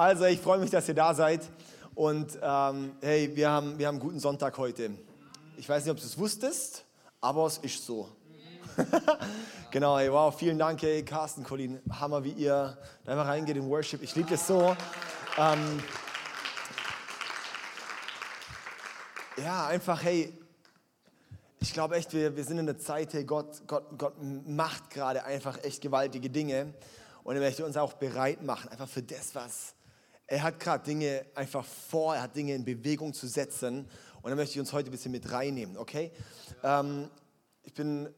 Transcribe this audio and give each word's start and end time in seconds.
Also, 0.00 0.24
ich 0.24 0.40
freue 0.40 0.58
mich, 0.58 0.70
dass 0.70 0.88
ihr 0.88 0.94
da 0.94 1.12
seid. 1.12 1.42
Und 1.94 2.38
ähm, 2.40 2.92
hey, 3.02 3.36
wir 3.36 3.50
haben, 3.50 3.78
wir 3.78 3.86
haben 3.86 3.96
einen 3.96 4.02
guten 4.02 4.18
Sonntag 4.18 4.56
heute. 4.56 4.92
Ich 5.58 5.68
weiß 5.68 5.84
nicht, 5.84 5.92
ob 5.92 5.98
du 5.98 6.06
es 6.06 6.16
wusstest, 6.16 6.86
aber 7.20 7.44
es 7.44 7.58
ist 7.58 7.84
so. 7.84 8.08
genau, 9.70 9.98
hey, 9.98 10.10
wow, 10.10 10.34
vielen 10.34 10.58
Dank, 10.58 10.80
hey, 10.80 11.04
Carsten, 11.04 11.44
Colin, 11.44 11.82
Hammer, 12.00 12.24
wie 12.24 12.30
ihr 12.30 12.78
da 13.04 13.12
einfach 13.12 13.26
reingeht 13.26 13.58
in 13.58 13.68
Worship. 13.68 14.02
Ich 14.02 14.16
liebe 14.16 14.30
das 14.30 14.46
so. 14.46 14.74
Ähm, 15.36 15.82
ja, 19.36 19.66
einfach, 19.66 20.02
hey, 20.02 20.32
ich 21.58 21.74
glaube 21.74 21.96
echt, 21.96 22.10
wir, 22.14 22.34
wir 22.34 22.44
sind 22.44 22.56
in 22.56 22.64
der 22.64 22.78
Zeit, 22.78 23.12
hey, 23.12 23.24
Gott, 23.24 23.60
Gott, 23.66 23.84
Gott 23.98 24.14
macht 24.46 24.88
gerade 24.88 25.24
einfach 25.24 25.62
echt 25.62 25.82
gewaltige 25.82 26.30
Dinge. 26.30 26.72
Und 27.22 27.34
er 27.34 27.42
möchte 27.42 27.66
uns 27.66 27.76
auch 27.76 27.92
bereit 27.92 28.42
machen, 28.42 28.70
einfach 28.70 28.88
für 28.88 29.02
das, 29.02 29.34
was 29.34 29.74
er 30.30 30.44
hat 30.44 30.60
gerade 30.60 30.84
Dinge 30.84 31.26
einfach 31.34 31.64
vor, 31.64 32.14
er 32.14 32.22
hat 32.22 32.36
Dinge 32.36 32.54
in 32.54 32.64
Bewegung 32.64 33.12
zu 33.12 33.26
setzen. 33.26 33.88
Und 34.22 34.30
da 34.30 34.36
möchte 34.36 34.54
ich 34.54 34.60
uns 34.60 34.72
heute 34.72 34.88
ein 34.88 34.92
bisschen 34.92 35.10
mit 35.10 35.32
reinnehmen, 35.32 35.76
okay? 35.76 36.12
Ähm, 36.62 37.10
ich 37.64 37.74
bin 37.74 38.08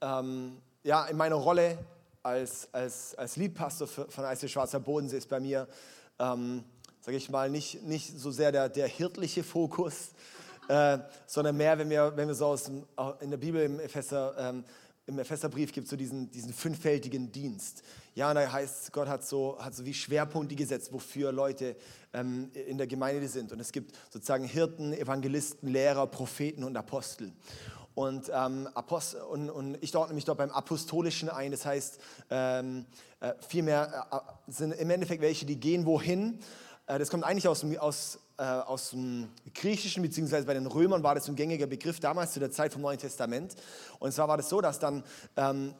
ähm, 0.00 0.62
ja, 0.82 1.04
in 1.06 1.16
meiner 1.18 1.34
Rolle 1.34 1.76
als, 2.22 2.72
als, 2.72 3.14
als 3.16 3.36
Liedpastor 3.36 3.86
von 3.86 4.24
IC 4.24 4.48
Schwarzer 4.48 4.80
Bodensee 4.80 5.18
ist 5.18 5.28
bei 5.28 5.40
mir, 5.40 5.68
ähm, 6.18 6.64
sage 7.02 7.18
ich 7.18 7.28
mal, 7.28 7.50
nicht, 7.50 7.82
nicht 7.82 8.18
so 8.18 8.30
sehr 8.30 8.50
der, 8.50 8.70
der 8.70 8.86
hirtliche 8.86 9.44
Fokus, 9.44 10.12
äh, 10.68 10.98
sondern 11.26 11.58
mehr, 11.58 11.78
wenn 11.78 11.90
wir, 11.90 12.16
wenn 12.16 12.28
wir 12.28 12.34
so 12.34 12.46
aus 12.46 12.64
dem, 12.64 12.86
in 13.20 13.30
der 13.30 13.38
Bibel 13.38 13.62
im 13.62 13.78
Epheser, 13.78 14.34
ähm, 14.38 14.64
im 15.08 15.18
Epheserbrief 15.18 15.72
gibt 15.72 15.86
es 15.86 15.90
so 15.90 15.96
diesen, 15.96 16.30
diesen 16.30 16.52
fünffältigen 16.52 17.32
Dienst. 17.32 17.82
Ja, 18.14 18.28
und 18.28 18.34
da 18.34 18.52
heißt, 18.52 18.92
Gott 18.92 19.08
hat 19.08 19.24
so, 19.24 19.56
hat 19.58 19.74
so 19.74 19.84
wie 19.86 19.94
Schwerpunkte 19.94 20.54
gesetzt, 20.54 20.92
wofür 20.92 21.32
Leute 21.32 21.76
ähm, 22.12 22.50
in 22.66 22.76
der 22.76 22.86
Gemeinde 22.86 23.26
sind. 23.26 23.50
Und 23.50 23.58
es 23.58 23.72
gibt 23.72 23.96
sozusagen 24.10 24.44
Hirten, 24.44 24.92
Evangelisten, 24.92 25.68
Lehrer, 25.70 26.06
Propheten 26.06 26.62
und 26.62 26.76
Apostel. 26.76 27.32
Und, 27.94 28.30
ähm, 28.32 28.68
Apostel, 28.74 29.22
und, 29.22 29.48
und, 29.48 29.78
ich 29.80 29.96
ordne 29.96 30.14
mich 30.14 30.26
dort 30.26 30.38
beim 30.38 30.50
Apostolischen 30.50 31.30
ein. 31.30 31.52
Das 31.52 31.64
heißt, 31.64 31.98
ähm, 32.28 32.84
äh, 33.20 33.32
vielmehr 33.48 34.06
äh, 34.12 34.52
sind 34.52 34.72
im 34.72 34.90
Endeffekt 34.90 35.22
welche, 35.22 35.46
die 35.46 35.58
gehen 35.58 35.86
wohin. 35.86 36.38
Äh, 36.86 36.98
das 36.98 37.10
kommt 37.10 37.24
eigentlich 37.24 37.48
aus, 37.48 37.64
aus 37.78 38.20
äh, 38.38 38.42
aus 38.42 38.90
dem 38.90 39.28
Griechischen, 39.52 40.02
beziehungsweise 40.02 40.46
bei 40.46 40.54
den 40.54 40.66
Römern 40.66 41.02
war 41.02 41.14
das 41.14 41.28
ein 41.28 41.34
gängiger 41.34 41.66
Begriff 41.66 41.98
damals 41.98 42.32
zu 42.32 42.40
der 42.40 42.50
Zeit 42.50 42.72
vom 42.72 42.82
Neuen 42.82 42.98
Testament. 42.98 43.56
Und 43.98 44.12
zwar 44.12 44.28
war 44.28 44.36
das 44.36 44.48
so, 44.48 44.60
dass 44.60 44.78
dann 44.78 45.02
ähm, 45.36 45.74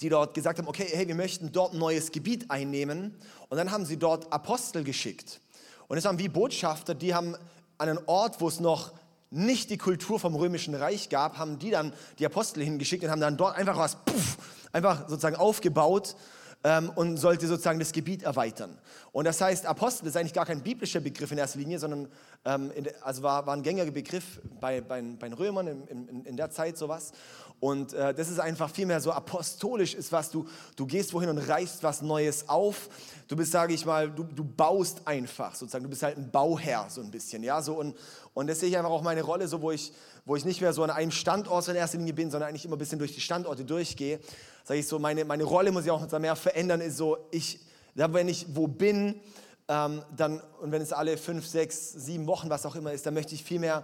die 0.00 0.08
dort 0.08 0.32
gesagt 0.32 0.58
haben, 0.58 0.68
okay, 0.68 0.88
hey, 0.90 1.06
wir 1.06 1.14
möchten 1.14 1.52
dort 1.52 1.74
ein 1.74 1.78
neues 1.78 2.10
Gebiet 2.10 2.50
einnehmen. 2.50 3.14
Und 3.50 3.58
dann 3.58 3.70
haben 3.70 3.84
sie 3.84 3.98
dort 3.98 4.32
Apostel 4.32 4.84
geschickt. 4.84 5.40
Und 5.86 5.96
das 5.96 6.04
waren 6.04 6.18
wie 6.18 6.28
Botschafter, 6.28 6.94
die 6.94 7.14
haben 7.14 7.36
an 7.76 7.88
einen 7.90 7.98
Ort, 8.06 8.40
wo 8.40 8.48
es 8.48 8.58
noch 8.58 8.92
nicht 9.30 9.70
die 9.70 9.78
Kultur 9.78 10.18
vom 10.18 10.34
Römischen 10.34 10.74
Reich 10.74 11.08
gab, 11.08 11.36
haben 11.36 11.58
die 11.58 11.70
dann 11.70 11.92
die 12.18 12.26
Apostel 12.26 12.62
hingeschickt 12.62 13.04
und 13.04 13.10
haben 13.10 13.20
dann 13.20 13.36
dort 13.36 13.56
einfach 13.56 13.76
was, 13.76 13.96
puff, 14.04 14.38
einfach 14.72 15.08
sozusagen 15.08 15.36
aufgebaut 15.36 16.16
ähm, 16.64 16.90
und 16.94 17.16
sollte 17.16 17.46
sozusagen 17.46 17.78
das 17.78 17.92
Gebiet 17.92 18.22
erweitern. 18.22 18.78
Und 19.12 19.26
das 19.26 19.40
heißt, 19.40 19.66
Apostel 19.66 20.06
ist 20.06 20.16
eigentlich 20.16 20.32
gar 20.32 20.46
kein 20.46 20.62
biblischer 20.62 21.00
Begriff 21.00 21.30
in 21.32 21.38
erster 21.38 21.58
Linie, 21.58 21.78
sondern 21.78 22.08
ähm, 22.44 22.70
in, 22.74 22.88
also 23.02 23.22
war, 23.22 23.46
war 23.46 23.54
ein 23.54 23.62
gängiger 23.62 23.90
Begriff 23.90 24.40
bei, 24.60 24.80
bei, 24.80 25.02
bei 25.02 25.28
den 25.28 25.34
Römern 25.34 25.66
in, 25.66 25.86
in, 26.08 26.24
in 26.24 26.36
der 26.36 26.50
Zeit 26.50 26.78
sowas. 26.78 27.12
Und 27.60 27.92
äh, 27.92 28.12
das 28.12 28.28
ist 28.28 28.40
einfach 28.40 28.68
vielmehr 28.70 29.00
so 29.00 29.12
apostolisch 29.12 29.94
ist, 29.94 30.10
was 30.10 30.30
du, 30.30 30.48
du 30.74 30.84
gehst 30.84 31.14
wohin 31.14 31.28
und 31.28 31.38
reißt 31.38 31.84
was 31.84 32.02
Neues 32.02 32.48
auf. 32.48 32.88
Du 33.28 33.36
bist, 33.36 33.52
sage 33.52 33.72
ich 33.72 33.86
mal, 33.86 34.10
du, 34.10 34.24
du 34.24 34.42
baust 34.42 35.06
einfach 35.06 35.54
sozusagen, 35.54 35.84
du 35.84 35.90
bist 35.90 36.02
halt 36.02 36.16
ein 36.16 36.28
Bauherr 36.30 36.86
so 36.88 37.00
ein 37.00 37.12
bisschen, 37.12 37.44
ja, 37.44 37.62
so 37.62 37.74
und, 37.74 37.96
und 38.34 38.48
das 38.48 38.58
sehe 38.58 38.68
ich 38.68 38.76
einfach 38.76 38.90
auch 38.90 39.02
meine 39.02 39.22
Rolle, 39.22 39.46
so 39.46 39.62
wo 39.62 39.70
ich, 39.70 39.92
wo 40.24 40.34
ich 40.34 40.44
nicht 40.44 40.60
mehr 40.60 40.72
so 40.72 40.82
an 40.82 40.90
einem 40.90 41.12
Standort 41.12 41.68
in 41.68 41.76
erster 41.76 41.98
Linie 41.98 42.14
bin, 42.14 42.32
sondern 42.32 42.48
eigentlich 42.48 42.64
immer 42.64 42.74
ein 42.74 42.80
bisschen 42.80 42.98
durch 42.98 43.14
die 43.14 43.20
Standorte 43.20 43.64
durchgehe 43.64 44.18
sage 44.64 44.80
ich 44.80 44.86
so, 44.86 44.98
meine, 44.98 45.24
meine 45.24 45.44
Rolle 45.44 45.72
muss 45.72 45.84
ich 45.84 45.90
auch 45.90 46.18
mehr 46.18 46.36
verändern, 46.36 46.80
ist 46.80 46.96
so, 46.96 47.18
ich, 47.30 47.60
wenn 47.94 48.28
ich 48.28 48.46
wo 48.54 48.66
bin, 48.66 49.20
ähm, 49.68 50.02
dann, 50.16 50.40
und 50.60 50.72
wenn 50.72 50.82
es 50.82 50.92
alle 50.92 51.16
fünf, 51.16 51.46
sechs, 51.46 51.92
sieben 51.92 52.26
Wochen, 52.26 52.50
was 52.50 52.66
auch 52.66 52.74
immer 52.74 52.92
ist, 52.92 53.06
dann 53.06 53.14
möchte 53.14 53.34
ich 53.34 53.44
vielmehr 53.44 53.82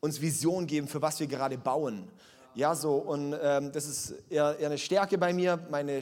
uns 0.00 0.20
Vision 0.20 0.66
geben, 0.66 0.88
für 0.88 1.02
was 1.02 1.20
wir 1.20 1.26
gerade 1.26 1.58
bauen. 1.58 2.08
Ja, 2.54 2.74
so, 2.74 2.94
und 2.94 3.36
ähm, 3.42 3.72
das 3.72 3.86
ist 3.86 4.14
eher, 4.30 4.56
eher, 4.58 4.68
eine 4.68 4.78
Stärke 4.78 5.18
bei 5.18 5.32
mir, 5.32 5.58
meine, 5.70 6.00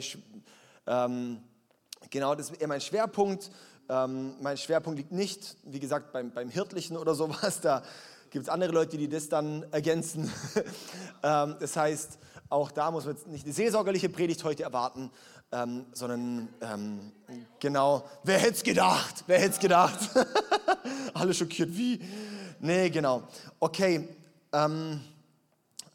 ähm, 0.87 1.39
genau, 2.09 2.35
das 2.35 2.49
ist 2.49 2.61
eher 2.61 2.67
mein 2.67 2.81
Schwerpunkt. 2.81 3.51
Ähm, 3.89 4.35
mein 4.41 4.57
Schwerpunkt 4.57 4.97
liegt 4.97 5.11
nicht, 5.11 5.57
wie 5.63 5.79
gesagt, 5.79 6.11
beim, 6.13 6.31
beim 6.31 6.49
Hirtlichen 6.49 6.97
oder 6.97 7.13
sowas, 7.13 7.59
da 7.61 7.83
gibt 8.29 8.45
es 8.47 8.49
andere 8.49 8.71
Leute, 8.71 8.97
die 8.97 9.07
das 9.07 9.29
dann 9.29 9.65
ergänzen. 9.71 10.31
Ähm, 11.23 11.55
das 11.59 11.75
heißt, 11.75 12.19
auch 12.49 12.71
da 12.71 12.91
muss 12.91 13.05
man 13.05 13.15
jetzt 13.15 13.27
nicht 13.27 13.45
eine 13.45 13.53
seelsorgerliche 13.53 14.09
Predigt 14.09 14.43
heute 14.43 14.63
erwarten, 14.63 15.11
ähm, 15.51 15.85
sondern 15.93 16.49
ähm, 16.61 17.11
genau, 17.59 18.07
wer 18.23 18.39
hätte 18.39 18.53
es 18.53 18.63
gedacht? 18.63 19.23
Wer 19.27 19.39
hätte 19.39 19.51
es 19.51 19.59
gedacht? 19.59 20.09
Alle 21.13 21.33
schockiert, 21.33 21.75
wie? 21.75 21.99
Nee, 22.59 22.89
genau. 22.89 23.23
Okay, 23.59 24.07
ähm, 24.51 25.01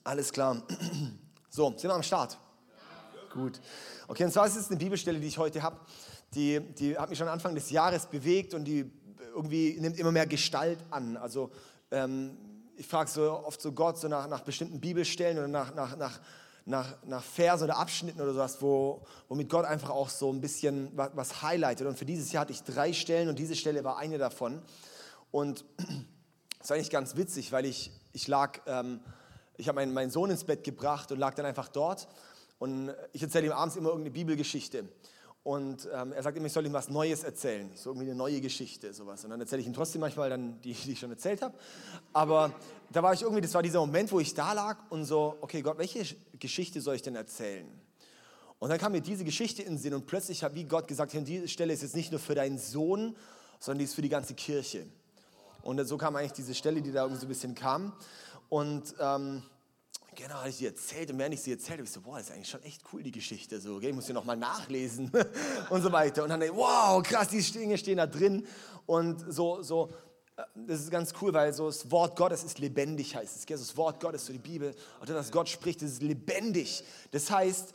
alles 0.05 0.33
klar. 0.33 0.63
So, 1.53 1.71
sind 1.71 1.91
wir 1.91 1.95
am 1.95 2.03
Start? 2.05 2.35
Ja. 2.35 3.35
Gut. 3.35 3.61
Okay, 4.07 4.23
und 4.23 4.31
zwar 4.31 4.47
ist 4.47 4.55
es 4.55 4.69
eine 4.69 4.77
Bibelstelle, 4.77 5.19
die 5.19 5.27
ich 5.27 5.37
heute 5.37 5.65
habe, 5.65 5.81
die, 6.33 6.61
die 6.61 6.97
hat 6.97 7.11
mich 7.11 7.19
schon 7.19 7.27
Anfang 7.27 7.57
des 7.57 7.71
Jahres 7.71 8.07
bewegt 8.07 8.55
und 8.55 8.67
die 8.67 8.89
irgendwie 9.35 9.77
nimmt 9.81 9.99
immer 9.99 10.13
mehr 10.13 10.29
Gestalt 10.29 10.79
an. 10.91 11.17
Also 11.17 11.51
ähm, 11.91 12.37
ich 12.77 12.87
frage 12.87 13.11
so 13.11 13.45
oft 13.45 13.61
so 13.61 13.73
Gott 13.73 13.99
so 13.99 14.09
nach, 14.09 14.29
nach 14.29 14.43
bestimmten 14.43 14.81
Bibelstellen 14.81 15.39
oder 15.39 15.49
nach, 15.49 15.75
nach, 15.75 15.97
nach 15.97 16.21
nach, 16.67 16.97
nach 17.05 17.23
Versen 17.23 17.65
oder 17.65 17.77
Abschnitten 17.77 18.21
oder 18.21 18.33
sowas, 18.33 18.61
wo, 18.61 19.03
womit 19.29 19.49
Gott 19.49 19.65
einfach 19.65 19.91
auch 19.91 20.09
so 20.09 20.33
ein 20.33 20.41
bisschen 20.41 20.91
was, 20.95 21.11
was 21.15 21.43
highlightet. 21.43 21.87
Und 21.87 21.99
für 21.99 22.05
dieses 22.05 22.33
Jahr 22.33 22.43
hatte 22.43 22.53
ich 22.53 22.63
drei 22.63 22.93
Stellen 22.93 23.29
und 23.29 23.39
diese 23.39 23.57
Stelle 23.57 23.85
war 23.85 23.99
eine 23.99 24.19
davon. 24.19 24.63
Und 25.31 25.65
das 26.59 26.71
war 26.71 26.77
eigentlich 26.77 26.91
ganz 26.91 27.17
witzig, 27.17 27.53
weil 27.53 27.67
ich, 27.67 27.93
ich 28.13 28.29
lag, 28.29 28.61
ähm, 28.67 29.01
ich 29.57 29.69
habe 29.69 29.77
meinen, 29.77 29.93
meinen 29.93 30.11
Sohn 30.11 30.31
ins 30.31 30.45
Bett 30.45 30.65
gebracht 30.65 31.13
und 31.13 31.19
lag 31.19 31.35
dann 31.35 31.47
einfach 31.47 31.69
dort. 31.69 32.09
Und 32.59 32.95
ich 33.13 33.23
erzähle 33.23 33.47
ihm 33.47 33.53
abends 33.53 33.77
immer 33.77 33.89
irgendeine 33.89 34.13
Bibelgeschichte. 34.13 34.85
Und 35.43 35.89
ähm, 35.93 36.13
er 36.13 36.23
sagt 36.23 36.37
immer, 36.37 36.47
ich 36.47 36.53
soll 36.53 36.67
ihm 36.67 36.73
was 36.75 36.91
Neues 36.91 37.25
erzählen, 37.25 37.71
so 37.75 37.91
irgendwie 37.91 38.09
eine 38.09 38.15
neue 38.15 38.43
Geschichte, 38.43 38.93
sowas. 38.93 39.25
Und 39.25 39.31
dann 39.31 39.41
erzähle 39.41 39.63
ich 39.63 39.67
ihm 39.67 39.73
trotzdem 39.73 40.03
manchmal 40.03 40.29
dann 40.29 40.61
die, 40.61 40.75
die 40.75 40.93
ich 40.93 40.99
schon 40.99 41.11
erzählt 41.11 41.41
habe. 41.41 41.55
Aber 42.13 42.53
da 42.93 43.03
war 43.03 43.15
ich 43.15 43.23
irgendwie, 43.23 43.41
das 43.41 43.55
war 43.55 43.63
dieser 43.63 43.81
Moment, 43.81 44.13
wo 44.13 44.21
ich 44.21 44.35
da 44.35 44.53
lag 44.53 44.79
und 44.91 45.07
so, 45.07 45.39
okay 45.41 45.63
Gott, 45.63 45.79
welche 45.79 46.05
Geschichte 46.39 46.83
soll 46.83 46.97
ich 46.97 47.03
denn 47.03 47.17
erzählen? 47.17 47.67
Und 48.59 48.69
dann 48.69 48.79
kam 48.79 48.93
mir 48.93 49.01
diese 49.01 49.25
Geschichte 49.25 49.63
in 49.63 49.75
den 49.75 49.79
Sinn 49.79 49.95
und 49.95 50.07
plötzlich 50.07 50.45
hat 50.45 50.55
wie 50.55 50.65
Gott 50.65 50.87
gesagt, 50.87 51.15
diese 51.15 51.49
Stelle 51.49 51.73
ist 51.73 51.83
jetzt 51.83 51.97
nicht 51.97 52.11
nur 52.11 52.21
für 52.21 52.35
deinen 52.35 52.59
Sohn, 52.59 53.17
sondern 53.59 53.79
die 53.79 53.85
ist 53.85 53.95
für 53.95 54.03
die 54.03 54.11
ganze 54.11 54.35
Kirche. 54.35 54.85
Und 55.63 55.83
so 55.87 55.97
kam 55.97 56.17
eigentlich 56.17 56.33
diese 56.33 56.55
Stelle, 56.55 56.83
die 56.83 56.93
da 56.93 57.03
irgendwie 57.03 57.21
so 57.21 57.27
ein 57.27 57.29
bisschen 57.31 57.55
kam. 57.55 57.95
Und 58.51 58.95
ähm, 59.01 59.43
genau, 60.21 60.35
habe 60.37 60.51
ich 60.51 60.57
sie 60.57 60.67
erzählt 60.67 61.11
und 61.11 61.19
während 61.19 61.35
ich 61.35 61.41
sie 61.41 61.53
erzählt 61.53 61.79
habe, 61.79 61.85
ich 61.85 61.91
so, 61.91 62.01
boah, 62.01 62.19
das 62.19 62.29
ist 62.29 62.33
eigentlich 62.35 62.49
schon 62.49 62.63
echt 62.63 62.83
cool, 62.93 63.03
die 63.03 63.11
Geschichte, 63.11 63.61
so, 63.61 63.77
okay? 63.77 63.89
ich 63.89 63.95
muss 63.95 64.07
sie 64.07 64.13
nochmal 64.13 64.37
nachlesen 64.37 65.11
und 65.71 65.83
so 65.83 65.91
weiter. 65.91 66.23
Und 66.25 66.29
dann, 66.29 66.41
wow, 66.55 67.03
krass, 67.03 67.29
die 67.29 67.41
Dinge 67.41 67.79
stehen 67.79 67.97
da 67.97 68.07
drin 68.07 68.47
und 68.87 69.33
so, 69.33 69.63
so, 69.63 69.91
äh, 70.37 70.43
das 70.55 70.81
ist 70.81 70.91
ganz 70.91 71.15
cool, 71.21 71.33
weil 71.33 71.53
so 71.53 71.67
das 71.67 71.91
Wort 71.91 72.17
Gottes 72.17 72.45
ist 72.45 72.59
lebendig, 72.59 73.17
heißt 73.17 73.37
es. 73.37 73.47
Das 73.47 73.77
Wort 73.77 74.01
Gottes, 74.01 74.27
so 74.27 74.33
die 74.33 74.39
Bibel, 74.39 74.75
das, 75.01 75.17
was 75.17 75.33
Gott 75.33 75.49
spricht, 75.49 75.81
das 75.83 75.93
ist 75.93 76.03
lebendig. 76.03 76.85
Das 77.11 77.31
heißt, 77.31 77.73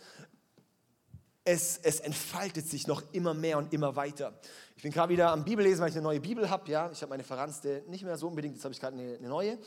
es, 1.45 1.79
es 1.83 1.99
entfaltet 1.99 2.67
sich 2.67 2.87
noch 2.87 3.03
immer 3.11 3.33
mehr 3.33 3.57
und 3.57 3.73
immer 3.73 3.95
weiter. 3.95 4.39
Ich 4.75 4.83
bin 4.83 4.91
gerade 4.91 5.11
wieder 5.11 5.31
am 5.31 5.45
Bibellesen, 5.45 5.81
weil 5.81 5.89
ich 5.89 5.95
eine 5.95 6.03
neue 6.03 6.19
Bibel 6.19 6.49
habe. 6.49 6.69
Ja? 6.71 6.89
Ich 6.91 7.01
habe 7.01 7.11
meine 7.11 7.23
verranste 7.23 7.83
nicht 7.87 8.03
mehr 8.03 8.17
so 8.17 8.27
unbedingt, 8.27 8.55
jetzt 8.55 8.63
habe 8.63 8.73
ich 8.73 8.79
gerade 8.79 8.97
eine, 8.97 9.17
eine 9.17 9.29
neue. 9.29 9.57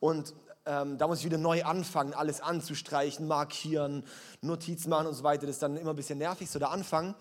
Und 0.00 0.34
ähm, 0.68 0.98
da 0.98 1.08
muss 1.08 1.20
ich 1.20 1.24
wieder 1.24 1.38
neu 1.38 1.64
anfangen, 1.64 2.12
alles 2.12 2.40
anzustreichen, 2.40 3.26
markieren, 3.26 4.04
Notizen 4.42 4.90
machen 4.90 5.06
und 5.06 5.14
so 5.14 5.24
weiter. 5.24 5.46
Das 5.46 5.56
ist 5.56 5.62
dann 5.62 5.76
immer 5.76 5.90
ein 5.90 5.96
bisschen 5.96 6.18
nervig, 6.18 6.50
so 6.50 6.58
der 6.58 6.70
Anfang. 6.70 7.14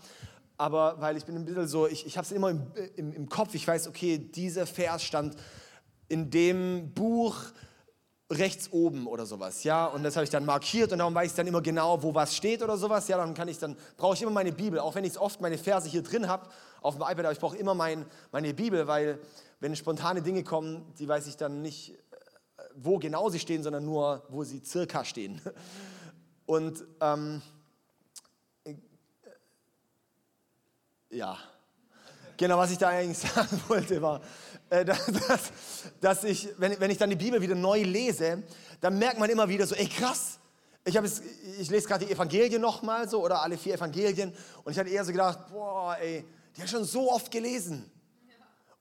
Aber 0.58 1.00
weil 1.00 1.16
ich 1.16 1.26
bin 1.26 1.36
ein 1.36 1.46
bisschen 1.46 1.68
so, 1.68 1.88
ich, 1.88 2.06
ich 2.06 2.18
habe 2.18 2.26
es 2.26 2.32
immer 2.32 2.50
im, 2.50 2.64
im, 2.96 3.14
im 3.14 3.30
Kopf, 3.30 3.54
ich 3.56 3.68
weiß, 3.68 3.88
okay, 3.88 4.18
dieser 4.18 4.66
Vers 4.66 5.04
stand 5.04 5.36
in 6.10 6.30
dem 6.30 6.94
Buch 6.94 7.36
rechts 8.30 8.72
oben 8.74 9.08
oder 9.08 9.26
sowas, 9.26 9.64
ja, 9.64 9.86
und 9.86 10.04
das 10.04 10.18
habe 10.18 10.26
ich 10.26 10.30
dann 10.30 10.44
markiert 10.44 10.92
und 10.92 10.98
darum 10.98 11.16
weiß 11.16 11.30
ich 11.30 11.36
dann 11.36 11.48
immer 11.48 11.62
genau, 11.62 12.04
wo 12.04 12.14
was 12.14 12.36
steht 12.36 12.62
oder 12.62 12.76
sowas, 12.76 13.08
ja, 13.08 13.16
dann 13.16 13.34
kann 13.34 13.48
ich 13.48 13.58
dann, 13.58 13.78
brauche 13.96 14.16
ich 14.16 14.22
immer 14.22 14.32
meine 14.32 14.52
Bibel, 14.52 14.80
auch 14.80 14.96
wenn 14.96 15.06
ich 15.06 15.18
oft 15.18 15.40
meine 15.40 15.58
Verse 15.58 15.88
hier 15.88 16.04
drin 16.04 16.28
habe, 16.28 16.50
auf 16.82 16.96
dem 16.96 17.04
iPad, 17.04 17.20
aber 17.20 17.32
ich 17.32 17.40
brauche 17.40 17.56
immer 17.56 17.74
mein, 17.74 18.06
meine 18.34 18.54
Bibel, 18.54 18.86
weil 18.88 19.20
wenn 19.62 19.76
spontane 19.78 20.22
Dinge 20.22 20.44
kommen, 20.44 20.94
die 21.00 21.08
weiß 21.08 21.28
ich 21.28 21.38
dann 21.38 21.62
nicht, 21.62 21.94
wo 22.78 22.98
genau 23.00 23.30
sie 23.30 23.40
stehen, 23.40 23.64
sondern 23.64 23.86
nur, 23.86 24.24
wo 24.30 24.44
sie 24.44 24.62
circa 24.64 25.04
stehen. 25.04 25.42
Und 26.46 26.84
ähm, 27.02 27.42
ja, 31.10 31.38
genau, 32.38 32.58
was 32.58 32.72
ich 32.72 32.78
da 32.78 32.90
eigentlich 32.90 33.18
sagen 33.34 33.62
wollte, 33.68 34.02
war, 34.02 34.22
äh, 34.70 34.86
dass, 34.86 35.52
dass 36.00 36.24
ich, 36.24 36.50
wenn, 36.58 36.80
wenn 36.80 36.92
ich 36.92 36.98
dann 36.98 37.10
die 37.10 37.16
Bibel 37.16 37.42
wieder 37.42 37.56
neu 37.56 37.82
lese, 37.84 38.44
dann 38.80 38.98
merkt 38.98 39.20
man 39.20 39.30
immer 39.30 39.50
wieder 39.50 39.66
so, 39.66 39.76
ey 39.76 39.88
krass, 39.88 40.40
ich, 40.86 40.96
es, 40.96 41.22
ich 41.60 41.70
lese 41.70 41.88
gerade 41.88 42.06
die 42.06 42.12
Evangelien 42.12 42.62
nochmal 42.62 43.10
so 43.10 43.24
oder 43.24 43.42
alle 43.42 43.58
vier 43.58 43.76
Evangelien 43.76 44.34
und 44.64 44.72
ich 44.72 44.80
hatte 44.80 44.90
eher 44.90 45.04
so 45.04 45.12
gedacht, 45.12 45.48
boah, 45.52 45.98
ey, 46.00 46.24
die 46.56 46.62
habe 46.62 46.66
ich 46.66 46.72
schon 46.72 46.86
so 46.86 47.12
oft 47.12 47.30
gelesen. 47.30 47.92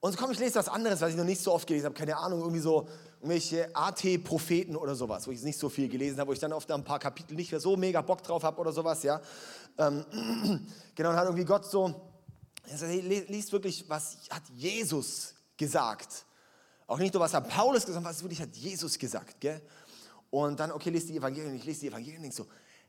Und 0.06 0.12
so 0.12 0.18
komm, 0.18 0.30
ich 0.30 0.38
lese 0.38 0.54
was 0.54 0.68
anderes, 0.68 1.00
was 1.00 1.10
ich 1.10 1.16
noch 1.16 1.24
nicht 1.24 1.40
so 1.40 1.52
oft 1.52 1.66
gelesen 1.66 1.86
habe. 1.86 1.96
Keine 1.96 2.16
Ahnung, 2.16 2.38
irgendwie 2.38 2.60
so 2.60 2.86
irgendwelche 3.16 3.74
AT-Propheten 3.74 4.76
oder 4.76 4.94
sowas, 4.94 5.26
wo 5.26 5.32
ich 5.32 5.42
nicht 5.42 5.58
so 5.58 5.68
viel 5.68 5.88
gelesen 5.88 6.20
habe, 6.20 6.28
wo 6.28 6.32
ich 6.32 6.38
dann 6.38 6.52
oft 6.52 6.70
ein 6.70 6.84
paar 6.84 7.00
Kapitel 7.00 7.34
nicht 7.34 7.50
mehr 7.50 7.60
so 7.60 7.76
mega 7.76 8.00
Bock 8.02 8.22
drauf 8.22 8.44
habe 8.44 8.60
oder 8.60 8.70
sowas, 8.70 9.02
ja. 9.02 9.20
Ähm, 9.76 10.06
genau, 10.94 11.10
und 11.10 11.16
hat 11.16 11.24
irgendwie 11.24 11.44
Gott 11.44 11.64
so, 11.64 11.92
liest 12.88 13.50
wirklich, 13.50 13.84
was 13.88 14.18
hat 14.30 14.44
Jesus 14.54 15.34
gesagt. 15.56 16.24
Auch 16.86 16.98
nicht 16.98 17.12
nur, 17.12 17.20
was 17.20 17.34
hat 17.34 17.48
Paulus 17.48 17.84
gesagt, 17.84 18.04
was 18.04 18.22
wirklich 18.22 18.40
hat 18.40 18.54
Jesus 18.54 18.96
gesagt, 18.96 19.40
gell? 19.40 19.60
Und 20.30 20.60
dann, 20.60 20.70
okay, 20.70 20.90
lese 20.90 21.08
die 21.08 21.16
Evangelien. 21.16 21.56
Ich 21.56 21.64
lese 21.64 21.80
die 21.80 21.88
Evangelien 21.88 22.18
und 22.18 22.22
denke 22.22 22.36
so, 22.36 22.46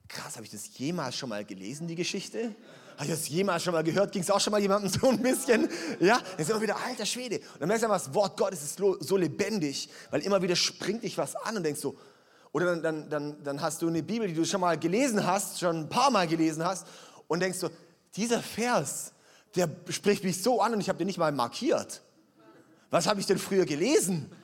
krass, 0.08 0.36
habe 0.36 0.46
ich 0.46 0.52
das 0.52 0.78
jemals 0.78 1.16
schon 1.16 1.30
mal 1.30 1.44
gelesen, 1.44 1.88
die 1.88 1.96
Geschichte? 1.96 2.54
Habe 2.98 3.06
ich 3.06 3.12
das 3.12 3.30
jemals 3.30 3.64
schon 3.64 3.74
mal 3.74 3.84
gehört? 3.84 4.12
Ging 4.12 4.24
es 4.24 4.32
auch 4.32 4.40
schon 4.40 4.52
mal 4.52 4.60
jemandem 4.60 4.90
so 4.90 5.10
ein 5.10 5.22
bisschen? 5.22 5.70
Ja, 6.00 6.18
dann 6.18 6.40
ist 6.40 6.50
immer 6.50 6.62
wieder, 6.62 6.76
alter 6.84 7.06
Schwede. 7.06 7.38
Und 7.38 7.62
dann 7.62 7.68
merkst 7.68 7.84
du 7.84 7.92
einfach, 7.92 8.04
das 8.04 8.14
Wort 8.16 8.36
Gottes 8.38 8.64
ist 8.64 8.80
so 8.80 9.18
lebendig, 9.18 9.88
weil 10.10 10.22
immer 10.22 10.42
wieder 10.42 10.56
springt 10.56 11.04
dich 11.04 11.16
was 11.16 11.36
an 11.36 11.58
und 11.58 11.64
denkst 11.64 11.80
so, 11.80 11.96
oder 12.52 12.66
dann, 12.66 12.82
dann, 12.82 13.10
dann, 13.10 13.44
dann 13.44 13.62
hast 13.62 13.84
du 13.84 13.88
eine 13.88 14.02
Bibel, 14.02 14.28
die 14.28 14.34
du 14.34 14.44
schon 14.46 14.62
mal 14.62 14.80
gelesen 14.80 15.28
hast, 15.28 15.60
schon 15.60 15.82
ein 15.82 15.90
paar 15.90 16.10
Mal 16.10 16.28
gelesen 16.28 16.66
hast 16.66 16.88
und 17.28 17.40
denkst 17.40 17.60
so, 17.60 17.70
dieser 18.16 18.42
Vers, 18.42 19.14
der 19.56 19.70
spricht 19.90 20.24
mich 20.24 20.42
so 20.42 20.60
an 20.60 20.74
und 20.74 20.80
ich 20.80 20.90
habe 20.90 20.98
den 20.98 21.06
nicht 21.06 21.20
mal 21.20 21.32
markiert. 21.32 22.02
Was 22.90 23.06
habe 23.06 23.20
ich 23.20 23.28
denn 23.28 23.38
früher 23.38 23.66
gelesen? 23.66 24.32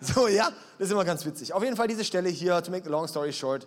So, 0.00 0.28
ja, 0.28 0.50
das 0.78 0.86
ist 0.88 0.92
immer 0.92 1.04
ganz 1.04 1.26
witzig. 1.26 1.52
Auf 1.52 1.62
jeden 1.62 1.76
Fall 1.76 1.88
diese 1.88 2.02
Stelle 2.02 2.30
hier, 2.30 2.62
to 2.62 2.70
make 2.70 2.86
a 2.86 2.90
long 2.90 3.06
story 3.06 3.32
short, 3.32 3.66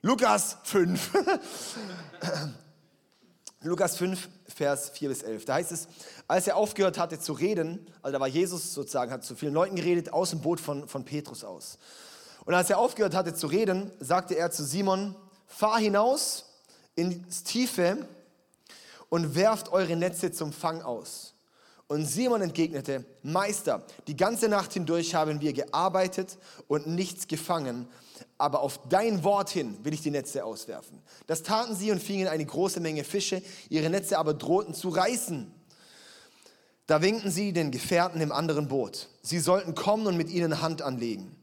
Lukas 0.00 0.56
5. 0.64 1.10
Lukas 3.64 3.96
5, 3.96 4.28
Vers 4.54 4.90
4 4.90 5.08
bis 5.08 5.22
11. 5.22 5.46
Da 5.46 5.54
heißt 5.54 5.72
es, 5.72 5.88
als 6.28 6.46
er 6.46 6.56
aufgehört 6.56 6.98
hatte 6.98 7.18
zu 7.18 7.32
reden, 7.32 7.86
also 8.02 8.12
da 8.12 8.20
war 8.20 8.28
Jesus 8.28 8.74
sozusagen, 8.74 9.10
hat 9.10 9.24
zu 9.24 9.34
vielen 9.34 9.54
Leuten 9.54 9.74
geredet, 9.74 10.12
aus 10.12 10.30
dem 10.30 10.42
Boot 10.42 10.60
von, 10.60 10.86
von 10.86 11.06
Petrus 11.06 11.44
aus. 11.44 11.78
Und 12.44 12.52
als 12.52 12.68
er 12.68 12.76
aufgehört 12.78 13.14
hatte 13.14 13.32
zu 13.32 13.46
reden, 13.46 13.90
sagte 14.00 14.34
er 14.34 14.50
zu 14.50 14.62
Simon, 14.64 15.16
fahr 15.46 15.78
hinaus 15.78 16.44
ins 16.94 17.42
Tiefe 17.42 18.06
und 19.08 19.34
werft 19.34 19.72
eure 19.72 19.96
Netze 19.96 20.30
zum 20.30 20.52
Fang 20.52 20.82
aus. 20.82 21.32
Und 21.86 22.04
Simon 22.04 22.42
entgegnete, 22.42 23.06
Meister, 23.22 23.82
die 24.08 24.16
ganze 24.16 24.50
Nacht 24.50 24.74
hindurch 24.74 25.14
haben 25.14 25.40
wir 25.40 25.54
gearbeitet 25.54 26.36
und 26.68 26.86
nichts 26.86 27.28
gefangen, 27.28 27.88
aber 28.38 28.60
auf 28.60 28.80
dein 28.88 29.24
Wort 29.24 29.50
hin 29.50 29.76
will 29.82 29.94
ich 29.94 30.02
die 30.02 30.10
Netze 30.10 30.44
auswerfen. 30.44 31.00
Das 31.26 31.42
taten 31.42 31.74
sie 31.74 31.90
und 31.90 32.02
fingen 32.02 32.28
eine 32.28 32.44
große 32.44 32.80
Menge 32.80 33.04
Fische, 33.04 33.42
ihre 33.68 33.90
Netze 33.90 34.18
aber 34.18 34.34
drohten 34.34 34.74
zu 34.74 34.88
reißen. 34.88 35.52
Da 36.86 37.00
winkten 37.00 37.30
sie 37.30 37.52
den 37.52 37.70
Gefährten 37.70 38.20
im 38.20 38.32
anderen 38.32 38.68
Boot. 38.68 39.08
Sie 39.22 39.38
sollten 39.38 39.74
kommen 39.74 40.06
und 40.06 40.16
mit 40.16 40.30
ihnen 40.30 40.60
Hand 40.60 40.82
anlegen. 40.82 41.34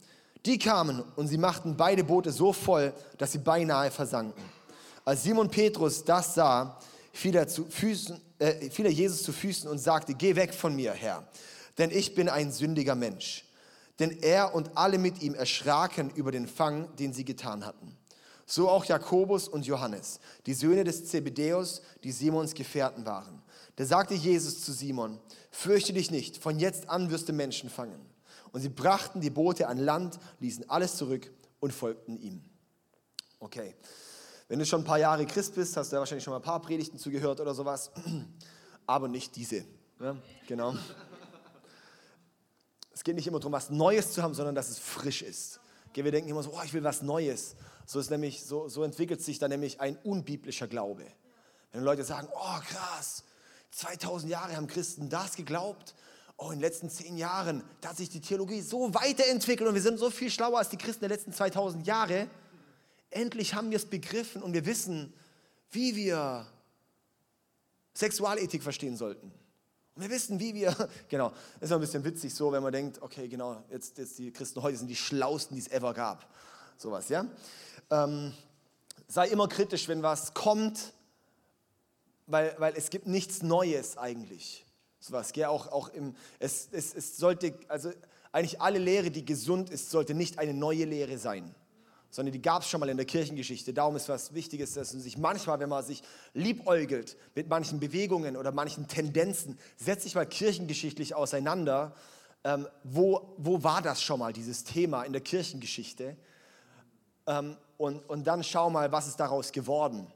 Die 0.46 0.58
kamen 0.58 1.02
und 1.16 1.28
sie 1.28 1.38
machten 1.38 1.76
beide 1.76 2.04
Boote 2.04 2.32
so 2.32 2.52
voll, 2.52 2.92
dass 3.18 3.32
sie 3.32 3.38
beinahe 3.38 3.90
versanken. 3.90 4.42
Als 5.04 5.24
Simon 5.24 5.50
Petrus 5.50 6.04
das 6.04 6.34
sah, 6.34 6.78
fiel 7.12 7.34
er, 7.36 7.48
Füßen, 7.48 8.20
äh, 8.38 8.70
fiel 8.70 8.86
er 8.86 8.92
Jesus 8.92 9.22
zu 9.22 9.32
Füßen 9.32 9.68
und 9.68 9.78
sagte, 9.78 10.14
geh 10.14 10.36
weg 10.36 10.54
von 10.54 10.74
mir, 10.74 10.92
Herr, 10.92 11.26
denn 11.78 11.90
ich 11.90 12.14
bin 12.14 12.28
ein 12.28 12.52
sündiger 12.52 12.94
Mensch. 12.94 13.44
Denn 13.98 14.10
er 14.22 14.54
und 14.54 14.76
alle 14.76 14.98
mit 14.98 15.22
ihm 15.22 15.34
erschraken 15.34 16.10
über 16.10 16.32
den 16.32 16.46
Fang, 16.46 16.94
den 16.96 17.12
sie 17.12 17.24
getan 17.24 17.64
hatten. 17.64 17.96
So 18.46 18.68
auch 18.68 18.84
Jakobus 18.84 19.48
und 19.48 19.66
Johannes, 19.66 20.20
die 20.46 20.54
Söhne 20.54 20.84
des 20.84 21.06
Zebedäus, 21.06 21.82
die 22.02 22.12
Simons 22.12 22.54
Gefährten 22.54 23.06
waren. 23.06 23.42
Da 23.76 23.84
sagte 23.84 24.14
Jesus 24.14 24.62
zu 24.62 24.72
Simon, 24.72 25.18
fürchte 25.50 25.92
dich 25.92 26.10
nicht, 26.10 26.36
von 26.36 26.58
jetzt 26.58 26.90
an 26.90 27.10
wirst 27.10 27.28
du 27.28 27.32
Menschen 27.32 27.70
fangen. 27.70 28.00
Und 28.52 28.60
sie 28.60 28.68
brachten 28.68 29.20
die 29.20 29.30
Boote 29.30 29.68
an 29.68 29.78
Land, 29.78 30.18
ließen 30.40 30.68
alles 30.68 30.96
zurück 30.96 31.30
und 31.60 31.72
folgten 31.72 32.18
ihm. 32.18 32.42
Okay, 33.40 33.74
wenn 34.48 34.58
du 34.58 34.66
schon 34.66 34.82
ein 34.82 34.84
paar 34.84 34.98
Jahre 34.98 35.24
Christ 35.24 35.54
bist, 35.54 35.76
hast 35.76 35.90
du 35.90 35.96
ja 35.96 36.00
wahrscheinlich 36.00 36.24
schon 36.24 36.32
mal 36.32 36.38
ein 36.38 36.42
paar 36.42 36.60
Predigten 36.60 36.98
zugehört 36.98 37.40
oder 37.40 37.54
sowas, 37.54 37.90
aber 38.86 39.08
nicht 39.08 39.34
diese. 39.36 39.64
Ja, 39.98 40.16
genau. 40.46 40.74
Es 42.94 43.04
geht 43.04 43.14
nicht 43.14 43.26
immer 43.26 43.40
darum, 43.40 43.52
was 43.52 43.70
Neues 43.70 44.12
zu 44.12 44.22
haben, 44.22 44.34
sondern 44.34 44.54
dass 44.54 44.68
es 44.68 44.78
frisch 44.78 45.22
ist. 45.22 45.60
Wir 45.94 46.10
denken 46.10 46.30
immer 46.30 46.42
so, 46.42 46.52
oh, 46.54 46.60
ich 46.64 46.72
will 46.72 46.84
was 46.84 47.02
Neues. 47.02 47.54
So, 47.86 48.00
ist 48.00 48.10
nämlich, 48.10 48.44
so, 48.44 48.68
so 48.68 48.82
entwickelt 48.82 49.22
sich 49.22 49.38
dann 49.38 49.50
nämlich 49.50 49.80
ein 49.80 49.96
unbiblischer 49.96 50.66
Glaube. 50.66 51.04
Wenn 51.72 51.82
Leute 51.82 52.04
sagen, 52.04 52.28
oh 52.34 52.60
krass, 52.66 53.24
2000 53.72 54.30
Jahre 54.30 54.56
haben 54.56 54.66
Christen 54.66 55.08
das 55.08 55.36
geglaubt, 55.36 55.94
oh, 56.36 56.46
in 56.46 56.58
den 56.58 56.60
letzten 56.60 56.90
zehn 56.90 57.16
Jahren, 57.16 57.62
da 57.80 57.90
hat 57.90 57.96
sich 57.96 58.08
die 58.08 58.20
Theologie 58.20 58.60
so 58.60 58.94
weiterentwickelt 58.94 59.68
und 59.68 59.74
wir 59.74 59.82
sind 59.82 59.98
so 59.98 60.10
viel 60.10 60.30
schlauer 60.30 60.58
als 60.58 60.68
die 60.68 60.76
Christen 60.76 61.00
der 61.00 61.10
letzten 61.10 61.32
2000 61.32 61.86
Jahre. 61.86 62.28
Endlich 63.10 63.54
haben 63.54 63.70
wir 63.70 63.76
es 63.76 63.86
begriffen 63.86 64.42
und 64.42 64.52
wir 64.54 64.66
wissen, 64.66 65.12
wie 65.70 65.96
wir 65.96 66.46
Sexualethik 67.94 68.62
verstehen 68.62 68.96
sollten. 68.96 69.32
Und 69.94 70.02
wir 70.02 70.10
wissen, 70.10 70.40
wie 70.40 70.54
wir, 70.54 70.74
genau, 71.08 71.32
ist 71.60 71.72
ein 71.72 71.80
bisschen 71.80 72.04
witzig 72.04 72.34
so, 72.34 72.52
wenn 72.52 72.62
man 72.62 72.72
denkt, 72.72 73.00
okay, 73.02 73.28
genau, 73.28 73.62
jetzt, 73.70 73.98
jetzt 73.98 74.18
die 74.18 74.32
Christen 74.32 74.62
heute 74.62 74.78
sind 74.78 74.88
die 74.88 74.96
schlausten, 74.96 75.54
die 75.56 75.62
es 75.62 75.70
ever 75.70 75.92
gab. 75.92 76.26
Sowas, 76.76 77.08
ja. 77.08 77.26
Ähm, 77.90 78.32
sei 79.08 79.28
immer 79.28 79.48
kritisch, 79.48 79.88
wenn 79.88 80.02
was 80.02 80.34
kommt, 80.34 80.92
weil, 82.26 82.54
weil 82.58 82.74
es 82.76 82.90
gibt 82.90 83.06
nichts 83.06 83.42
Neues 83.42 83.98
eigentlich. 83.98 84.64
Sowas, 84.98 85.32
gell? 85.32 85.46
Auch, 85.46 85.68
auch 85.68 85.88
im, 85.90 86.14
es, 86.38 86.68
es, 86.72 86.94
es 86.94 87.16
sollte, 87.16 87.54
also 87.68 87.90
eigentlich 88.30 88.60
alle 88.60 88.78
Lehre, 88.78 89.10
die 89.10 89.24
gesund 89.24 89.68
ist, 89.68 89.90
sollte 89.90 90.14
nicht 90.14 90.38
eine 90.38 90.54
neue 90.54 90.84
Lehre 90.84 91.18
sein 91.18 91.54
sondern 92.12 92.32
die 92.32 92.42
gab 92.42 92.60
es 92.62 92.68
schon 92.68 92.78
mal 92.78 92.90
in 92.90 92.98
der 92.98 93.06
Kirchengeschichte. 93.06 93.72
Darum 93.72 93.96
ist 93.96 94.08
was 94.10 94.34
Wichtiges, 94.34 94.74
dass 94.74 94.92
man 94.92 95.02
sich 95.02 95.16
manchmal, 95.16 95.58
wenn 95.60 95.70
man 95.70 95.82
sich 95.82 96.02
liebäugelt 96.34 97.16
mit 97.34 97.48
manchen 97.48 97.80
Bewegungen 97.80 98.36
oder 98.36 98.52
manchen 98.52 98.86
Tendenzen, 98.86 99.58
setzt 99.78 100.02
sich 100.02 100.14
mal 100.14 100.26
kirchengeschichtlich 100.26 101.14
auseinander. 101.14 101.94
Ähm, 102.44 102.68
wo, 102.84 103.34
wo 103.38 103.62
war 103.64 103.80
das 103.80 104.02
schon 104.02 104.20
mal, 104.20 104.32
dieses 104.34 104.62
Thema 104.62 105.04
in 105.04 105.12
der 105.12 105.22
Kirchengeschichte? 105.22 106.16
Ähm, 107.26 107.56
und, 107.78 108.06
und 108.10 108.26
dann 108.26 108.44
schau 108.44 108.68
mal, 108.68 108.92
was 108.92 109.08
ist 109.08 109.18
daraus 109.18 109.50
geworden. 109.50 110.06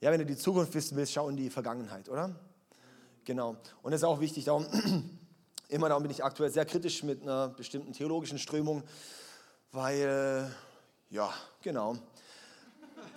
Ja, 0.00 0.10
wenn 0.10 0.18
du 0.18 0.26
die 0.26 0.36
Zukunft 0.36 0.74
wissen 0.74 0.96
willst, 0.96 1.12
schau 1.12 1.28
in 1.28 1.36
die 1.36 1.48
Vergangenheit, 1.48 2.08
oder? 2.08 2.34
Genau. 3.24 3.56
Und 3.82 3.92
das 3.92 4.00
ist 4.00 4.04
auch 4.04 4.18
wichtig, 4.18 4.46
darum, 4.46 4.66
immer 5.68 5.88
darum 5.88 6.02
bin 6.02 6.10
ich 6.10 6.24
aktuell 6.24 6.50
sehr 6.50 6.66
kritisch 6.66 7.04
mit 7.04 7.22
einer 7.22 7.50
bestimmten 7.50 7.92
theologischen 7.92 8.40
Strömung, 8.40 8.82
weil 9.70 10.50
ja, 11.10 11.32
genau. 11.62 11.96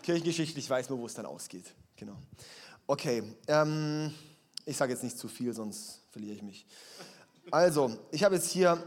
Kirchengeschichtlich 0.04 0.70
weiß 0.70 0.90
man, 0.90 1.00
wo 1.00 1.06
es 1.06 1.14
dann 1.14 1.26
ausgeht. 1.26 1.74
Genau. 1.96 2.16
Okay, 2.88 3.24
ähm, 3.48 4.14
ich 4.66 4.78
sage 4.78 4.94
jetzt 4.94 5.04
nicht 5.04 5.18
zu 5.18 5.28
viel, 5.28 5.54
sonst 5.54 6.02
verliere 6.12 6.36
ich 6.36 6.42
mich. 6.42 6.66
Also, 7.52 7.98
ich 8.12 8.24
habe 8.24 8.36
jetzt 8.36 8.52
hier, 8.52 8.82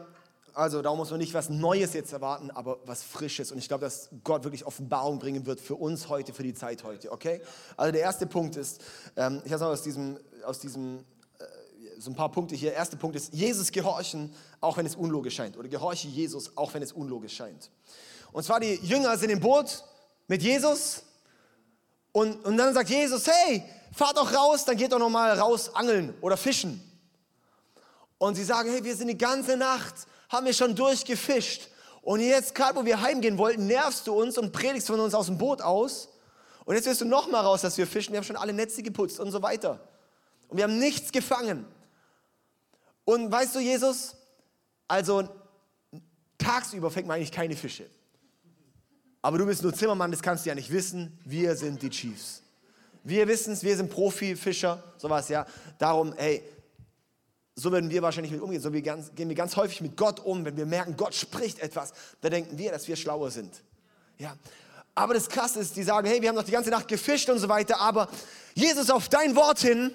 also 0.54 0.82
da 0.82 0.94
muss 0.94 1.10
man 1.10 1.18
nicht 1.18 1.34
was 1.34 1.50
Neues 1.50 1.92
jetzt 1.94 2.12
erwarten, 2.12 2.50
aber 2.50 2.78
was 2.84 3.02
Frisches. 3.02 3.50
Und 3.50 3.58
ich 3.58 3.68
glaube, 3.68 3.84
dass 3.84 4.08
Gott 4.22 4.44
wirklich 4.44 4.64
Offenbarung 4.64 5.18
bringen 5.18 5.46
wird 5.46 5.60
für 5.60 5.74
uns 5.74 6.08
heute, 6.08 6.32
für 6.32 6.42
die 6.42 6.54
Zeit 6.54 6.84
heute. 6.84 7.10
Okay? 7.10 7.40
Also 7.76 7.92
der 7.92 8.02
erste 8.02 8.26
Punkt 8.26 8.56
ist, 8.56 8.80
ähm, 9.16 9.42
ich 9.44 9.52
habe 9.52 9.66
aus 9.66 9.82
diesem, 9.82 10.18
aus 10.44 10.60
diesem 10.60 11.00
äh, 11.38 11.44
so 11.98 12.10
ein 12.10 12.16
paar 12.16 12.30
Punkte 12.30 12.54
hier. 12.54 12.70
Der 12.70 12.78
erste 12.78 12.96
Punkt 12.96 13.16
ist, 13.16 13.32
Jesus 13.34 13.72
gehorchen, 13.72 14.32
auch 14.60 14.76
wenn 14.76 14.86
es 14.86 14.94
unlogisch 14.94 15.34
scheint. 15.34 15.56
Oder 15.56 15.68
gehorche 15.68 16.08
Jesus, 16.08 16.56
auch 16.56 16.72
wenn 16.74 16.82
es 16.82 16.92
unlogisch 16.92 17.34
scheint. 17.34 17.70
Und 18.32 18.42
zwar 18.44 18.60
die 18.60 18.74
Jünger 18.76 19.16
sind 19.16 19.30
im 19.30 19.40
Boot 19.40 19.84
mit 20.26 20.42
Jesus. 20.42 21.02
Und, 22.12 22.44
und 22.44 22.56
dann 22.56 22.74
sagt 22.74 22.90
Jesus, 22.90 23.26
hey, 23.26 23.62
fahrt 23.92 24.16
doch 24.16 24.32
raus, 24.32 24.64
dann 24.64 24.76
geht 24.76 24.92
doch 24.92 24.98
noch 24.98 25.10
mal 25.10 25.38
raus 25.38 25.74
angeln 25.74 26.14
oder 26.20 26.36
fischen. 26.36 26.82
Und 28.18 28.34
sie 28.34 28.44
sagen, 28.44 28.70
hey, 28.70 28.82
wir 28.82 28.96
sind 28.96 29.08
die 29.08 29.18
ganze 29.18 29.56
Nacht, 29.56 29.94
haben 30.28 30.46
wir 30.46 30.54
schon 30.54 30.74
durchgefischt. 30.74 31.68
Und 32.02 32.20
jetzt, 32.20 32.54
gerade 32.54 32.76
wo 32.76 32.84
wir 32.84 33.00
heimgehen 33.00 33.38
wollten, 33.38 33.66
nervst 33.66 34.06
du 34.06 34.14
uns 34.14 34.38
und 34.38 34.52
predigst 34.52 34.88
von 34.88 34.98
uns 35.00 35.14
aus 35.14 35.26
dem 35.26 35.38
Boot 35.38 35.62
aus. 35.62 36.08
Und 36.64 36.74
jetzt 36.74 36.86
wirst 36.86 37.00
du 37.00 37.04
noch 37.04 37.30
mal 37.30 37.40
raus, 37.40 37.62
dass 37.62 37.76
wir 37.78 37.86
fischen. 37.86 38.12
Wir 38.12 38.18
haben 38.18 38.24
schon 38.24 38.36
alle 38.36 38.52
Netze 38.52 38.82
geputzt 38.82 39.20
und 39.20 39.30
so 39.30 39.42
weiter. 39.42 39.80
Und 40.48 40.56
wir 40.56 40.64
haben 40.64 40.78
nichts 40.78 41.12
gefangen. 41.12 41.66
Und 43.04 43.30
weißt 43.30 43.54
du, 43.54 43.60
Jesus, 43.60 44.16
also 44.86 45.28
tagsüber 46.38 46.90
fängt 46.90 47.06
man 47.06 47.16
eigentlich 47.16 47.32
keine 47.32 47.56
Fische. 47.56 47.88
Aber 49.22 49.38
du 49.38 49.46
bist 49.46 49.62
nur 49.62 49.72
Zimmermann, 49.72 50.10
das 50.10 50.20
kannst 50.20 50.44
du 50.44 50.48
ja 50.48 50.54
nicht 50.54 50.70
wissen. 50.72 51.16
Wir 51.24 51.54
sind 51.54 51.80
die 51.80 51.90
Chiefs. 51.90 52.42
Wir 53.04 53.26
wissen 53.28 53.52
es, 53.52 53.62
wir 53.62 53.76
sind 53.76 53.90
Profifischer, 53.90 54.82
sowas, 54.98 55.28
ja. 55.28 55.46
Darum, 55.78 56.12
hey, 56.16 56.42
so 57.54 57.70
würden 57.70 57.90
wir 57.90 58.02
wahrscheinlich 58.02 58.32
mit 58.32 58.40
umgehen. 58.40 58.60
So 58.60 58.72
wir 58.72 58.82
ganz, 58.82 59.14
gehen 59.14 59.28
wir 59.28 59.36
ganz 59.36 59.56
häufig 59.56 59.80
mit 59.80 59.96
Gott 59.96 60.20
um, 60.20 60.44
wenn 60.44 60.56
wir 60.56 60.66
merken, 60.66 60.96
Gott 60.96 61.14
spricht 61.14 61.60
etwas, 61.60 61.92
da 62.20 62.30
denken 62.30 62.58
wir, 62.58 62.72
dass 62.72 62.88
wir 62.88 62.96
schlauer 62.96 63.30
sind. 63.30 63.62
Ja. 64.18 64.36
Aber 64.94 65.14
das 65.14 65.28
Krasse 65.28 65.60
ist, 65.60 65.76
die 65.76 65.82
sagen, 65.82 66.06
hey, 66.06 66.20
wir 66.20 66.28
haben 66.28 66.36
noch 66.36 66.42
die 66.42 66.52
ganze 66.52 66.70
Nacht 66.70 66.88
gefischt 66.88 67.28
und 67.30 67.38
so 67.38 67.48
weiter, 67.48 67.80
aber 67.80 68.08
Jesus, 68.54 68.90
auf 68.90 69.08
dein 69.08 69.34
Wort 69.36 69.60
hin 69.60 69.92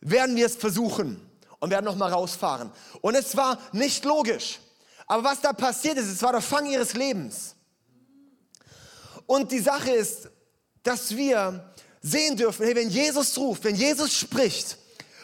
werden 0.00 0.36
wir 0.36 0.46
es 0.46 0.56
versuchen 0.56 1.20
und 1.58 1.70
werden 1.70 1.84
noch 1.84 1.96
mal 1.96 2.12
rausfahren. 2.12 2.70
Und 3.00 3.14
es 3.14 3.36
war 3.36 3.58
nicht 3.72 4.04
logisch. 4.04 4.60
Aber 5.06 5.24
was 5.24 5.40
da 5.40 5.52
passiert 5.52 5.96
ist, 5.98 6.06
es 6.06 6.22
war 6.22 6.32
der 6.32 6.40
Fang 6.40 6.66
ihres 6.66 6.94
Lebens. 6.94 7.56
Und 9.32 9.50
die 9.50 9.60
Sache 9.60 9.90
ist, 9.90 10.28
dass 10.82 11.16
wir 11.16 11.72
sehen 12.02 12.36
dürfen, 12.36 12.66
hey, 12.66 12.76
wenn 12.76 12.90
Jesus 12.90 13.38
ruft, 13.38 13.64
wenn 13.64 13.74
Jesus 13.74 14.12
spricht, 14.12 14.76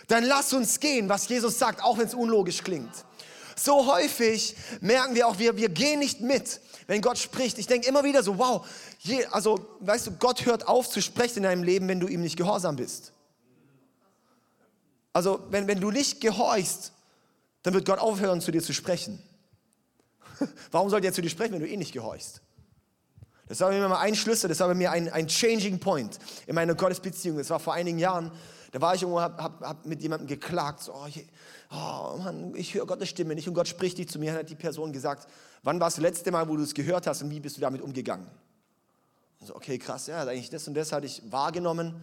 dann 0.07 0.25
lass 0.25 0.55
uns 0.55 0.81
gehen, 0.81 1.11
was 1.11 1.29
Jesus 1.29 1.59
sagt, 1.59 1.85
auch 1.85 1.99
wenn 1.99 2.07
es 2.07 2.15
unlogisch 2.15 2.65
klingt. 2.65 2.91
So 3.55 3.87
häufig 3.87 4.57
merken 4.81 5.15
wir 5.15 5.29
auch, 5.29 5.39
wir, 5.39 5.59
wir 5.59 5.69
gehen 5.69 5.99
nicht 5.99 6.23
mit, 6.23 6.59
wenn 6.87 7.03
Gott 7.03 7.19
spricht. 7.19 7.59
Ich 7.59 7.67
denke 7.67 7.87
immer 7.87 8.03
wieder 8.03 8.23
so, 8.23 8.39
wow, 8.39 8.67
je, 9.01 9.27
also 9.27 9.77
weißt 9.81 10.07
du, 10.07 10.13
Gott 10.13 10.47
hört 10.47 10.67
auf 10.67 10.89
zu 10.89 11.03
sprechen 11.03 11.39
in 11.39 11.43
deinem 11.43 11.63
Leben, 11.63 11.87
wenn 11.87 12.01
du 12.01 12.07
ihm 12.07 12.23
nicht 12.23 12.39
gehorsam 12.39 12.77
bist. 12.77 13.13
Also 15.13 15.45
wenn, 15.51 15.67
wenn 15.67 15.81
du 15.81 15.91
nicht 15.91 16.23
gehorchst, 16.23 16.93
dann 17.63 17.75
wird 17.75 17.85
Gott 17.85 17.99
aufhören, 17.99 18.41
zu 18.41 18.53
dir 18.53 18.63
zu 18.63 18.73
sprechen. 18.73 19.23
Warum 20.71 20.89
sollte 20.89 21.09
er 21.09 21.13
zu 21.13 21.21
dir 21.21 21.29
sprechen, 21.29 21.53
wenn 21.53 21.61
du 21.61 21.69
eh 21.69 21.77
nicht 21.77 21.93
gehorchst? 21.93 22.41
Das 23.49 23.61
war 23.61 23.71
mir 23.71 23.89
mal 23.89 23.99
ein 23.99 24.15
Schlüssel, 24.15 24.49
das 24.49 24.61
war 24.61 24.69
bei 24.69 24.75
mir 24.75 24.91
ein, 24.91 25.11
ein 25.11 25.27
Changing 25.27 25.79
Point 25.81 26.19
in 26.47 26.55
meiner 26.55 26.75
Gottesbeziehung. 26.75 27.39
Das 27.39 27.49
war 27.51 27.59
vor 27.59 27.73
einigen 27.73 27.99
Jahren. 27.99 28.31
Da 28.73 28.81
war 28.81 28.95
ich 28.95 29.03
irgendwo, 29.03 29.21
hab, 29.21 29.41
hab, 29.41 29.61
hab 29.63 29.87
mit 29.87 30.03
jemandem 30.03 30.27
geklagt, 30.27 30.83
so, 30.83 30.93
oh, 30.95 31.07
je, 31.07 31.25
oh 31.71 32.19
Mann, 32.19 32.55
ich 32.55 32.75
höre 32.75 32.87
Gottes 32.87 33.09
Stimme 33.09 33.35
nicht 33.35 33.49
und 33.49 33.55
Gott 33.55 33.67
spricht 33.67 33.97
dich 33.97 34.09
zu 34.11 34.19
mir. 34.19 34.33
Dann 34.33 34.41
hat 34.41 34.51
die 34.51 34.55
Person 34.55 34.93
gesagt, 34.93 35.27
wann 35.63 35.81
war 35.81 35.89
es 35.89 35.95
das 35.95 36.03
letzte 36.03 36.31
Mal, 36.31 36.49
wo 36.49 36.57
du 36.57 36.63
es 36.63 36.75
gehört 36.75 37.07
hast 37.07 37.23
und 37.23 37.31
wie 37.31 37.41
bist 37.41 37.57
du 37.57 37.63
damit 37.63 37.81
umgegangen? 37.81 38.27
Und 39.41 39.47
so, 39.47 39.57
okay, 39.57 39.79
krass, 39.79 40.07
ja, 40.09 40.21
eigentlich 40.23 40.51
das 40.51 40.69
und 40.69 40.75
das 40.75 40.93
hatte 40.93 41.07
ich 41.07 41.23
wahrgenommen, 41.31 41.95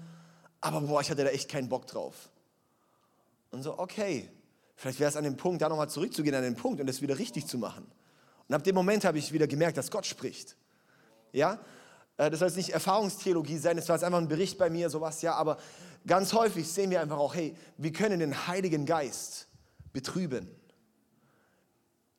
aber 0.62 0.82
boah, 0.82 1.02
ich 1.02 1.12
hatte 1.12 1.24
da 1.24 1.30
echt 1.30 1.50
keinen 1.50 1.70
Bock 1.70 1.86
drauf. 1.86 2.30
Und 3.52 3.62
so, 3.62 3.78
okay, 3.78 4.30
vielleicht 4.76 5.00
wäre 5.00 5.10
es 5.10 5.18
an 5.18 5.24
dem 5.24 5.38
Punkt, 5.38 5.62
da 5.62 5.70
nochmal 5.70 5.90
zurückzugehen 5.90 6.36
an 6.36 6.44
den 6.44 6.56
Punkt 6.56 6.80
und 6.80 6.88
das 6.88 7.02
wieder 7.02 7.20
richtig 7.20 7.46
zu 7.46 7.60
machen. 7.60 7.86
Und 8.48 8.56
ab 8.56 8.64
dem 8.64 8.74
Moment 8.74 9.06
habe 9.06 9.20
ich 9.20 9.32
wieder 9.32 9.48
gemerkt, 9.48 9.78
dass 9.78 9.92
Gott 9.92 10.06
spricht. 10.06 10.56
Ja, 11.36 11.60
äh, 12.18 12.30
das 12.30 12.40
soll 12.40 12.48
jetzt 12.48 12.58
nicht 12.58 12.70
Erfahrungstheologie 12.70 13.58
sein, 13.58 13.78
das 13.78 13.88
war 13.90 13.96
jetzt 13.96 14.04
einfach 14.04 14.20
ein 14.20 14.28
Bericht 14.28 14.58
bei 14.58 14.70
mir, 14.70 14.90
sowas, 14.90 15.22
ja, 15.22 15.36
aber 15.36 15.58
ganz 16.08 16.34
häufig 16.34 16.68
sehen 16.68 16.90
wir 16.90 17.02
einfach 17.02 17.18
auch, 17.18 17.36
hey, 17.36 17.56
wir 17.78 17.92
können 17.92 18.20
den 18.20 18.48
Heiligen 18.48 18.86
Geist 18.86 19.48
betrüben. 19.94 20.50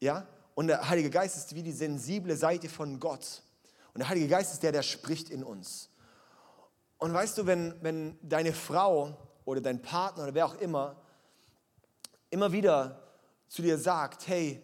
Ja, 0.00 0.26
und 0.54 0.68
der 0.68 0.88
Heilige 0.88 1.10
Geist 1.10 1.36
ist 1.36 1.54
wie 1.54 1.62
die 1.62 1.72
sensible 1.72 2.36
Seite 2.36 2.68
von 2.68 3.00
Gott. 3.00 3.42
Und 3.94 4.00
der 4.00 4.08
Heilige 4.08 4.28
Geist 4.28 4.52
ist 4.52 4.62
der, 4.62 4.72
der 4.72 4.82
spricht 4.82 5.30
in 5.30 5.42
uns. 5.42 5.90
Und 6.98 7.12
weißt 7.12 7.38
du, 7.38 7.46
wenn, 7.46 7.74
wenn 7.82 8.18
deine 8.22 8.52
Frau 8.52 9.16
oder 9.44 9.60
dein 9.60 9.80
Partner 9.80 10.24
oder 10.24 10.34
wer 10.34 10.46
auch 10.46 10.54
immer 10.56 10.96
immer 12.36 12.52
wieder 12.52 13.02
zu 13.48 13.62
dir 13.62 13.78
sagt, 13.78 14.28
hey, 14.28 14.62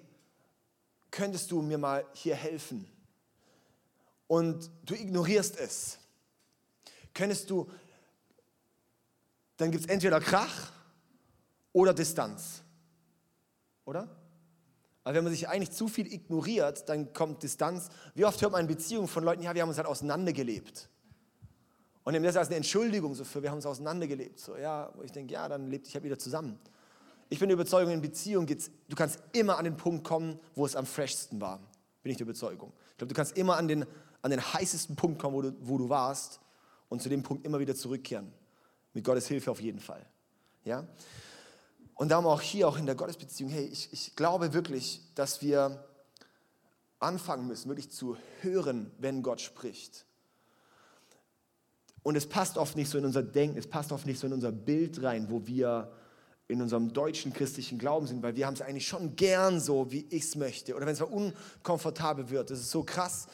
könntest 1.10 1.50
du 1.50 1.62
mir 1.62 1.78
mal 1.78 2.04
hier 2.12 2.34
helfen? 2.34 2.91
Und 4.32 4.70
du 4.86 4.94
ignorierst 4.94 5.58
es. 5.58 5.98
Könntest 7.12 7.50
du, 7.50 7.70
dann 9.58 9.70
gibt 9.70 9.84
es 9.84 9.90
entweder 9.90 10.20
Krach 10.20 10.72
oder 11.74 11.92
Distanz. 11.92 12.62
Oder? 13.84 14.08
Aber 15.04 15.14
wenn 15.14 15.24
man 15.24 15.34
sich 15.34 15.50
eigentlich 15.50 15.72
zu 15.72 15.86
viel 15.86 16.10
ignoriert, 16.10 16.88
dann 16.88 17.12
kommt 17.12 17.42
Distanz. 17.42 17.90
Wie 18.14 18.24
oft 18.24 18.40
hört 18.40 18.52
man 18.52 18.62
in 18.62 18.68
Beziehungen 18.68 19.06
von 19.06 19.22
Leuten, 19.22 19.42
ja, 19.42 19.54
wir 19.54 19.60
haben 19.60 19.68
uns 19.68 19.76
halt 19.76 19.86
auseinandergelebt. 19.86 20.88
Und 22.02 22.14
nehmen 22.14 22.24
das 22.24 22.38
als 22.38 22.48
eine 22.48 22.56
Entschuldigung 22.56 23.14
so 23.14 23.24
für, 23.24 23.42
wir 23.42 23.50
haben 23.50 23.58
uns 23.58 23.66
auseinandergelebt. 23.66 24.40
So, 24.40 24.56
ja, 24.56 24.90
wo 24.94 25.02
ich 25.02 25.12
denke, 25.12 25.34
ja, 25.34 25.46
dann 25.46 25.68
lebt 25.68 25.88
ich 25.88 25.94
halt 25.94 26.04
wieder 26.04 26.18
zusammen. 26.18 26.58
Ich 27.28 27.38
bin 27.38 27.50
der 27.50 27.56
Überzeugung, 27.56 27.92
in 27.92 28.00
Beziehung 28.00 28.46
geht's, 28.46 28.70
du 28.88 28.96
kannst 28.96 29.22
immer 29.32 29.58
an 29.58 29.66
den 29.66 29.76
Punkt 29.76 30.04
kommen, 30.04 30.40
wo 30.54 30.64
es 30.64 30.74
am 30.74 30.86
freshsten 30.86 31.38
war. 31.38 31.60
Bin 32.02 32.12
ich 32.12 32.16
der 32.16 32.24
Überzeugung. 32.24 32.72
Ich 32.92 32.96
glaube, 32.96 33.12
du 33.12 33.14
kannst 33.14 33.36
immer 33.36 33.58
an 33.58 33.68
den, 33.68 33.84
an 34.22 34.30
den 34.30 34.40
heißesten 34.40 34.96
Punkt 34.96 35.20
kommen, 35.20 35.34
wo 35.34 35.42
du, 35.42 35.54
wo 35.60 35.78
du 35.78 35.88
warst 35.88 36.40
und 36.88 37.02
zu 37.02 37.08
dem 37.08 37.22
Punkt 37.22 37.44
immer 37.44 37.58
wieder 37.58 37.74
zurückkehren. 37.74 38.32
Mit 38.94 39.04
Gottes 39.04 39.26
Hilfe 39.26 39.50
auf 39.50 39.60
jeden 39.60 39.80
Fall. 39.80 40.04
Ja? 40.64 40.86
Und 41.94 42.08
darum 42.10 42.26
auch 42.26 42.40
hier, 42.40 42.68
auch 42.68 42.78
in 42.78 42.86
der 42.86 42.94
Gottesbeziehung, 42.94 43.50
hey, 43.50 43.64
ich, 43.64 43.92
ich 43.92 44.16
glaube 44.16 44.52
wirklich, 44.54 45.02
dass 45.14 45.42
wir 45.42 45.84
anfangen 46.98 47.46
müssen, 47.46 47.68
wirklich 47.68 47.90
zu 47.90 48.16
hören, 48.40 48.90
wenn 48.98 49.22
Gott 49.22 49.40
spricht. 49.40 50.06
Und 52.02 52.16
es 52.16 52.28
passt 52.28 52.58
oft 52.58 52.76
nicht 52.76 52.90
so 52.90 52.98
in 52.98 53.04
unser 53.04 53.22
Denken, 53.22 53.58
es 53.58 53.66
passt 53.66 53.92
oft 53.92 54.06
nicht 54.06 54.18
so 54.18 54.26
in 54.26 54.32
unser 54.32 54.52
Bild 54.52 55.02
rein, 55.02 55.30
wo 55.30 55.46
wir 55.46 55.92
in 56.48 56.60
unserem 56.60 56.92
deutschen 56.92 57.32
christlichen 57.32 57.78
Glauben 57.78 58.06
sind, 58.06 58.22
weil 58.22 58.36
wir 58.36 58.46
haben 58.46 58.54
es 58.54 58.62
eigentlich 58.62 58.86
schon 58.86 59.16
gern 59.16 59.60
so, 59.60 59.90
wie 59.90 60.06
ich 60.10 60.24
es 60.24 60.36
möchte. 60.36 60.74
Oder 60.74 60.86
wenn 60.86 60.92
es 60.92 61.00
mal 61.00 61.06
unkomfortabel 61.06 62.30
wird, 62.30 62.50
das 62.50 62.60
ist 62.60 62.70
so 62.70 62.82
krass. 62.82 63.26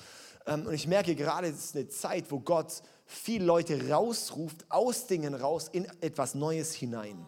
Ähm, 0.48 0.66
und 0.66 0.72
ich 0.72 0.86
merke 0.86 1.14
gerade, 1.14 1.48
es 1.48 1.66
ist 1.66 1.76
eine 1.76 1.88
Zeit, 1.88 2.30
wo 2.30 2.40
Gott 2.40 2.82
viele 3.04 3.44
Leute 3.44 3.90
rausruft, 3.90 4.64
aus 4.70 5.06
Dingen 5.06 5.34
raus, 5.34 5.68
in 5.70 5.84
etwas 6.00 6.34
Neues 6.34 6.72
hinein. 6.72 7.24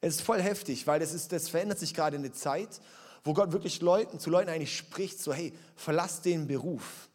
Es 0.00 0.16
ist 0.16 0.22
voll 0.22 0.40
heftig, 0.40 0.86
weil 0.86 1.00
das, 1.00 1.12
ist, 1.12 1.32
das 1.32 1.48
verändert 1.48 1.78
sich 1.78 1.92
gerade 1.92 2.16
in 2.16 2.22
der 2.22 2.32
Zeit, 2.32 2.80
wo 3.24 3.34
Gott 3.34 3.52
wirklich 3.52 3.80
Leuten, 3.80 4.18
zu 4.18 4.30
Leuten 4.30 4.48
eigentlich 4.48 4.76
spricht, 4.76 5.20
so 5.20 5.32
hey, 5.32 5.52
verlass 5.76 6.22
den 6.22 6.46
Beruf, 6.46 7.08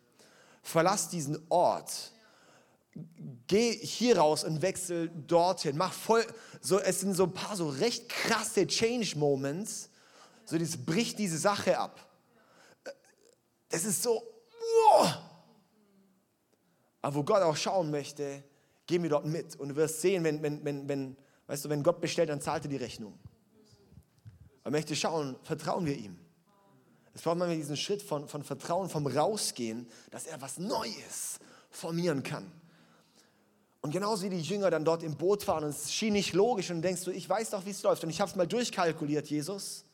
verlass 0.61 1.09
diesen 1.09 1.37
Ort, 1.49 2.11
geh 3.47 3.71
hier 3.73 4.17
raus 4.17 4.43
und 4.43 4.61
wechsel 4.61 5.09
dorthin, 5.27 5.77
mach 5.77 5.91
voll, 5.91 6.25
so, 6.61 6.79
es 6.79 7.01
sind 7.01 7.13
so 7.13 7.23
ein 7.23 7.33
paar 7.33 7.57
so 7.57 7.67
recht 7.69 8.07
krasse 8.07 8.65
Change 8.67 9.17
Moments, 9.17 9.89
so 10.45 10.57
das 10.57 10.77
bricht 10.77 11.19
diese 11.19 11.37
Sache 11.37 11.77
ab. 11.77 12.05
Das 13.69 13.83
ist 13.83 14.01
so, 14.01 14.23
wow. 14.89 15.26
Aber 17.01 17.15
wo 17.15 17.23
Gott 17.23 17.41
auch 17.41 17.55
schauen 17.55 17.91
möchte, 17.91 18.43
geh 18.85 18.99
mir 18.99 19.09
dort 19.09 19.25
mit 19.25 19.55
und 19.55 19.69
du 19.69 19.75
wirst 19.75 20.01
sehen, 20.01 20.23
wenn, 20.23 20.41
wenn, 20.41 20.63
wenn, 20.63 20.87
wenn 20.87 21.17
Weißt 21.47 21.63
du, 21.63 21.69
wenn 21.69 21.81
Gott 21.81 22.01
bestellt, 22.01 22.29
dann 22.29 22.41
zahlt 22.41 22.65
er 22.65 22.69
die 22.69 22.77
Rechnung. 22.77 23.17
Er 24.63 24.71
möchte 24.71 24.95
schauen, 24.95 25.37
vertrauen 25.43 25.85
wir 25.85 25.95
ihm. 25.95 26.19
Es 27.13 27.21
braucht 27.21 27.37
manchmal 27.37 27.57
diesen 27.57 27.77
Schritt 27.77 28.01
von, 28.03 28.27
von 28.27 28.43
Vertrauen, 28.43 28.89
vom 28.89 29.07
Rausgehen, 29.07 29.87
dass 30.11 30.27
er 30.27 30.41
was 30.41 30.59
Neues 30.59 31.39
formieren 31.69 32.21
kann. 32.21 32.51
Und 33.81 33.91
genauso 33.91 34.23
wie 34.23 34.29
die 34.29 34.41
Jünger 34.41 34.69
dann 34.69 34.83
dort 34.83 35.03
im 35.03 35.15
Boot 35.15 35.47
waren 35.47 35.63
und 35.63 35.69
es 35.69 35.93
schien 35.93 36.13
nicht 36.13 36.33
logisch 36.33 36.69
und 36.69 36.81
denkst 36.81 37.05
du, 37.05 37.11
ich 37.11 37.27
weiß 37.27 37.51
doch, 37.51 37.65
wie 37.65 37.69
es 37.69 37.81
läuft 37.81 38.03
und 38.03 38.09
ich 38.09 38.19
habe 38.19 38.29
es 38.29 38.35
mal 38.35 38.45
durchkalkuliert, 38.45 39.27
Jesus. 39.27 39.85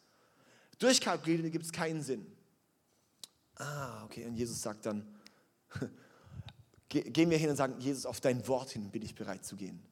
Durchkalkuliert 0.79 1.51
gibt 1.51 1.65
es 1.65 1.72
keinen 1.72 2.01
Sinn. 2.01 2.25
Ah, 3.55 4.03
okay, 4.05 4.25
und 4.25 4.36
Jesus 4.36 4.62
sagt 4.62 4.88
dann, 4.88 5.07
gehen 7.01 7.29
wir 7.29 7.38
hin 7.38 7.50
und 7.50 7.55
sagen, 7.55 7.75
Jesus, 7.79 8.05
auf 8.05 8.21
dein 8.21 8.47
Wort 8.47 8.69
hin 8.71 8.89
bin 8.89 9.01
ich 9.01 9.15
bereit 9.15 9.45
zu 9.45 9.55
gehen. 9.55 9.83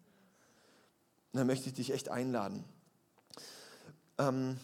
Und 1.34 1.40
da 1.40 1.44
möchte 1.44 1.68
ich 1.68 1.74
dich 1.74 1.92
echt 1.92 2.10
einladen. 2.10 2.64
Ähm, 4.18 4.58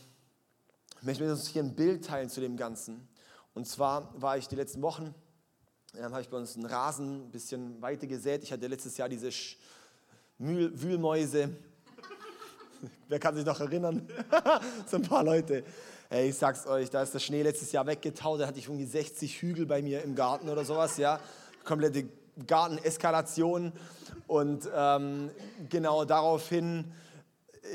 ich 1.00 1.04
möchte 1.04 1.24
mit 1.24 1.32
uns 1.32 1.48
hier 1.48 1.64
ein 1.64 1.76
Bild 1.76 2.06
teilen 2.06 2.30
zu 2.30 2.42
dem 2.42 2.58
Ganzen. 2.58 3.08
Und 3.54 3.68
zwar 3.68 4.14
war 4.22 4.38
ich 4.38 4.48
die 4.48 4.56
letzten 4.56 4.82
Wochen, 4.82 5.16
ähm, 5.96 6.12
habe 6.12 6.22
ich 6.22 6.30
bei 6.30 6.38
uns 6.38 6.56
einen 6.56 6.66
Rasen 6.66 7.28
ein 7.28 7.32
bisschen 7.32 7.82
weiter 7.82 8.06
gesät. 8.08 8.44
Ich 8.44 8.52
hatte 8.52 8.68
letztes 8.68 8.98
Jahr 8.98 9.10
diese 9.10 9.32
Sch 9.32 9.58
Mühl 10.38 10.72
Wühlmäuse. 10.80 11.50
Wer 13.08 13.20
kann 13.20 13.36
sich 13.36 13.46
noch 13.46 13.60
erinnern? 13.60 14.08
so 14.86 14.98
ein 14.98 15.04
paar 15.04 15.24
Leute. 15.24 15.64
Hey, 16.10 16.30
ich 16.30 16.36
sag's 16.36 16.68
euch, 16.68 16.90
da 16.90 17.02
ist 17.02 17.14
der 17.14 17.20
Schnee 17.20 17.42
letztes 17.42 17.72
Jahr 17.72 17.88
weggetaut. 17.88 18.40
Da 18.40 18.48
hatte 18.48 18.60
ich 18.60 18.68
irgendwie 18.68 18.86
60 18.86 19.42
Hügel 19.42 19.66
bei 19.66 19.82
mir 19.82 20.04
im 20.04 20.14
Garten 20.14 20.50
oder 20.50 20.64
sowas, 20.64 20.98
ja. 20.98 21.20
Komplette 21.64 22.08
Garteneskalation. 22.46 23.74
Und 24.28 24.70
ähm, 24.76 25.32
genau 25.70 26.06
daraufhin, 26.06 26.92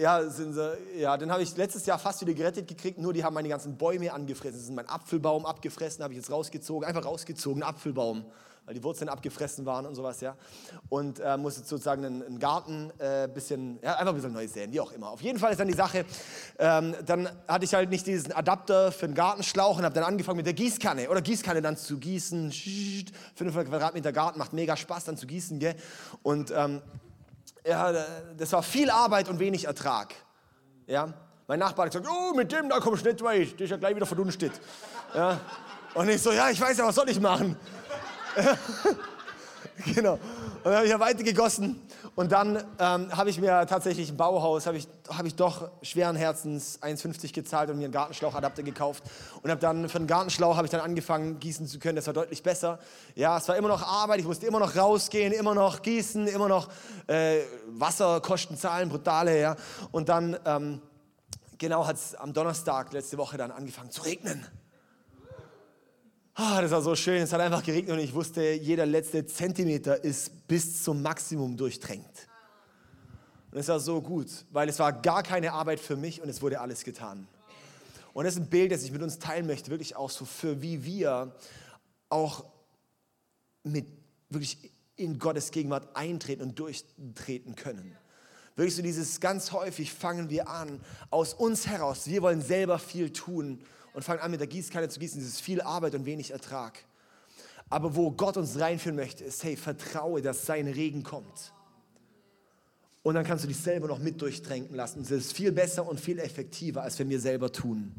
ja, 0.00 0.28
sind 0.28 0.54
sie, 0.54 0.76
ja, 0.98 1.16
dann 1.16 1.32
habe 1.32 1.42
ich 1.42 1.56
letztes 1.56 1.86
Jahr 1.86 1.98
fast 1.98 2.20
wieder 2.20 2.34
gerettet 2.34 2.68
gekriegt, 2.68 2.98
nur 2.98 3.12
die 3.12 3.24
haben 3.24 3.34
meine 3.34 3.48
ganzen 3.48 3.76
Bäume 3.76 4.12
angefressen. 4.12 4.58
Das 4.58 4.64
ist 4.64 4.74
mein 4.74 4.88
Apfelbaum 4.88 5.46
abgefressen, 5.46 6.02
habe 6.04 6.14
ich 6.14 6.18
jetzt 6.18 6.30
rausgezogen, 6.30 6.86
einfach 6.86 7.04
rausgezogen, 7.04 7.62
Apfelbaum 7.62 8.24
weil 8.64 8.74
die 8.74 8.82
Wurzeln 8.84 9.08
abgefressen 9.08 9.66
waren 9.66 9.86
und 9.86 9.94
sowas, 9.94 10.20
ja. 10.20 10.36
Und 10.88 11.18
äh, 11.20 11.36
musste 11.36 11.60
sozusagen 11.60 12.04
einen, 12.04 12.22
einen 12.22 12.38
Garten 12.38 12.92
äh, 12.98 13.28
bisschen, 13.32 13.78
ja, 13.82 13.96
einfach 13.96 14.12
ein 14.12 14.14
bisschen 14.14 14.32
neu 14.32 14.46
säen, 14.46 14.72
wie 14.72 14.80
auch 14.80 14.92
immer. 14.92 15.10
Auf 15.10 15.20
jeden 15.20 15.38
Fall 15.38 15.50
ist 15.52 15.58
dann 15.58 15.68
die 15.68 15.74
Sache, 15.74 16.04
ähm, 16.58 16.94
dann 17.04 17.28
hatte 17.48 17.64
ich 17.64 17.74
halt 17.74 17.90
nicht 17.90 18.06
diesen 18.06 18.32
Adapter 18.32 18.92
für 18.92 19.06
den 19.06 19.14
Gartenschlauch 19.14 19.78
und 19.78 19.84
habe 19.84 19.94
dann 19.94 20.04
angefangen 20.04 20.36
mit 20.36 20.46
der 20.46 20.54
Gießkanne 20.54 21.10
oder 21.10 21.20
Gießkanne 21.20 21.60
dann 21.60 21.76
zu 21.76 21.98
gießen. 21.98 22.52
500 22.52 23.68
Quadratmeter 23.68 24.12
Garten 24.12 24.38
macht 24.38 24.52
mega 24.52 24.76
Spaß 24.76 25.04
dann 25.04 25.16
zu 25.16 25.26
gießen, 25.26 25.58
gell. 25.58 25.74
Und 26.22 26.52
ähm, 26.54 26.82
ja, 27.66 27.92
das 28.36 28.52
war 28.52 28.62
viel 28.62 28.90
Arbeit 28.90 29.28
und 29.28 29.38
wenig 29.38 29.64
Ertrag, 29.64 30.14
ja. 30.86 31.12
Mein 31.48 31.58
Nachbar 31.58 31.86
hat 31.86 31.92
gesagt, 31.92 32.08
oh, 32.10 32.34
mit 32.34 32.52
dem, 32.52 32.68
da 32.68 32.78
kommst 32.78 33.04
du 33.04 33.10
nicht 33.10 33.22
weit, 33.22 33.58
der 33.58 33.64
ist 33.64 33.70
ja 33.70 33.76
gleich 33.76 33.94
wieder 33.94 34.06
verdunstet. 34.06 34.52
Ja. 35.14 35.40
Und 35.94 36.08
ich 36.08 36.22
so, 36.22 36.32
ja, 36.32 36.48
ich 36.48 36.60
weiß 36.60 36.78
ja, 36.78 36.86
was 36.86 36.94
soll 36.94 37.10
ich 37.10 37.20
machen? 37.20 37.56
genau. 39.94 40.14
Und 40.14 40.66
dann 40.66 40.74
habe 40.74 40.84
ich 40.84 40.90
ja 40.90 41.00
weitergegossen. 41.00 41.80
Und 42.14 42.30
dann 42.30 42.62
ähm, 42.78 43.16
habe 43.16 43.30
ich 43.30 43.40
mir 43.40 43.66
tatsächlich 43.66 44.10
ein 44.10 44.16
Bauhaus, 44.18 44.66
habe 44.66 44.76
ich, 44.76 44.86
hab 45.08 45.24
ich 45.24 45.34
doch 45.34 45.70
schweren 45.80 46.14
Herzens 46.14 46.80
1,50 46.82 47.32
gezahlt 47.32 47.70
und 47.70 47.78
mir 47.78 47.84
einen 47.84 47.92
Gartenschlauchadapter 47.92 48.62
gekauft. 48.62 49.02
Und 49.40 49.50
habe 49.50 49.60
dann 49.60 49.88
für 49.88 49.96
einen 49.96 50.06
Gartenschlauch 50.06 50.56
habe 50.56 50.66
ich 50.66 50.70
dann 50.70 50.82
angefangen, 50.82 51.40
gießen 51.40 51.66
zu 51.66 51.78
können. 51.78 51.96
Das 51.96 52.06
war 52.06 52.14
deutlich 52.14 52.42
besser. 52.42 52.78
Ja, 53.14 53.38
es 53.38 53.48
war 53.48 53.56
immer 53.56 53.68
noch 53.68 53.82
Arbeit. 53.82 54.20
Ich 54.20 54.26
musste 54.26 54.46
immer 54.46 54.60
noch 54.60 54.76
rausgehen, 54.76 55.32
immer 55.32 55.54
noch 55.54 55.80
gießen, 55.80 56.26
immer 56.28 56.48
noch 56.48 56.68
äh, 57.06 57.38
Wasserkosten 57.68 58.58
zahlen, 58.58 58.90
brutale. 58.90 59.40
Ja. 59.40 59.56
Und 59.90 60.10
dann, 60.10 60.38
ähm, 60.44 60.82
genau, 61.56 61.86
hat 61.86 61.96
es 61.96 62.14
am 62.14 62.34
Donnerstag 62.34 62.92
letzte 62.92 63.16
Woche 63.16 63.38
dann 63.38 63.50
angefangen 63.50 63.90
zu 63.90 64.02
regnen. 64.02 64.46
Ah, 66.34 66.62
das 66.62 66.70
war 66.70 66.80
so 66.80 66.96
schön. 66.96 67.20
Es 67.20 67.32
hat 67.32 67.40
einfach 67.40 67.62
geregnet 67.62 67.92
und 67.92 68.02
ich 68.02 68.14
wusste, 68.14 68.52
jeder 68.52 68.86
letzte 68.86 69.26
Zentimeter 69.26 70.02
ist 70.02 70.48
bis 70.48 70.82
zum 70.82 71.02
Maximum 71.02 71.56
durchtränkt. 71.58 72.28
Und 73.50 73.58
es 73.58 73.68
war 73.68 73.80
so 73.80 74.00
gut, 74.00 74.28
weil 74.50 74.68
es 74.70 74.78
war 74.78 74.94
gar 74.94 75.22
keine 75.22 75.52
Arbeit 75.52 75.78
für 75.78 75.94
mich 75.94 76.22
und 76.22 76.30
es 76.30 76.40
wurde 76.40 76.60
alles 76.60 76.84
getan. 76.84 77.28
Und 78.14 78.24
das 78.24 78.34
ist 78.34 78.40
ein 78.40 78.48
Bild, 78.48 78.72
das 78.72 78.82
ich 78.82 78.92
mit 78.92 79.02
uns 79.02 79.18
teilen 79.18 79.46
möchte, 79.46 79.70
wirklich 79.70 79.94
auch 79.94 80.08
so 80.08 80.24
für 80.24 80.62
wie 80.62 80.84
wir 80.84 81.36
auch 82.08 82.46
mit 83.62 83.86
wirklich 84.30 84.70
in 84.96 85.18
Gottes 85.18 85.50
Gegenwart 85.50 85.94
eintreten 85.94 86.42
und 86.42 86.58
durchtreten 86.58 87.56
können. 87.56 87.94
Wirklich 88.56 88.76
so 88.76 88.82
dieses 88.82 89.20
ganz 89.20 89.52
häufig 89.52 89.92
fangen 89.92 90.30
wir 90.30 90.48
an 90.48 90.80
aus 91.10 91.34
uns 91.34 91.66
heraus. 91.66 92.06
Wir 92.06 92.22
wollen 92.22 92.40
selber 92.40 92.78
viel 92.78 93.12
tun 93.12 93.62
und 93.92 94.02
fangen 94.02 94.20
an 94.20 94.30
mit 94.30 94.40
der 94.40 94.46
Gießkanne 94.46 94.88
zu 94.88 94.98
gießen. 95.00 95.18
Dieses 95.18 95.40
viel 95.40 95.60
Arbeit 95.60 95.94
und 95.94 96.04
wenig 96.04 96.30
Ertrag. 96.30 96.84
Aber 97.70 97.96
wo 97.96 98.10
Gott 98.10 98.36
uns 98.36 98.58
reinführen 98.58 98.96
möchte, 98.96 99.24
ist, 99.24 99.42
hey, 99.44 99.56
vertraue, 99.56 100.20
dass 100.20 100.44
sein 100.44 100.66
Regen 100.66 101.02
kommt. 101.02 101.52
Und 103.02 103.14
dann 103.14 103.24
kannst 103.24 103.44
du 103.44 103.48
dich 103.48 103.56
selber 103.56 103.88
noch 103.88 103.98
mit 103.98 104.20
durchtränken 104.20 104.76
lassen. 104.76 105.00
Es 105.00 105.10
ist 105.10 105.32
viel 105.32 105.52
besser 105.52 105.88
und 105.88 105.98
viel 105.98 106.18
effektiver, 106.18 106.82
als 106.82 106.98
wenn 106.98 107.08
wir 107.08 107.18
selber 107.18 107.50
tun. 107.50 107.94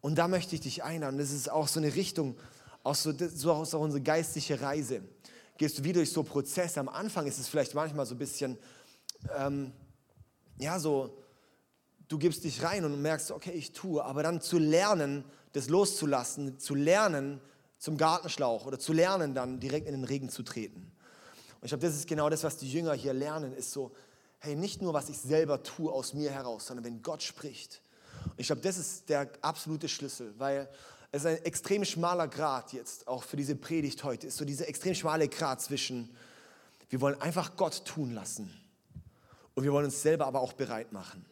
Und 0.00 0.16
da 0.16 0.28
möchte 0.28 0.54
ich 0.54 0.60
dich 0.60 0.84
einladen. 0.84 1.18
Das 1.18 1.32
ist 1.32 1.50
auch 1.50 1.68
so 1.68 1.80
eine 1.80 1.94
Richtung, 1.94 2.36
auch 2.82 2.94
so, 2.94 3.12
so 3.16 3.52
auch 3.52 3.72
unsere 3.74 4.00
geistliche 4.00 4.60
Reise. 4.60 5.02
Gehst 5.58 5.78
du 5.78 5.84
wie 5.84 5.92
durch 5.92 6.12
so 6.12 6.22
Prozesse. 6.22 6.80
Am 6.80 6.88
Anfang 6.88 7.26
ist 7.26 7.38
es 7.38 7.48
vielleicht 7.48 7.74
manchmal 7.74 8.06
so 8.06 8.14
ein 8.14 8.18
bisschen, 8.18 8.56
ähm, 9.36 9.72
ja, 10.58 10.78
so 10.78 11.19
du 12.10 12.18
gibst 12.18 12.44
dich 12.44 12.62
rein 12.62 12.84
und 12.84 13.00
merkst, 13.00 13.30
okay, 13.30 13.52
ich 13.52 13.72
tue, 13.72 14.04
aber 14.04 14.22
dann 14.22 14.42
zu 14.42 14.58
lernen, 14.58 15.24
das 15.52 15.68
loszulassen, 15.68 16.58
zu 16.58 16.74
lernen 16.74 17.40
zum 17.78 17.96
Gartenschlauch 17.96 18.66
oder 18.66 18.78
zu 18.78 18.92
lernen, 18.92 19.32
dann 19.32 19.58
direkt 19.58 19.86
in 19.86 19.94
den 19.94 20.04
Regen 20.04 20.28
zu 20.28 20.42
treten. 20.42 20.92
Und 21.60 21.64
ich 21.64 21.70
glaube, 21.70 21.86
das 21.86 21.94
ist 21.94 22.06
genau 22.06 22.28
das, 22.28 22.44
was 22.44 22.58
die 22.58 22.70
Jünger 22.70 22.92
hier 22.92 23.14
lernen, 23.14 23.54
ist 23.54 23.70
so, 23.70 23.92
hey, 24.40 24.56
nicht 24.56 24.82
nur, 24.82 24.92
was 24.92 25.08
ich 25.08 25.18
selber 25.18 25.62
tue 25.62 25.90
aus 25.90 26.12
mir 26.12 26.30
heraus, 26.30 26.66
sondern 26.66 26.84
wenn 26.84 27.00
Gott 27.02 27.22
spricht. 27.22 27.80
Und 28.24 28.38
ich 28.38 28.48
glaube, 28.48 28.60
das 28.60 28.76
ist 28.76 29.08
der 29.08 29.30
absolute 29.40 29.88
Schlüssel, 29.88 30.34
weil 30.36 30.68
es 31.12 31.24
ein 31.24 31.38
extrem 31.44 31.84
schmaler 31.84 32.28
Grad 32.28 32.72
jetzt, 32.72 33.06
auch 33.06 33.22
für 33.22 33.36
diese 33.36 33.54
Predigt 33.54 34.02
heute, 34.02 34.26
ist 34.26 34.36
so 34.36 34.44
dieser 34.44 34.68
extrem 34.68 34.94
schmale 34.94 35.28
Grad 35.28 35.60
zwischen, 35.60 36.10
wir 36.88 37.00
wollen 37.00 37.20
einfach 37.20 37.56
Gott 37.56 37.84
tun 37.84 38.12
lassen 38.12 38.52
und 39.54 39.62
wir 39.62 39.72
wollen 39.72 39.86
uns 39.86 40.02
selber 40.02 40.26
aber 40.26 40.40
auch 40.40 40.54
bereit 40.54 40.92
machen. 40.92 41.24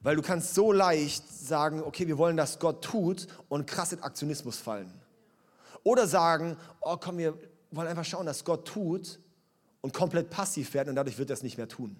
Weil 0.00 0.16
du 0.16 0.22
kannst 0.22 0.54
so 0.54 0.72
leicht 0.72 1.28
sagen, 1.28 1.82
okay, 1.82 2.06
wir 2.06 2.18
wollen, 2.18 2.36
dass 2.36 2.58
Gott 2.58 2.84
tut 2.84 3.26
und 3.48 3.66
krass 3.66 3.92
in 3.92 4.02
Aktionismus 4.02 4.58
fallen. 4.58 4.92
Oder 5.82 6.06
sagen, 6.06 6.56
oh 6.80 6.96
komm, 6.96 7.18
wir 7.18 7.38
wollen 7.70 7.88
einfach 7.88 8.04
schauen, 8.04 8.26
dass 8.26 8.44
Gott 8.44 8.66
tut 8.66 9.18
und 9.80 9.92
komplett 9.92 10.30
passiv 10.30 10.74
werden 10.74 10.90
und 10.90 10.96
dadurch 10.96 11.18
wird 11.18 11.30
er 11.30 11.34
es 11.34 11.42
nicht 11.42 11.56
mehr 11.56 11.68
tun. 11.68 11.96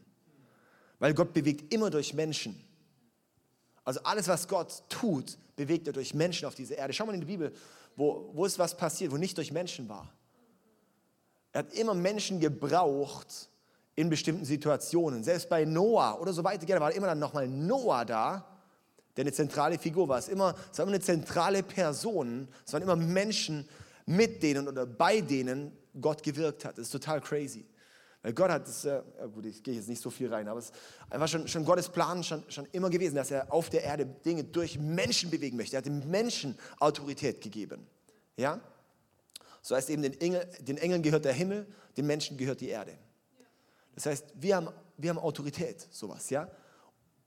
Weil 0.99 1.15
Gott 1.15 1.33
bewegt 1.33 1.73
immer 1.73 1.91
durch 1.91 2.15
Menschen. 2.15 2.63
Also 3.85 4.01
alles, 4.03 4.29
was 4.29 4.49
Gott 4.49 4.83
tut, 4.89 5.39
bewegt 5.57 5.87
er 5.87 5.93
durch 5.93 6.15
Menschen 6.15 6.47
auf 6.47 6.55
dieser 6.55 6.77
Erde. 6.77 6.93
Schau 6.93 7.07
mal 7.07 7.15
in 7.15 7.21
die 7.21 7.27
Bibel, 7.27 7.53
wo, 7.97 8.31
wo 8.33 8.45
ist 8.45 8.59
was 8.59 8.77
passiert, 8.77 9.13
wo 9.13 9.17
nicht 9.17 9.37
durch 9.37 9.53
Menschen 9.53 9.89
war. 9.89 10.13
Er 11.53 11.61
hat 11.61 11.73
immer 11.73 11.95
Menschen 11.95 12.39
gebraucht, 12.39 13.49
in 13.99 14.09
bestimmten 14.09 14.45
Situationen. 14.45 15.25
Selbst 15.25 15.49
bei 15.49 15.65
Noah 15.65 16.21
oder 16.21 16.33
so 16.33 16.45
weiter, 16.45 16.69
war 16.79 16.93
immer 16.93 17.09
dann 17.09 17.19
nochmal 17.19 17.49
Noah 17.49 18.05
da, 18.05 18.47
der 19.17 19.25
eine 19.25 19.33
zentrale 19.33 19.77
Figur 19.77 20.09
war. 20.09 20.21
Es, 20.21 20.29
immer, 20.29 20.55
es 20.71 20.79
war 20.79 20.85
immer 20.85 20.95
eine 20.95 21.03
zentrale 21.03 21.65
Person. 21.65 22.47
Es 22.65 22.73
waren 22.73 22.83
immer 22.83 22.95
Menschen, 22.95 23.69
mit 24.07 24.41
denen 24.45 24.69
oder 24.69 24.87
bei 24.87 25.21
denen 25.21 25.73
Gott 26.01 26.23
gewirkt 26.23 26.65
hat. 26.65 26.79
Das 26.79 26.87
ist 26.87 26.93
total 26.93 27.21
crazy. 27.21 27.67
Weil 28.23 28.35
Gott 28.35 28.53
hat 28.53 28.69
das, 28.69 28.85
äh, 28.85 29.03
gut, 29.35 29.47
ich 29.47 29.65
gehe 29.65 29.75
jetzt 29.75 29.89
nicht 29.89 30.01
so 30.01 30.11
viel 30.11 30.33
rein, 30.33 30.47
aber 30.47 30.61
es 30.61 30.67
ist 30.67 30.75
einfach 31.11 31.27
schon, 31.27 31.49
schon 31.49 31.65
Gottes 31.65 31.89
Plan 31.89 32.23
schon, 32.23 32.45
schon 32.49 32.69
immer 32.71 32.91
gewesen, 32.91 33.17
dass 33.17 33.33
er 33.33 33.53
auf 33.53 33.69
der 33.69 33.83
Erde 33.83 34.07
Dinge 34.07 34.45
durch 34.45 34.79
Menschen 34.79 35.29
bewegen 35.29 35.57
möchte. 35.57 35.75
Er 35.75 35.79
hat 35.79 35.87
den 35.87 36.09
Menschen 36.09 36.57
Autorität 36.79 37.41
gegeben. 37.41 37.85
Ja? 38.37 38.61
So 39.61 39.75
heißt 39.75 39.91
eben, 39.91 40.03
den, 40.03 40.21
Engel, 40.21 40.49
den 40.61 40.79
Engeln 40.79 41.03
gehört 41.03 41.25
der 41.25 41.33
Himmel, 41.33 41.67
den 41.97 42.07
Menschen 42.07 42.37
gehört 42.37 42.61
die 42.61 42.69
Erde. 42.69 42.97
Das 43.99 44.07
heißt, 44.07 44.27
wir 44.37 44.55
haben, 44.55 44.69
wir 44.97 45.11
haben 45.11 45.19
Autorität, 45.19 45.89
sowas, 45.91 46.31
ja? 46.31 46.49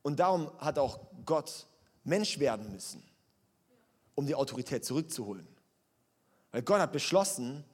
Und 0.03 0.21
darum 0.21 0.49
hat 0.57 0.79
auch 0.79 1.01
Gott 1.25 1.67
Mensch 2.05 2.39
werden 2.39 2.71
müssen, 2.71 3.03
um 4.15 4.25
die 4.25 4.35
Autorität 4.35 4.85
zurückzuholen. 4.85 5.45
Weil 6.53 6.61
Gott 6.61 6.79
hat 6.79 6.93
beschlossen, 6.93 7.65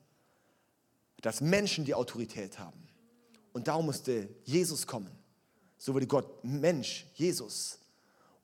dass 1.21 1.41
Menschen 1.41 1.85
die 1.85 1.93
Autorität 1.93 2.57
haben. 2.57 2.87
Und 3.53 3.67
darum 3.67 3.85
musste 3.85 4.29
Jesus 4.45 4.87
kommen. 4.87 5.15
So 5.77 5.93
wurde 5.93 6.07
Gott 6.07 6.43
Mensch, 6.43 7.05
Jesus. 7.13 7.77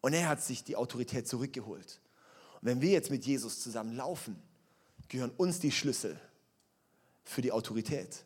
Und 0.01 0.13
er 0.13 0.29
hat 0.29 0.43
sich 0.43 0.63
die 0.63 0.75
Autorität 0.75 1.27
zurückgeholt. 1.27 1.99
Und 2.61 2.67
wenn 2.67 2.79
wir 2.79 2.91
jetzt 2.91 3.09
mit 3.09 3.25
Jesus 3.25 3.59
zusammen 3.59 3.95
laufen, 3.95 4.39
gehören 5.07 5.31
uns 5.31 5.59
die 5.59 5.71
Schlüssel 5.71 6.19
für 7.23 7.41
die 7.41 7.51
Autorität. 7.51 8.23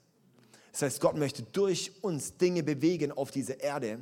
Das 0.78 0.84
heißt, 0.84 1.02
Gott 1.02 1.18
möchte 1.18 1.42
durch 1.42 1.92
uns 2.04 2.38
Dinge 2.38 2.62
bewegen 2.62 3.12
auf 3.12 3.32
dieser 3.32 3.60
Erde. 3.60 3.98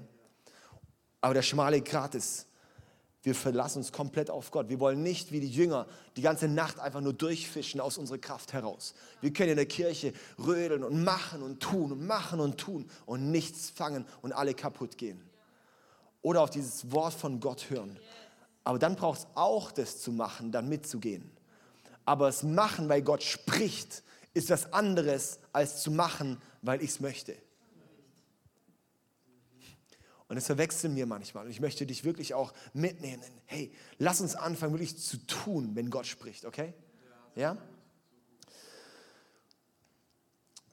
Aber 1.21 1.33
der 1.33 1.41
schmale 1.41 1.79
Grat 1.79 2.15
ist, 2.15 2.47
wir 3.23 3.33
verlassen 3.33 3.77
uns 3.77 3.93
komplett 3.93 4.29
auf 4.29 4.51
Gott. 4.51 4.67
Wir 4.67 4.81
wollen 4.81 5.01
nicht 5.01 5.31
wie 5.31 5.39
die 5.39 5.49
Jünger 5.49 5.87
die 6.17 6.21
ganze 6.21 6.49
Nacht 6.49 6.81
einfach 6.81 6.99
nur 6.99 7.13
durchfischen 7.13 7.79
aus 7.79 7.97
unserer 7.97 8.17
Kraft 8.17 8.51
heraus. 8.51 8.93
Wir 9.21 9.31
können 9.31 9.51
in 9.51 9.55
der 9.55 9.67
Kirche 9.67 10.11
rödeln 10.37 10.83
und 10.83 11.01
machen 11.01 11.43
und 11.43 11.61
tun 11.61 11.93
und 11.93 12.05
machen 12.05 12.41
und 12.41 12.57
tun 12.57 12.91
und 13.05 13.31
nichts 13.31 13.69
fangen 13.69 14.05
und 14.21 14.33
alle 14.33 14.53
kaputt 14.53 14.97
gehen. 14.97 15.23
Oder 16.23 16.41
auf 16.41 16.49
dieses 16.49 16.91
Wort 16.91 17.13
von 17.13 17.39
Gott 17.39 17.69
hören. 17.69 17.97
Aber 18.65 18.79
dann 18.79 18.97
braucht 18.97 19.19
es 19.19 19.27
auch 19.35 19.71
das 19.71 20.01
zu 20.01 20.11
machen, 20.11 20.51
dann 20.51 20.67
mitzugehen. 20.67 21.31
Aber 22.03 22.27
es 22.27 22.43
machen, 22.43 22.89
weil 22.89 23.01
Gott 23.01 23.23
spricht, 23.23 24.03
ist 24.35 24.49
was 24.49 24.71
anderes 24.73 25.39
als 25.53 25.81
zu 25.81 25.89
machen, 25.89 26.39
weil 26.61 26.83
ich 26.83 26.91
es 26.91 26.99
möchte. 26.99 27.35
Und 30.27 30.35
das 30.35 30.47
verwechseln 30.47 30.95
wir 30.95 31.05
manchmal. 31.05 31.45
Und 31.45 31.51
ich 31.51 31.61
möchte 31.61 31.85
dich 31.85 32.03
wirklich 32.03 32.33
auch 32.33 32.53
mitnehmen. 32.73 33.23
Hey, 33.45 33.71
lass 33.97 34.21
uns 34.21 34.35
anfangen, 34.35 34.73
wirklich 34.73 34.97
zu 34.97 35.17
tun, 35.17 35.71
wenn 35.75 35.89
Gott 35.89 36.05
spricht, 36.05 36.45
okay? 36.45 36.73
Ja? 37.35 37.57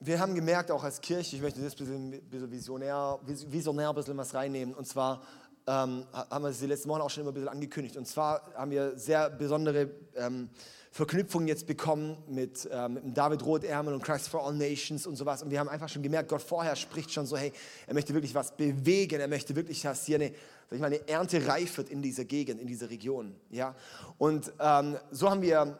Wir 0.00 0.18
haben 0.18 0.34
gemerkt, 0.34 0.70
auch 0.70 0.82
als 0.82 1.00
Kirche, 1.00 1.36
ich 1.36 1.42
möchte 1.42 1.60
das 1.60 1.74
ein 1.74 1.78
bisschen, 1.78 2.28
bisschen 2.28 2.50
visionär, 2.50 3.20
visionär 3.24 3.90
ein 3.90 3.94
bisschen 3.94 4.16
was 4.16 4.34
reinnehmen. 4.34 4.74
Und 4.74 4.86
zwar 4.86 5.22
ähm, 5.68 6.06
haben 6.12 6.42
wir 6.42 6.48
es 6.48 6.58
die 6.58 6.66
letzten 6.66 6.88
Wochen 6.88 7.02
auch 7.02 7.10
schon 7.10 7.20
immer 7.20 7.30
ein 7.30 7.34
bisschen 7.34 7.48
angekündigt. 7.48 7.96
Und 7.96 8.08
zwar 8.08 8.52
haben 8.54 8.72
wir 8.72 8.98
sehr 8.98 9.30
besondere 9.30 9.90
ähm, 10.16 10.50
Verknüpfungen 10.92 11.48
jetzt 11.48 11.66
bekommen 11.66 12.18
mit, 12.28 12.68
ähm, 12.70 12.94
mit 12.94 13.16
David 13.16 13.42
Rothärmel 13.46 13.94
und 13.94 14.02
Christ 14.02 14.28
for 14.28 14.46
All 14.46 14.52
Nations 14.52 15.06
und 15.06 15.16
sowas. 15.16 15.42
Und 15.42 15.50
wir 15.50 15.58
haben 15.58 15.70
einfach 15.70 15.88
schon 15.88 16.02
gemerkt, 16.02 16.28
Gott 16.28 16.42
vorher 16.42 16.76
spricht 16.76 17.10
schon 17.10 17.24
so, 17.24 17.34
hey, 17.34 17.50
er 17.86 17.94
möchte 17.94 18.12
wirklich 18.12 18.34
was 18.34 18.54
bewegen, 18.54 19.18
er 19.18 19.26
möchte 19.26 19.56
wirklich, 19.56 19.80
dass 19.80 20.04
hier 20.04 20.16
eine, 20.16 20.32
sag 20.68 20.74
ich 20.74 20.80
mal, 20.80 20.88
eine 20.88 21.08
Ernte 21.08 21.46
reif 21.46 21.78
wird 21.78 21.88
in 21.88 22.02
dieser 22.02 22.26
Gegend, 22.26 22.60
in 22.60 22.66
dieser 22.66 22.90
Region. 22.90 23.34
Ja? 23.48 23.74
Und 24.18 24.52
ähm, 24.60 24.98
so 25.10 25.30
haben 25.30 25.40
wir 25.40 25.78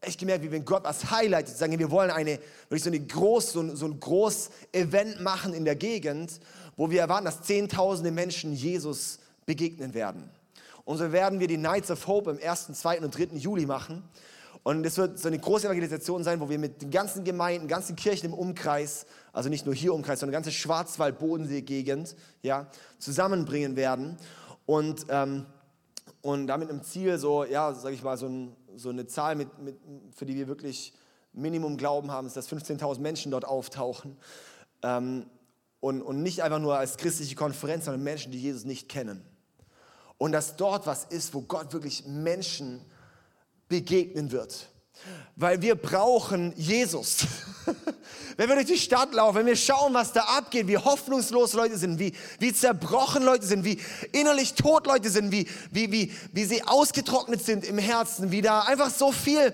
echt 0.00 0.18
gemerkt, 0.18 0.42
wie 0.42 0.50
wenn 0.50 0.64
Gott 0.64 0.84
was 0.84 1.10
highlightet, 1.10 1.54
sagen 1.54 1.78
wir 1.78 1.90
wollen 1.90 2.10
eine, 2.10 2.38
wirklich 2.70 2.84
so, 2.84 2.88
eine 2.88 3.00
groß, 3.00 3.52
so, 3.52 3.60
ein, 3.60 3.76
so 3.76 3.84
ein 3.84 4.00
groß 4.00 4.50
Event 4.72 5.20
machen 5.20 5.52
in 5.52 5.66
der 5.66 5.76
Gegend, 5.76 6.40
wo 6.74 6.90
wir 6.90 7.02
erwarten, 7.02 7.26
dass 7.26 7.42
Zehntausende 7.42 8.10
Menschen 8.10 8.54
Jesus 8.54 9.18
begegnen 9.44 9.92
werden. 9.92 10.30
Und 10.86 10.96
so 10.96 11.12
werden 11.12 11.38
wir 11.38 11.48
die 11.48 11.58
Nights 11.58 11.90
of 11.90 12.06
Hope 12.06 12.30
im 12.30 12.38
1., 12.42 12.72
2. 12.72 13.02
und 13.02 13.10
3. 13.10 13.36
Juli 13.36 13.66
machen. 13.66 14.08
Und 14.68 14.84
es 14.84 14.98
wird 14.98 15.18
so 15.18 15.28
eine 15.28 15.38
große 15.38 15.66
Evangelisation 15.66 16.22
sein, 16.22 16.40
wo 16.40 16.50
wir 16.50 16.58
mit 16.58 16.82
den 16.82 16.90
ganzen 16.90 17.24
Gemeinden, 17.24 17.68
ganzen 17.68 17.96
Kirchen 17.96 18.26
im 18.26 18.34
Umkreis, 18.34 19.06
also 19.32 19.48
nicht 19.48 19.64
nur 19.64 19.74
hier 19.74 19.94
Umkreis, 19.94 20.20
sondern 20.20 20.34
ganze 20.34 20.52
Schwarzwald-Bodensee-Gegend, 20.52 22.14
ja, 22.42 22.66
zusammenbringen 22.98 23.76
werden. 23.76 24.18
Und, 24.66 25.06
ähm, 25.08 25.46
und 26.20 26.48
damit 26.48 26.68
im 26.68 26.82
Ziel 26.82 27.16
so, 27.16 27.44
ja, 27.46 27.72
sage 27.72 27.94
ich 27.94 28.02
mal, 28.02 28.18
so, 28.18 28.26
ein, 28.26 28.54
so 28.76 28.90
eine 28.90 29.06
Zahl, 29.06 29.36
mit, 29.36 29.58
mit, 29.58 29.78
für 30.14 30.26
die 30.26 30.36
wir 30.36 30.48
wirklich 30.48 30.92
Minimum 31.32 31.78
Glauben 31.78 32.10
haben, 32.10 32.26
ist, 32.26 32.36
dass 32.36 32.52
15.000 32.52 33.00
Menschen 33.00 33.30
dort 33.30 33.46
auftauchen. 33.46 34.18
Ähm, 34.82 35.30
und, 35.80 36.02
und 36.02 36.22
nicht 36.22 36.42
einfach 36.42 36.58
nur 36.58 36.76
als 36.76 36.98
christliche 36.98 37.36
Konferenz, 37.36 37.86
sondern 37.86 38.02
Menschen, 38.02 38.32
die 38.32 38.42
Jesus 38.42 38.66
nicht 38.66 38.90
kennen. 38.90 39.24
Und 40.18 40.32
dass 40.32 40.56
dort 40.56 40.86
was 40.86 41.04
ist, 41.04 41.32
wo 41.32 41.40
Gott 41.40 41.72
wirklich 41.72 42.04
Menschen 42.04 42.82
begegnen 43.68 44.32
wird. 44.32 44.68
Weil 45.36 45.62
wir 45.62 45.76
brauchen 45.76 46.52
Jesus. 46.56 47.18
wenn 48.36 48.48
wir 48.48 48.56
durch 48.56 48.66
die 48.66 48.78
Stadt 48.78 49.14
laufen, 49.14 49.36
wenn 49.36 49.46
wir 49.46 49.56
schauen, 49.56 49.94
was 49.94 50.12
da 50.12 50.22
abgeht, 50.22 50.66
wie 50.66 50.76
hoffnungslos 50.76 51.52
Leute 51.52 51.78
sind, 51.78 51.98
wie, 51.98 52.12
wie 52.40 52.52
zerbrochen 52.52 53.22
Leute 53.22 53.46
sind, 53.46 53.64
wie 53.64 53.80
innerlich 54.12 54.54
tot 54.54 54.86
Leute 54.86 55.10
sind, 55.10 55.30
wie, 55.30 55.46
wie, 55.70 55.92
wie, 55.92 56.12
wie 56.32 56.44
sie 56.44 56.62
ausgetrocknet 56.64 57.44
sind 57.44 57.64
im 57.64 57.78
Herzen, 57.78 58.32
wie 58.32 58.42
da 58.42 58.62
einfach 58.62 58.90
so 58.90 59.12
viel 59.12 59.52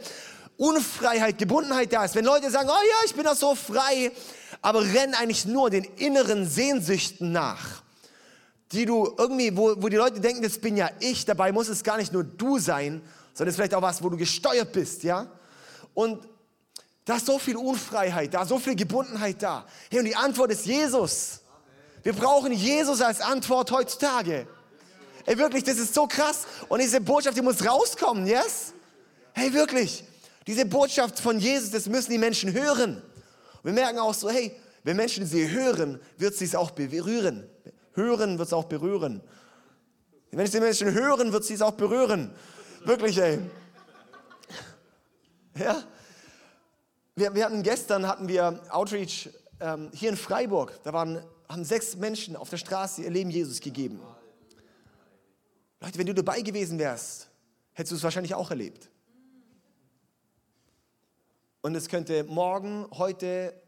Unfreiheit, 0.57 1.39
Gebundenheit 1.39 1.93
da 1.93 2.05
ist. 2.05 2.15
Wenn 2.15 2.25
Leute 2.25 2.51
sagen, 2.51 2.69
oh 2.71 2.73
ja, 2.73 3.07
ich 3.07 3.15
bin 3.15 3.25
doch 3.25 3.37
so 3.37 3.55
frei, 3.55 4.13
aber 4.63 4.83
rennen 4.83 5.15
eigentlich 5.15 5.45
nur 5.45 5.69
den 5.69 5.85
inneren 5.85 6.49
Sehnsüchten 6.49 7.33
nach, 7.33 7.83
die 8.73 8.87
du 8.87 9.15
irgendwie, 9.19 9.57
wo, 9.57 9.75
wo 9.83 9.89
die 9.89 9.97
Leute 9.97 10.21
denken, 10.21 10.43
das 10.43 10.59
bin 10.59 10.77
ja 10.77 10.89
ich, 11.01 11.27
dabei 11.27 11.53
muss 11.53 11.69
es 11.69 11.83
gar 11.83 11.99
nicht 11.99 12.13
nur 12.13 12.25
du 12.25 12.59
sein, 12.59 13.03
sondern 13.35 13.49
es 13.49 13.55
ist 13.55 13.57
vielleicht 13.57 13.75
auch 13.75 13.83
was, 13.83 14.03
wo 14.03 14.09
du 14.09 14.17
gesteuert 14.17 14.73
bist, 14.73 15.03
ja? 15.03 15.27
Und 15.93 16.27
da 17.05 17.17
ist 17.17 17.27
so 17.27 17.39
viel 17.39 17.57
Unfreiheit 17.57 18.33
da, 18.33 18.47
so 18.47 18.59
viel 18.59 18.75
Gebundenheit 18.75 19.43
da. 19.43 19.67
Hey, 19.91 19.99
und 19.99 20.07
die 20.07 20.17
Antwort 20.17 20.51
ist 20.53 20.65
Jesus. 20.65 21.41
Wir 22.03 22.15
brauchen 22.15 22.53
Jesus 22.53 23.01
als 23.03 23.21
Antwort 23.21 23.71
heutzutage. 23.71 24.47
Ey, 25.27 25.37
wirklich, 25.37 25.65
das 25.65 25.79
ist 25.79 25.95
so 25.95 26.07
krass. 26.07 26.47
Und 26.69 26.81
diese 26.81 27.01
Botschaft, 27.01 27.37
die 27.37 27.43
muss 27.43 27.67
rauskommen, 27.67 28.27
yes? 28.27 28.73
Hey, 29.33 29.53
wirklich. 29.53 30.05
Diese 30.47 30.65
Botschaft 30.67 31.19
von 31.19 31.39
Jesus, 31.39 31.71
das 31.71 31.87
müssen 31.87 32.11
die 32.11 32.19
Menschen 32.19 32.53
hören. 32.53 32.97
Und 32.97 33.65
wir 33.65 33.73
merken 33.73 33.99
auch 33.99 34.15
so, 34.15 34.31
hey, 34.31 34.55
wenn 34.83 34.97
Menschen 34.97 35.27
sie 35.27 35.51
hören, 35.51 36.01
wird 36.19 36.35
sie 36.37 36.45
es 36.45 36.55
auch 36.55 36.71
berühren. 36.71 37.49
Hören 37.95 38.39
wird 38.39 38.49
es 38.49 38.53
auch 38.53 38.65
berühren. 38.65 39.23
Wenn 40.31 40.51
die 40.51 40.61
Menschen 40.61 40.93
hören, 40.93 41.33
wird 41.33 41.45
sie 41.45 41.55
es 41.55 41.63
auch 41.63 41.73
berühren. 41.73 42.35
Wirklich, 42.85 43.17
ey. 43.17 43.41
Ja. 45.57 45.83
Wir, 47.15 47.35
wir 47.35 47.47
hatten 47.47 47.63
gestern 47.63 48.07
hatten 48.07 48.29
wir 48.29 48.61
Outreach 48.69 49.31
ähm, 49.61 49.91
hier 49.95 50.11
in 50.11 50.19
Freiburg. 50.19 50.83
Da 50.83 50.93
waren, 50.93 51.25
haben 51.49 51.65
sechs 51.65 51.97
Menschen 51.97 52.37
auf 52.37 52.51
der 52.51 52.59
Straße 52.59 53.03
ihr 53.03 53.11
Leben 53.11 53.31
Jesus 53.31 53.61
gegeben. 53.61 54.03
Leute, 55.81 55.99
wenn 55.99 56.07
du 56.07 56.15
dabei 56.15 56.43
gewesen 56.43 56.79
wärst, 56.79 57.31
hättest 57.73 57.93
du 57.93 57.97
es 57.97 58.03
wahrscheinlich 58.03 58.35
auch 58.35 58.51
erlebt. 58.51 58.91
Und 61.63 61.75
es 61.75 61.89
könnte 61.89 62.25
morgen, 62.25 62.87
heute 62.93 63.59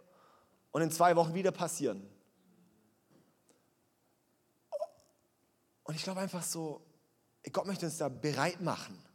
und 0.72 0.82
in 0.82 0.90
zwei 0.90 1.16
Wochen 1.16 1.32
wieder 1.32 1.52
passieren. 1.52 2.06
Und 5.84 5.94
ich 5.94 6.02
glaube 6.02 6.20
einfach 6.20 6.42
so, 6.42 6.82
Gott 7.50 7.64
möchte 7.64 7.86
uns 7.86 7.96
da 7.96 8.08
bereit 8.08 8.60
machen, 8.60 9.05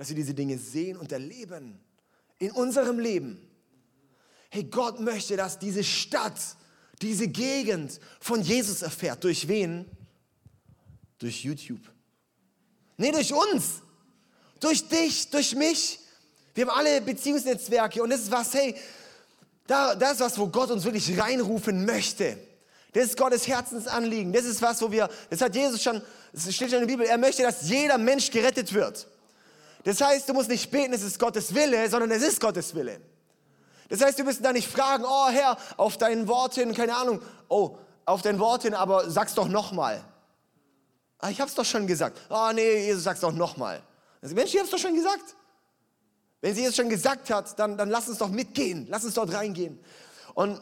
dass 0.00 0.08
wir 0.08 0.16
diese 0.16 0.32
Dinge 0.32 0.56
sehen 0.56 0.96
und 0.96 1.12
erleben 1.12 1.78
in 2.38 2.52
unserem 2.52 2.98
Leben. 2.98 3.38
Hey, 4.48 4.64
Gott 4.64 4.98
möchte, 4.98 5.36
dass 5.36 5.58
diese 5.58 5.84
Stadt, 5.84 6.40
diese 7.02 7.28
Gegend 7.28 8.00
von 8.18 8.40
Jesus 8.40 8.80
erfährt. 8.80 9.22
Durch 9.22 9.46
wen? 9.46 9.84
Durch 11.18 11.44
YouTube. 11.44 11.82
Nee, 12.96 13.12
durch 13.12 13.30
uns. 13.30 13.82
Durch 14.58 14.88
dich, 14.88 15.28
durch 15.28 15.54
mich. 15.54 16.00
Wir 16.54 16.66
haben 16.66 16.78
alle 16.78 17.02
Beziehungsnetzwerke 17.02 18.02
und 18.02 18.08
das 18.08 18.22
ist 18.22 18.30
was, 18.30 18.54
hey, 18.54 18.74
da, 19.66 19.94
das 19.94 20.12
ist 20.12 20.20
was, 20.20 20.38
wo 20.38 20.46
Gott 20.46 20.70
uns 20.70 20.82
wirklich 20.82 21.20
reinrufen 21.20 21.84
möchte. 21.84 22.38
Das 22.94 23.04
ist 23.04 23.18
Gottes 23.18 23.46
Herzensanliegen. 23.46 24.32
Das 24.32 24.46
ist 24.46 24.62
was, 24.62 24.80
wo 24.80 24.90
wir, 24.90 25.10
das 25.28 25.42
hat 25.42 25.54
Jesus 25.54 25.82
schon, 25.82 26.00
es 26.32 26.54
steht 26.54 26.70
schon 26.70 26.80
in 26.80 26.88
der 26.88 26.94
Bibel, 26.94 27.04
er 27.04 27.18
möchte, 27.18 27.42
dass 27.42 27.68
jeder 27.68 27.98
Mensch 27.98 28.30
gerettet 28.30 28.72
wird. 28.72 29.06
Das 29.84 30.00
heißt, 30.00 30.28
du 30.28 30.34
musst 30.34 30.48
nicht 30.48 30.70
beten, 30.70 30.92
es 30.92 31.02
ist 31.02 31.18
Gottes 31.18 31.54
Wille, 31.54 31.88
sondern 31.88 32.10
es 32.10 32.22
ist 32.22 32.40
Gottes 32.40 32.74
Wille. 32.74 33.00
Das 33.88 34.02
heißt, 34.02 34.18
du 34.18 34.24
musst 34.24 34.44
da 34.44 34.52
nicht 34.52 34.70
fragen, 34.70 35.04
oh 35.06 35.28
Herr, 35.28 35.56
auf 35.76 35.96
dein 35.96 36.28
Wort 36.28 36.54
hin, 36.54 36.74
keine 36.74 36.94
Ahnung, 36.96 37.20
oh, 37.48 37.76
auf 38.04 38.22
dein 38.22 38.38
Wort 38.38 38.62
hin, 38.62 38.74
aber 38.74 39.10
sag's 39.10 39.34
doch 39.34 39.48
nochmal. 39.48 40.04
Ah, 41.18 41.30
ich 41.30 41.40
hab's 41.40 41.54
doch 41.54 41.64
schon 41.64 41.86
gesagt. 41.86 42.18
Oh 42.30 42.50
nee, 42.54 42.86
Jesus, 42.86 43.04
sag's 43.04 43.20
doch 43.20 43.32
nochmal. 43.32 43.82
Also, 44.22 44.34
Mensch, 44.34 44.54
ich 44.54 44.60
hab's 44.60 44.70
doch 44.70 44.78
schon 44.78 44.94
gesagt. 44.94 45.36
Wenn 46.40 46.54
sie 46.54 46.64
es 46.64 46.74
schon 46.74 46.88
gesagt 46.88 47.30
hat, 47.30 47.58
dann, 47.58 47.76
dann 47.76 47.90
lass 47.90 48.08
uns 48.08 48.18
doch 48.18 48.30
mitgehen, 48.30 48.86
lass 48.88 49.04
uns 49.04 49.14
dort 49.14 49.32
reingehen. 49.32 49.78
Und 50.34 50.60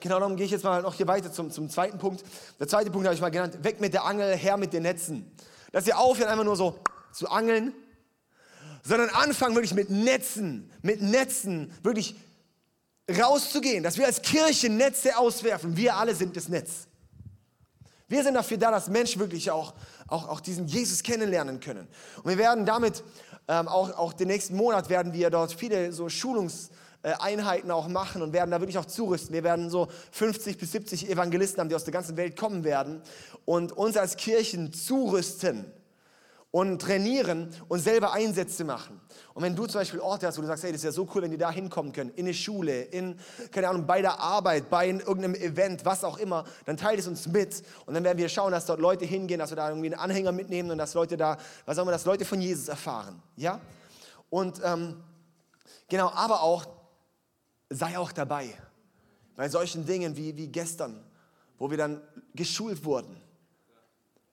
genau 0.00 0.18
darum 0.18 0.36
gehe 0.36 0.44
ich 0.44 0.52
jetzt 0.52 0.64
mal 0.64 0.82
noch 0.82 0.94
hier 0.94 1.06
weiter 1.06 1.32
zum, 1.32 1.50
zum 1.50 1.70
zweiten 1.70 1.98
Punkt. 1.98 2.22
Der 2.58 2.68
zweite 2.68 2.90
Punkt 2.90 3.06
habe 3.06 3.14
ich 3.14 3.20
mal 3.20 3.30
genannt, 3.30 3.62
weg 3.64 3.80
mit 3.80 3.94
der 3.94 4.04
Angel, 4.04 4.36
her 4.36 4.56
mit 4.56 4.72
den 4.72 4.82
Netzen. 4.82 5.30
Dass 5.72 5.86
ihr 5.86 5.98
aufhört, 5.98 6.28
einfach 6.28 6.44
nur 6.44 6.56
so 6.56 6.78
zu 7.12 7.30
angeln, 7.30 7.72
sondern 8.82 9.10
anfangen 9.10 9.54
wirklich 9.54 9.74
mit 9.74 9.90
Netzen, 9.90 10.70
mit 10.82 11.02
Netzen 11.02 11.72
wirklich 11.82 12.16
rauszugehen, 13.18 13.82
dass 13.82 13.98
wir 13.98 14.06
als 14.06 14.22
Kirche 14.22 14.68
Netze 14.68 15.16
auswerfen. 15.18 15.76
Wir 15.76 15.96
alle 15.96 16.14
sind 16.14 16.36
das 16.36 16.48
Netz. 16.48 16.86
Wir 18.08 18.24
sind 18.24 18.34
dafür 18.34 18.56
da, 18.56 18.70
dass 18.70 18.88
Menschen 18.88 19.20
wirklich 19.20 19.50
auch, 19.50 19.74
auch, 20.08 20.28
auch 20.28 20.40
diesen 20.40 20.66
Jesus 20.66 21.02
kennenlernen 21.02 21.60
können. 21.60 21.86
Und 22.22 22.30
wir 22.30 22.38
werden 22.38 22.66
damit 22.66 23.04
ähm, 23.46 23.68
auch, 23.68 23.96
auch 23.96 24.12
den 24.12 24.28
nächsten 24.28 24.56
Monat 24.56 24.88
werden 24.88 25.12
wir 25.12 25.30
dort 25.30 25.52
viele 25.52 25.92
so 25.92 26.08
Schulungseinheiten 26.08 27.70
auch 27.70 27.88
machen 27.88 28.22
und 28.22 28.32
werden 28.32 28.50
da 28.50 28.60
wirklich 28.60 28.78
auch 28.78 28.86
zurüsten. 28.86 29.32
Wir 29.32 29.44
werden 29.44 29.70
so 29.70 29.88
50 30.10 30.58
bis 30.58 30.72
70 30.72 31.08
Evangelisten 31.08 31.60
haben, 31.60 31.68
die 31.68 31.74
aus 31.76 31.84
der 31.84 31.92
ganzen 31.92 32.16
Welt 32.16 32.36
kommen 32.36 32.64
werden 32.64 33.00
und 33.44 33.72
uns 33.72 33.96
als 33.96 34.16
Kirchen 34.16 34.72
zurüsten 34.72 35.66
und 36.52 36.82
trainieren 36.82 37.54
und 37.68 37.78
selber 37.78 38.12
Einsätze 38.12 38.64
machen. 38.64 39.00
Und 39.34 39.42
wenn 39.42 39.54
du 39.54 39.66
zum 39.66 39.80
Beispiel 39.80 40.00
Orte 40.00 40.26
hast, 40.26 40.36
wo 40.36 40.42
du 40.42 40.48
sagst, 40.48 40.64
hey, 40.64 40.72
das 40.72 40.80
ist 40.80 40.84
ja 40.84 40.92
so 40.92 41.08
cool, 41.14 41.22
wenn 41.22 41.30
die 41.30 41.38
da 41.38 41.50
hinkommen 41.50 41.92
können, 41.92 42.10
in 42.10 42.26
eine 42.26 42.34
Schule, 42.34 42.82
in, 42.82 43.18
keine 43.52 43.68
Ahnung, 43.68 43.86
bei 43.86 44.02
der 44.02 44.18
Arbeit, 44.18 44.68
bei 44.68 44.88
irgendeinem 44.88 45.34
Event, 45.36 45.84
was 45.84 46.02
auch 46.02 46.18
immer, 46.18 46.44
dann 46.66 46.76
teile 46.76 46.98
es 46.98 47.06
uns 47.06 47.28
mit 47.28 47.62
und 47.86 47.94
dann 47.94 48.02
werden 48.02 48.18
wir 48.18 48.28
schauen, 48.28 48.50
dass 48.50 48.66
dort 48.66 48.80
Leute 48.80 49.04
hingehen, 49.04 49.38
dass 49.38 49.50
wir 49.50 49.56
da 49.56 49.68
irgendwie 49.68 49.92
einen 49.92 50.00
Anhänger 50.00 50.32
mitnehmen 50.32 50.72
und 50.72 50.78
dass 50.78 50.94
Leute 50.94 51.16
da, 51.16 51.36
was 51.66 51.78
auch 51.78 51.82
immer, 51.82 51.92
dass 51.92 52.04
Leute 52.04 52.24
von 52.24 52.40
Jesus 52.40 52.68
erfahren. 52.68 53.22
Ja? 53.36 53.60
Und 54.28 54.60
ähm, 54.64 54.96
genau, 55.88 56.10
aber 56.10 56.42
auch, 56.42 56.66
sei 57.68 57.96
auch 57.96 58.10
dabei 58.10 58.50
bei 59.36 59.48
solchen 59.48 59.86
Dingen 59.86 60.16
wie, 60.16 60.36
wie 60.36 60.48
gestern, 60.48 61.04
wo 61.58 61.70
wir 61.70 61.78
dann 61.78 62.00
geschult 62.34 62.84
wurden 62.84 63.19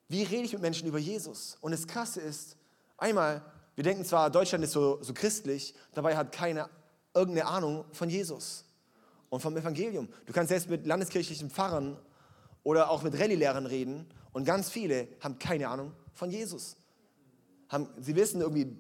wie 0.10 0.24
rede 0.24 0.44
ich 0.44 0.54
mit 0.54 0.62
Menschen 0.62 0.88
über 0.88 1.00
Jesus? 1.00 1.58
Und 1.62 1.72
das 1.72 1.88
Krasse 1.88 2.22
ist, 2.22 2.58
einmal, 2.98 3.42
wir 3.76 3.84
denken 3.84 4.06
zwar, 4.06 4.30
Deutschland 4.30 4.64
ist 4.64 4.72
so, 4.72 5.02
so 5.04 5.14
christlich, 5.14 5.74
dabei 5.94 6.16
hat 6.16 6.32
keiner 6.32 6.70
irgendeine 7.14 7.48
Ahnung 7.48 7.86
von 7.92 8.10
Jesus 8.10 8.66
und 9.30 9.42
vom 9.42 9.56
Evangelium. 9.58 10.08
Du 10.26 10.34
kannst 10.34 10.50
selbst 10.50 10.70
mit 10.70 10.86
landeskirchlichen 10.86 11.50
Pfarrern 11.50 11.98
oder 12.64 12.90
auch 12.90 13.04
mit 13.04 13.20
Rallye-Lehrern 13.20 13.66
reden 13.66 14.06
und 14.34 14.46
ganz 14.46 14.70
viele 14.70 15.08
haben 15.20 15.40
keine 15.40 15.68
Ahnung 15.68 15.94
von 16.14 16.30
Jesus. 16.30 16.78
Haben, 17.70 17.90
sie 18.00 18.16
wissen 18.16 18.42
irgendwie 18.42 18.78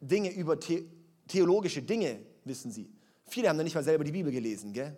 Dinge 0.00 0.32
über 0.32 0.60
the 0.60 0.90
theologische 1.28 1.82
Dinge, 1.82 2.20
wissen 2.44 2.70
sie. 2.70 2.90
Viele 3.26 3.48
haben 3.48 3.56
dann 3.56 3.64
nicht 3.64 3.74
mal 3.74 3.84
selber 3.84 4.04
die 4.04 4.12
Bibel 4.12 4.32
gelesen, 4.32 4.72
gell? 4.72 4.96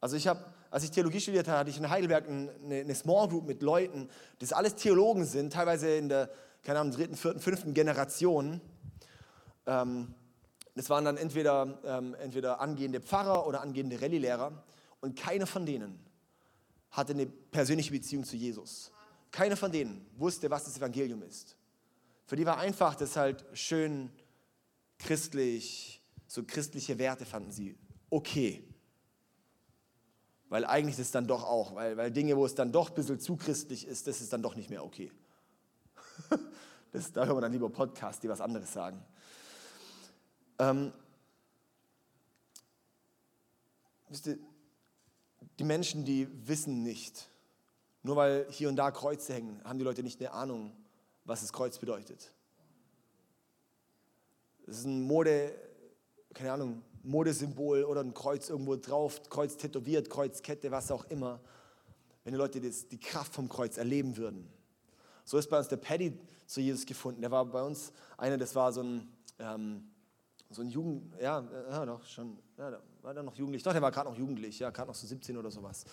Also 0.00 0.16
ich 0.16 0.26
habe 0.26 0.44
als 0.72 0.84
ich 0.84 0.90
Theologie 0.90 1.20
studiert 1.20 1.48
habe, 1.48 1.58
hatte 1.58 1.70
ich 1.70 1.76
in 1.76 1.90
Heidelberg 1.90 2.26
eine, 2.26 2.50
eine 2.80 2.94
Small 2.94 3.28
Group 3.28 3.46
mit 3.46 3.60
Leuten, 3.60 4.08
die 4.40 4.50
alles 4.54 4.74
Theologen 4.74 5.26
sind, 5.26 5.52
teilweise 5.52 5.96
in 5.96 6.08
der, 6.08 6.30
keine 6.62 6.80
Ahnung, 6.80 6.94
dritten, 6.94 7.14
vierten, 7.14 7.40
fünften 7.40 7.74
Generation. 7.74 8.58
Ähm, 9.66 10.14
das 10.74 10.88
waren 10.88 11.04
dann 11.04 11.18
entweder, 11.18 11.78
ähm, 11.84 12.14
entweder 12.14 12.58
angehende 12.62 13.02
Pfarrer 13.02 13.46
oder 13.46 13.60
angehende 13.60 14.00
Rallye-Lehrer 14.00 14.64
und 15.00 15.14
keiner 15.14 15.46
von 15.46 15.66
denen 15.66 16.00
hatte 16.90 17.12
eine 17.12 17.26
persönliche 17.26 17.92
Beziehung 17.92 18.24
zu 18.24 18.36
Jesus. 18.36 18.90
Keiner 19.30 19.58
von 19.58 19.72
denen 19.72 20.06
wusste, 20.16 20.50
was 20.50 20.64
das 20.64 20.78
Evangelium 20.78 21.22
ist. 21.22 21.54
Für 22.24 22.36
die 22.36 22.46
war 22.46 22.56
einfach 22.56 22.94
das 22.94 23.16
halt 23.16 23.44
schön 23.52 24.10
christlich, 24.98 26.02
so 26.26 26.42
christliche 26.44 26.98
Werte 26.98 27.26
fanden 27.26 27.52
sie 27.52 27.76
okay 28.08 28.71
weil 30.52 30.66
eigentlich 30.66 30.98
ist 30.98 31.06
es 31.06 31.10
dann 31.12 31.26
doch 31.26 31.44
auch, 31.44 31.74
weil, 31.76 31.96
weil 31.96 32.10
Dinge, 32.10 32.36
wo 32.36 32.44
es 32.44 32.54
dann 32.54 32.72
doch 32.72 32.90
ein 32.90 32.94
bisschen 32.94 33.18
zu 33.18 33.36
christlich 33.36 33.86
ist, 33.86 34.06
das 34.06 34.20
ist 34.20 34.34
dann 34.34 34.42
doch 34.42 34.54
nicht 34.54 34.68
mehr 34.68 34.84
okay. 34.84 35.10
Das, 36.92 37.10
da 37.10 37.24
hören 37.24 37.38
wir 37.38 37.40
dann 37.40 37.52
lieber 37.52 37.70
Podcasts, 37.70 38.20
die 38.20 38.28
was 38.28 38.42
anderes 38.42 38.70
sagen. 38.70 39.02
Ähm, 40.58 40.92
wisst 44.10 44.26
ihr, 44.26 44.38
die 45.58 45.64
Menschen, 45.64 46.04
die 46.04 46.28
wissen 46.46 46.82
nicht, 46.82 47.30
Nur 48.02 48.16
weil 48.16 48.46
hier 48.50 48.68
und 48.68 48.76
da 48.76 48.90
Kreuze 48.90 49.32
hängen, 49.32 49.64
haben 49.64 49.78
die 49.78 49.86
Leute 49.86 50.02
nicht 50.02 50.20
eine 50.20 50.32
Ahnung, 50.32 50.76
was 51.24 51.40
das 51.40 51.54
Kreuz 51.54 51.78
bedeutet. 51.78 52.30
Es 54.66 54.80
ist 54.80 54.84
ein 54.84 55.00
Mode, 55.00 55.54
keine 56.34 56.52
Ahnung, 56.52 56.82
Modesymbol 57.02 57.84
oder 57.84 58.00
ein 58.02 58.14
Kreuz 58.14 58.48
irgendwo 58.48 58.76
drauf, 58.76 59.20
Kreuz 59.28 59.56
tätowiert, 59.56 60.10
Kreuzkette, 60.10 60.70
was 60.70 60.90
auch 60.90 61.04
immer. 61.06 61.40
Wenn 62.24 62.32
die 62.32 62.38
Leute 62.38 62.60
das, 62.60 62.88
die 62.88 63.00
Kraft 63.00 63.34
vom 63.34 63.48
Kreuz 63.48 63.76
erleben 63.76 64.16
würden. 64.16 64.48
So 65.24 65.38
ist 65.38 65.48
bei 65.48 65.58
uns 65.58 65.68
der 65.68 65.76
Paddy 65.76 66.18
zu 66.46 66.60
Jesus 66.60 66.86
gefunden. 66.86 67.20
Der 67.20 67.30
war 67.30 67.44
bei 67.44 67.62
uns 67.62 67.92
einer, 68.16 68.38
das 68.38 68.54
war 68.54 68.72
so 68.72 68.82
ein, 68.82 69.08
ähm, 69.38 69.90
so 70.50 70.62
ein 70.62 70.68
Jugend, 70.68 71.12
ja, 71.20 71.42
ja 71.70 71.86
doch, 71.86 72.04
schon, 72.04 72.38
ja, 72.58 72.78
war 73.02 73.14
der 73.14 73.22
noch 73.22 73.34
jugendlich? 73.34 73.62
Doch, 73.62 73.72
der 73.72 73.82
war 73.82 73.90
gerade 73.90 74.08
noch 74.08 74.16
jugendlich, 74.16 74.58
ja, 74.58 74.70
gerade 74.70 74.88
noch 74.88 74.94
so 74.94 75.06
17 75.06 75.36
oder 75.36 75.50
sowas. 75.50 75.84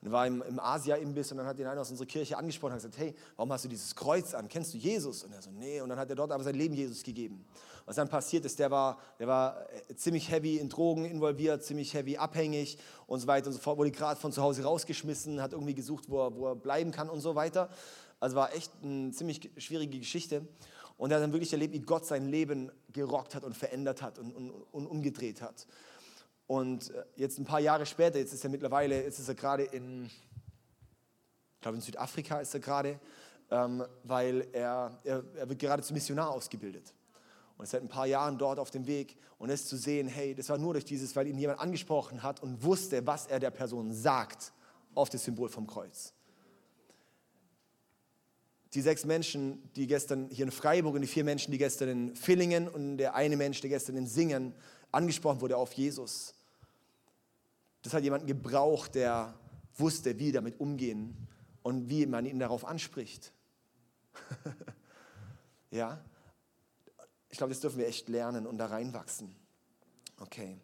Und 0.00 0.10
war 0.10 0.26
im, 0.26 0.42
im 0.42 0.58
Asia-Imbiss 0.58 1.30
und 1.30 1.38
dann 1.38 1.46
hat 1.46 1.58
ihn 1.58 1.66
einer 1.66 1.80
aus 1.80 1.90
unserer 1.90 2.06
Kirche 2.06 2.36
angesprochen 2.36 2.72
und 2.72 2.78
gesagt, 2.78 2.98
hey, 2.98 3.14
warum 3.36 3.52
hast 3.52 3.64
du 3.64 3.68
dieses 3.68 3.94
Kreuz 3.94 4.34
an? 4.34 4.48
Kennst 4.48 4.74
du 4.74 4.78
Jesus? 4.78 5.22
Und 5.22 5.32
er 5.32 5.42
so, 5.42 5.50
nee. 5.50 5.80
Und 5.80 5.90
dann 5.90 5.98
hat 5.98 6.08
er 6.10 6.16
dort 6.16 6.32
aber 6.32 6.42
sein 6.42 6.54
Leben 6.54 6.74
Jesus 6.74 7.02
gegeben. 7.02 7.44
Was 7.86 7.96
dann 7.96 8.08
passiert 8.08 8.44
ist, 8.44 8.58
der 8.58 8.70
war, 8.70 8.98
der 9.18 9.28
war 9.28 9.66
äh, 9.88 9.94
ziemlich 9.94 10.30
heavy 10.30 10.58
in 10.58 10.68
Drogen 10.68 11.04
involviert, 11.04 11.64
ziemlich 11.64 11.94
heavy 11.94 12.16
abhängig 12.16 12.78
und 13.06 13.20
so 13.20 13.28
weiter 13.28 13.46
und 13.46 13.52
so 13.52 13.60
fort. 13.60 13.78
Wurde 13.78 13.92
gerade 13.92 14.20
von 14.20 14.32
zu 14.32 14.42
Hause 14.42 14.64
rausgeschmissen, 14.64 15.40
hat 15.40 15.52
irgendwie 15.52 15.74
gesucht, 15.74 16.10
wo 16.10 16.26
er, 16.26 16.34
wo 16.34 16.48
er 16.48 16.56
bleiben 16.56 16.90
kann 16.90 17.08
und 17.08 17.20
so 17.20 17.36
weiter. 17.36 17.70
Also 18.18 18.34
war 18.34 18.52
echt 18.54 18.72
eine 18.82 19.12
ziemlich 19.12 19.50
schwierige 19.56 19.98
Geschichte. 20.00 20.46
Und 20.98 21.10
er 21.10 21.18
hat 21.18 21.24
dann 21.24 21.32
wirklich 21.32 21.52
erlebt, 21.52 21.74
wie 21.74 21.80
Gott 21.80 22.06
sein 22.06 22.26
Leben 22.28 22.72
gerockt 22.92 23.34
hat 23.34 23.44
und 23.44 23.56
verändert 23.56 24.02
hat 24.02 24.18
und, 24.18 24.32
und, 24.32 24.50
und 24.50 24.86
umgedreht 24.86 25.40
hat. 25.40 25.66
Und 26.48 26.90
äh, 26.90 27.04
jetzt 27.14 27.38
ein 27.38 27.44
paar 27.44 27.60
Jahre 27.60 27.86
später, 27.86 28.18
jetzt 28.18 28.32
ist 28.32 28.42
er 28.42 28.50
mittlerweile, 28.50 29.02
jetzt 29.02 29.20
ist 29.20 29.28
er 29.28 29.34
gerade 29.36 29.62
in, 29.62 30.06
ich 30.06 31.60
glaube 31.60 31.76
in 31.76 31.82
Südafrika 31.82 32.40
ist 32.40 32.54
er 32.54 32.60
gerade, 32.60 32.98
ähm, 33.50 33.84
weil 34.02 34.48
er, 34.52 34.98
er, 35.04 35.22
er 35.36 35.48
wird 35.48 35.58
gerade 35.60 35.82
zum 35.82 35.94
Missionar 35.94 36.30
ausgebildet. 36.30 36.92
Und 37.56 37.64
ist 37.64 37.70
seit 37.70 37.82
ein 37.82 37.88
paar 37.88 38.06
Jahren 38.06 38.38
dort 38.38 38.58
auf 38.58 38.70
dem 38.70 38.86
Weg 38.86 39.16
und 39.38 39.50
es 39.50 39.66
zu 39.66 39.76
sehen, 39.76 40.08
hey, 40.08 40.34
das 40.34 40.48
war 40.48 40.58
nur 40.58 40.74
durch 40.74 40.84
dieses, 40.84 41.16
weil 41.16 41.26
ihn 41.26 41.38
jemand 41.38 41.60
angesprochen 41.60 42.22
hat 42.22 42.42
und 42.42 42.62
wusste, 42.62 43.06
was 43.06 43.26
er 43.26 43.40
der 43.40 43.50
Person 43.50 43.92
sagt 43.92 44.52
auf 44.94 45.08
das 45.08 45.24
Symbol 45.24 45.48
vom 45.48 45.66
Kreuz. 45.66 46.12
Die 48.74 48.82
sechs 48.82 49.06
Menschen, 49.06 49.70
die 49.74 49.86
gestern 49.86 50.28
hier 50.28 50.44
in 50.44 50.50
Freiburg 50.50 50.94
und 50.94 51.00
die 51.00 51.06
vier 51.06 51.24
Menschen, 51.24 51.50
die 51.50 51.58
gestern 51.58 51.88
in 51.88 52.16
Villingen 52.16 52.68
und 52.68 52.98
der 52.98 53.14
eine 53.14 53.36
Mensch, 53.36 53.60
der 53.60 53.70
gestern 53.70 53.96
in 53.96 54.06
Singen 54.06 54.54
angesprochen 54.92 55.40
wurde 55.40 55.56
auf 55.56 55.72
Jesus. 55.72 56.34
Das 57.82 57.94
hat 57.94 58.02
jemanden 58.02 58.26
gebraucht, 58.26 58.94
der 58.96 59.38
wusste, 59.76 60.18
wie 60.18 60.32
damit 60.32 60.60
umgehen 60.60 61.28
und 61.62 61.88
wie 61.88 62.06
man 62.06 62.26
ihn 62.26 62.38
darauf 62.38 62.64
anspricht. 62.64 63.32
ja, 65.70 66.04
ich 67.36 67.38
glaube, 67.38 67.52
das 67.52 67.60
dürfen 67.60 67.76
wir 67.76 67.86
echt 67.86 68.08
lernen 68.08 68.46
und 68.46 68.56
da 68.56 68.64
reinwachsen. 68.64 69.36
Okay. 70.20 70.56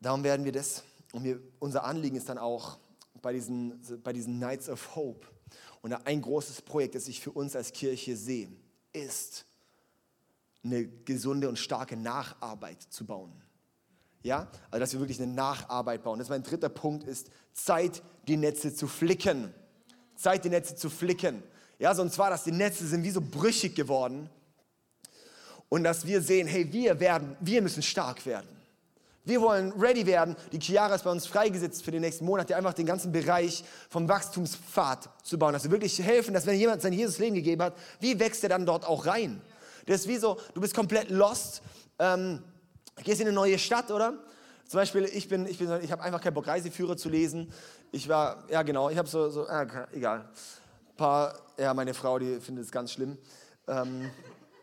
Darum 0.00 0.22
werden 0.22 0.44
wir 0.44 0.52
das, 0.52 0.84
und 1.10 1.24
wir, 1.24 1.40
unser 1.58 1.82
Anliegen 1.82 2.14
ist 2.14 2.28
dann 2.28 2.38
auch 2.38 2.78
bei 3.20 3.32
diesen, 3.32 3.82
bei 4.04 4.12
diesen 4.12 4.38
Nights 4.38 4.68
of 4.68 4.94
Hope. 4.94 5.26
Und 5.82 5.92
ein 5.94 6.22
großes 6.22 6.62
Projekt, 6.62 6.94
das 6.94 7.08
ich 7.08 7.20
für 7.20 7.32
uns 7.32 7.56
als 7.56 7.72
Kirche 7.72 8.16
sehe, 8.16 8.52
ist, 8.92 9.46
eine 10.62 10.86
gesunde 10.86 11.48
und 11.48 11.58
starke 11.58 11.96
Nacharbeit 11.96 12.80
zu 12.80 13.04
bauen. 13.04 13.32
Ja, 14.22 14.48
also 14.70 14.78
dass 14.78 14.92
wir 14.92 15.00
wirklich 15.00 15.20
eine 15.20 15.32
Nacharbeit 15.32 16.04
bauen. 16.04 16.20
Das 16.20 16.26
ist 16.26 16.30
mein 16.30 16.44
dritter 16.44 16.68
Punkt 16.68 17.02
ist 17.02 17.32
Zeit, 17.52 18.00
die 18.28 18.36
Netze 18.36 18.72
zu 18.72 18.86
flicken. 18.86 19.52
Zeit, 20.14 20.44
die 20.44 20.50
Netze 20.50 20.76
zu 20.76 20.88
flicken. 20.88 21.42
Ja, 21.80 21.96
sonst 21.96 22.16
war 22.16 22.30
das, 22.30 22.44
die 22.44 22.52
Netze 22.52 22.86
sind 22.86 23.02
wie 23.02 23.10
so 23.10 23.20
brüchig 23.20 23.74
geworden 23.74 24.30
und 25.70 25.84
dass 25.84 26.06
wir 26.06 26.20
sehen, 26.20 26.46
hey, 26.46 26.70
wir 26.70 27.00
werden, 27.00 27.36
wir 27.40 27.62
müssen 27.62 27.82
stark 27.82 28.26
werden. 28.26 28.48
Wir 29.24 29.40
wollen 29.40 29.72
ready 29.72 30.04
werden. 30.06 30.34
Die 30.50 30.58
Chiara 30.58 30.94
ist 30.94 31.04
bei 31.04 31.10
uns 31.10 31.26
freigesetzt 31.26 31.84
für 31.84 31.90
den 31.90 32.00
nächsten 32.00 32.24
Monat, 32.24 32.48
die 32.48 32.54
einfach 32.54 32.74
den 32.74 32.86
ganzen 32.86 33.12
Bereich 33.12 33.64
vom 33.88 34.08
Wachstumspfad 34.08 35.08
zu 35.22 35.38
bauen. 35.38 35.52
Dass 35.52 35.64
wir 35.64 35.70
wirklich 35.70 35.98
helfen, 36.02 36.34
dass 36.34 36.46
wenn 36.46 36.58
jemand 36.58 36.82
sein 36.82 36.92
Jesus 36.92 37.18
Leben 37.18 37.36
gegeben 37.36 37.62
hat, 37.62 37.74
wie 38.00 38.18
wächst 38.18 38.42
er 38.42 38.48
dann 38.48 38.66
dort 38.66 38.84
auch 38.84 39.06
rein? 39.06 39.40
Das 39.86 40.02
ist 40.02 40.08
wie 40.08 40.16
so, 40.16 40.38
du 40.54 40.60
bist 40.60 40.74
komplett 40.74 41.10
lost, 41.10 41.62
ähm, 41.98 42.42
gehst 43.04 43.20
in 43.20 43.28
eine 43.28 43.34
neue 43.34 43.58
Stadt, 43.58 43.90
oder? 43.90 44.14
Zum 44.66 44.78
Beispiel, 44.78 45.04
ich 45.04 45.28
bin, 45.28 45.46
ich 45.46 45.58
bin, 45.58 45.70
ich 45.82 45.92
habe 45.92 46.02
einfach 46.02 46.20
keinen 46.20 46.34
Bock, 46.34 46.46
Reiseführer 46.46 46.96
zu 46.96 47.08
lesen. 47.08 47.52
Ich 47.92 48.08
war, 48.08 48.44
ja 48.50 48.62
genau, 48.62 48.88
ich 48.88 48.98
habe 48.98 49.08
so, 49.08 49.28
so 49.28 49.46
äh, 49.46 49.66
egal. 49.92 50.28
Paar, 50.96 51.34
ja, 51.58 51.74
meine 51.74 51.94
Frau, 51.94 52.18
die 52.18 52.40
findet 52.40 52.64
es 52.64 52.72
ganz 52.72 52.92
schlimm. 52.92 53.18
Ähm, 53.68 54.10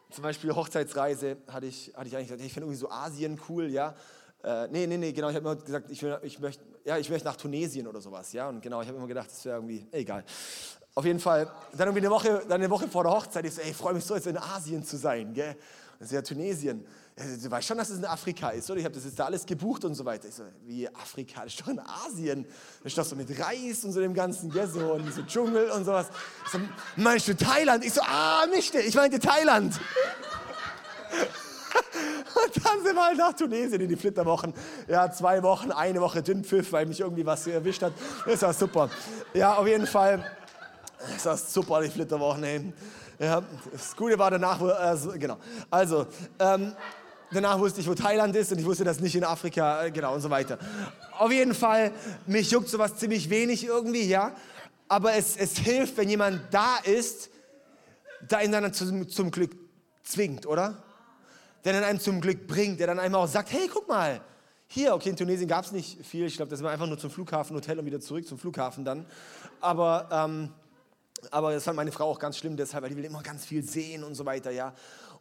zum 0.10 0.24
Beispiel 0.24 0.54
Hochzeitsreise 0.56 1.38
hatte 1.48 1.66
ich, 1.66 1.94
hatte 1.96 2.08
ich 2.08 2.16
eigentlich 2.16 2.28
gesagt, 2.28 2.44
ich 2.44 2.54
finde 2.54 2.66
irgendwie 2.66 2.80
so 2.80 2.90
Asien 2.90 3.40
cool, 3.50 3.70
ja. 3.70 3.96
Äh, 4.44 4.68
nee, 4.68 4.88
nee, 4.88 4.98
nee, 4.98 5.12
genau, 5.12 5.30
ich 5.30 5.36
habe 5.36 5.50
immer 5.50 5.56
gesagt, 5.56 5.92
ich, 5.92 6.04
ich 6.24 6.40
möchte 6.40 6.64
ja, 6.88 6.98
ich 6.98 7.10
möchte 7.10 7.28
nach 7.28 7.36
Tunesien 7.36 7.86
oder 7.86 8.00
sowas, 8.00 8.32
ja. 8.32 8.48
Und 8.48 8.62
genau, 8.62 8.82
ich 8.82 8.88
habe 8.88 8.98
immer 8.98 9.08
gedacht, 9.08 9.30
das 9.30 9.44
wäre 9.44 9.58
irgendwie, 9.58 9.86
egal. 9.92 10.24
Auf 10.96 11.04
jeden 11.04 11.20
Fall, 11.20 11.52
dann 11.74 11.90
irgendwie 11.90 12.06
eine 12.06 12.10
Woche, 12.10 12.44
dann 12.48 12.62
eine 12.62 12.70
Woche 12.70 12.88
vor 12.88 13.04
der 13.04 13.12
Hochzeit, 13.12 13.44
ich 13.46 13.54
so, 13.54 13.62
ey, 13.62 13.72
ich 13.72 13.76
freue 13.76 13.94
mich 13.94 14.06
so, 14.06 14.16
jetzt 14.16 14.26
in 14.26 14.38
Asien 14.38 14.86
zu 14.86 14.96
sein, 14.96 15.34
gell. 15.34 15.58
Das 16.00 16.08
ist 16.08 16.14
ja 16.14 16.22
Tunesien. 16.22 16.86
Du 17.18 17.50
weißt 17.50 17.68
schon, 17.68 17.80
dass 17.80 17.90
es 17.90 17.98
in 17.98 18.06
Afrika 18.06 18.50
ist, 18.50 18.70
oder? 18.70 18.80
Ich 18.80 18.86
habe 18.86 18.94
das 18.94 19.04
jetzt 19.04 19.18
da 19.18 19.26
alles 19.26 19.44
gebucht 19.44 19.84
und 19.86 19.96
so 19.96 20.06
weiter. 20.06 20.28
Ich 20.28 20.36
so, 20.36 20.44
wie 20.68 20.88
Afrika? 20.88 21.44
Das 21.44 21.54
ist 21.54 21.62
doch 21.62 21.68
in 21.70 21.80
Asien. 21.80 22.46
Das 22.84 22.92
ist 22.92 22.98
doch 22.98 23.06
so 23.06 23.16
mit 23.16 23.28
Reis 23.40 23.84
und 23.86 23.92
so 23.92 24.00
dem 24.00 24.14
Ganzen, 24.14 24.52
gell? 24.52 24.68
So, 24.68 24.94
und 24.94 25.12
so 25.12 25.24
Dschungel 25.24 25.72
und 25.72 25.84
sowas. 25.84 26.10
Ich 26.46 26.52
so, 26.52 26.60
meinst 26.96 27.28
du 27.28 27.36
Thailand? 27.36 27.84
Ich 27.84 27.94
so, 27.94 28.02
ah, 28.04 28.46
Mischte, 28.54 28.80
ich 28.82 28.94
meinte 28.94 29.20
Thailand. 29.20 29.80
Und 32.46 32.66
dann 32.66 32.84
sind 32.84 32.96
wir 32.96 33.04
halt 33.04 33.18
nach 33.18 33.34
Tunesien 33.34 33.82
in 33.82 33.90
die 33.90 33.96
Flitterwochen. 33.96 34.54
Ja, 34.88 35.12
zwei 35.12 35.42
Wochen, 35.42 35.72
eine 35.72 36.00
Woche 36.00 36.22
Dünnpfiff, 36.22 36.72
weil 36.72 36.86
mich 36.86 37.00
irgendwie 37.00 37.26
was 37.26 37.48
erwischt 37.48 37.82
hat. 37.82 37.94
Das 38.28 38.44
war 38.44 38.54
super. 38.54 38.90
Ja, 39.34 39.56
auf 39.56 39.66
jeden 39.66 39.88
Fall. 39.88 40.24
Das 41.00 41.26
war 41.26 41.38
super, 41.38 41.82
die 41.82 41.90
Flitterwochen. 41.90 42.44
Ey. 42.44 42.74
Ja, 43.20 43.42
das 43.72 43.96
Gute 43.96 44.20
war 44.20 44.30
danach, 44.30 44.62
also, 44.62 45.14
genau. 45.18 45.38
Also, 45.72 46.06
ähm, 46.38 46.76
danach 47.32 47.60
wusste 47.60 47.82
ich, 47.82 47.88
wo 47.88 47.94
Thailand 47.94 48.36
ist 48.36 48.52
und 48.52 48.60
ich 48.60 48.66
wusste 48.66 48.84
das 48.84 49.00
nicht 49.00 49.16
in 49.16 49.24
Afrika, 49.24 49.86
äh, 49.86 49.92
genau 49.92 50.14
und 50.16 50.22
so 50.22 50.30
weiter. 50.30 50.58
Auf 51.18 51.32
jeden 51.32 51.54
Fall, 51.54 51.92
mich 52.26 52.52
juckt 52.52 52.70
sowas 52.70 52.96
ziemlich 52.98 53.30
wenig 53.30 53.66
irgendwie, 53.66 54.08
ja. 54.08 54.36
Aber 54.88 55.14
es, 55.14 55.36
es 55.36 55.58
hilft, 55.58 55.98
wenn 55.98 56.10
jemand 56.10 56.42
da 56.52 56.78
ist, 56.78 57.30
der 58.22 58.44
ihn 58.44 58.52
dann 58.52 58.74
zum, 58.74 59.10
zum 59.10 59.32
Glück 59.32 59.56
zwingt, 60.04 60.46
oder? 60.46 60.82
Der 61.66 61.74
dann 61.74 61.84
einem 61.84 62.00
zum 62.00 62.22
Glück 62.22 62.48
bringt, 62.48 62.80
der 62.80 62.88
dann 62.88 63.00
einem 63.00 63.16
auch 63.16 63.28
sagt, 63.28 63.52
hey, 63.52 63.70
guck 63.72 63.88
mal, 63.88 64.22
hier, 64.68 64.94
okay, 64.94 65.10
in 65.10 65.16
Tunesien 65.16 65.48
gab 65.48 65.66
es 65.66 65.72
nicht 65.72 66.06
viel. 66.06 66.26
Ich 66.26 66.36
glaube, 66.36 66.52
das 66.52 66.62
war 66.62 66.72
einfach 66.72 66.88
nur 66.88 66.98
zum 66.98 67.10
Flughafen, 67.10 67.56
Hotel 67.56 67.80
und 67.80 67.86
wieder 67.86 68.00
zurück 68.00 68.28
zum 68.28 68.38
Flughafen 68.38 68.84
dann. 68.84 69.06
Aber, 69.62 70.10
ähm, 70.12 70.50
aber 71.32 71.54
das 71.54 71.64
fand 71.64 71.78
meine 71.78 71.92
Frau 71.92 72.06
auch 72.06 72.20
ganz 72.20 72.38
schlimm 72.38 72.58
deshalb, 72.58 72.84
weil 72.84 72.90
die 72.90 72.98
will 72.98 73.06
immer 73.06 73.24
ganz 73.24 73.46
viel 73.46 73.64
sehen 73.64 74.04
und 74.04 74.16
so 74.16 74.26
weiter, 74.26 74.52
ja. 74.52 74.74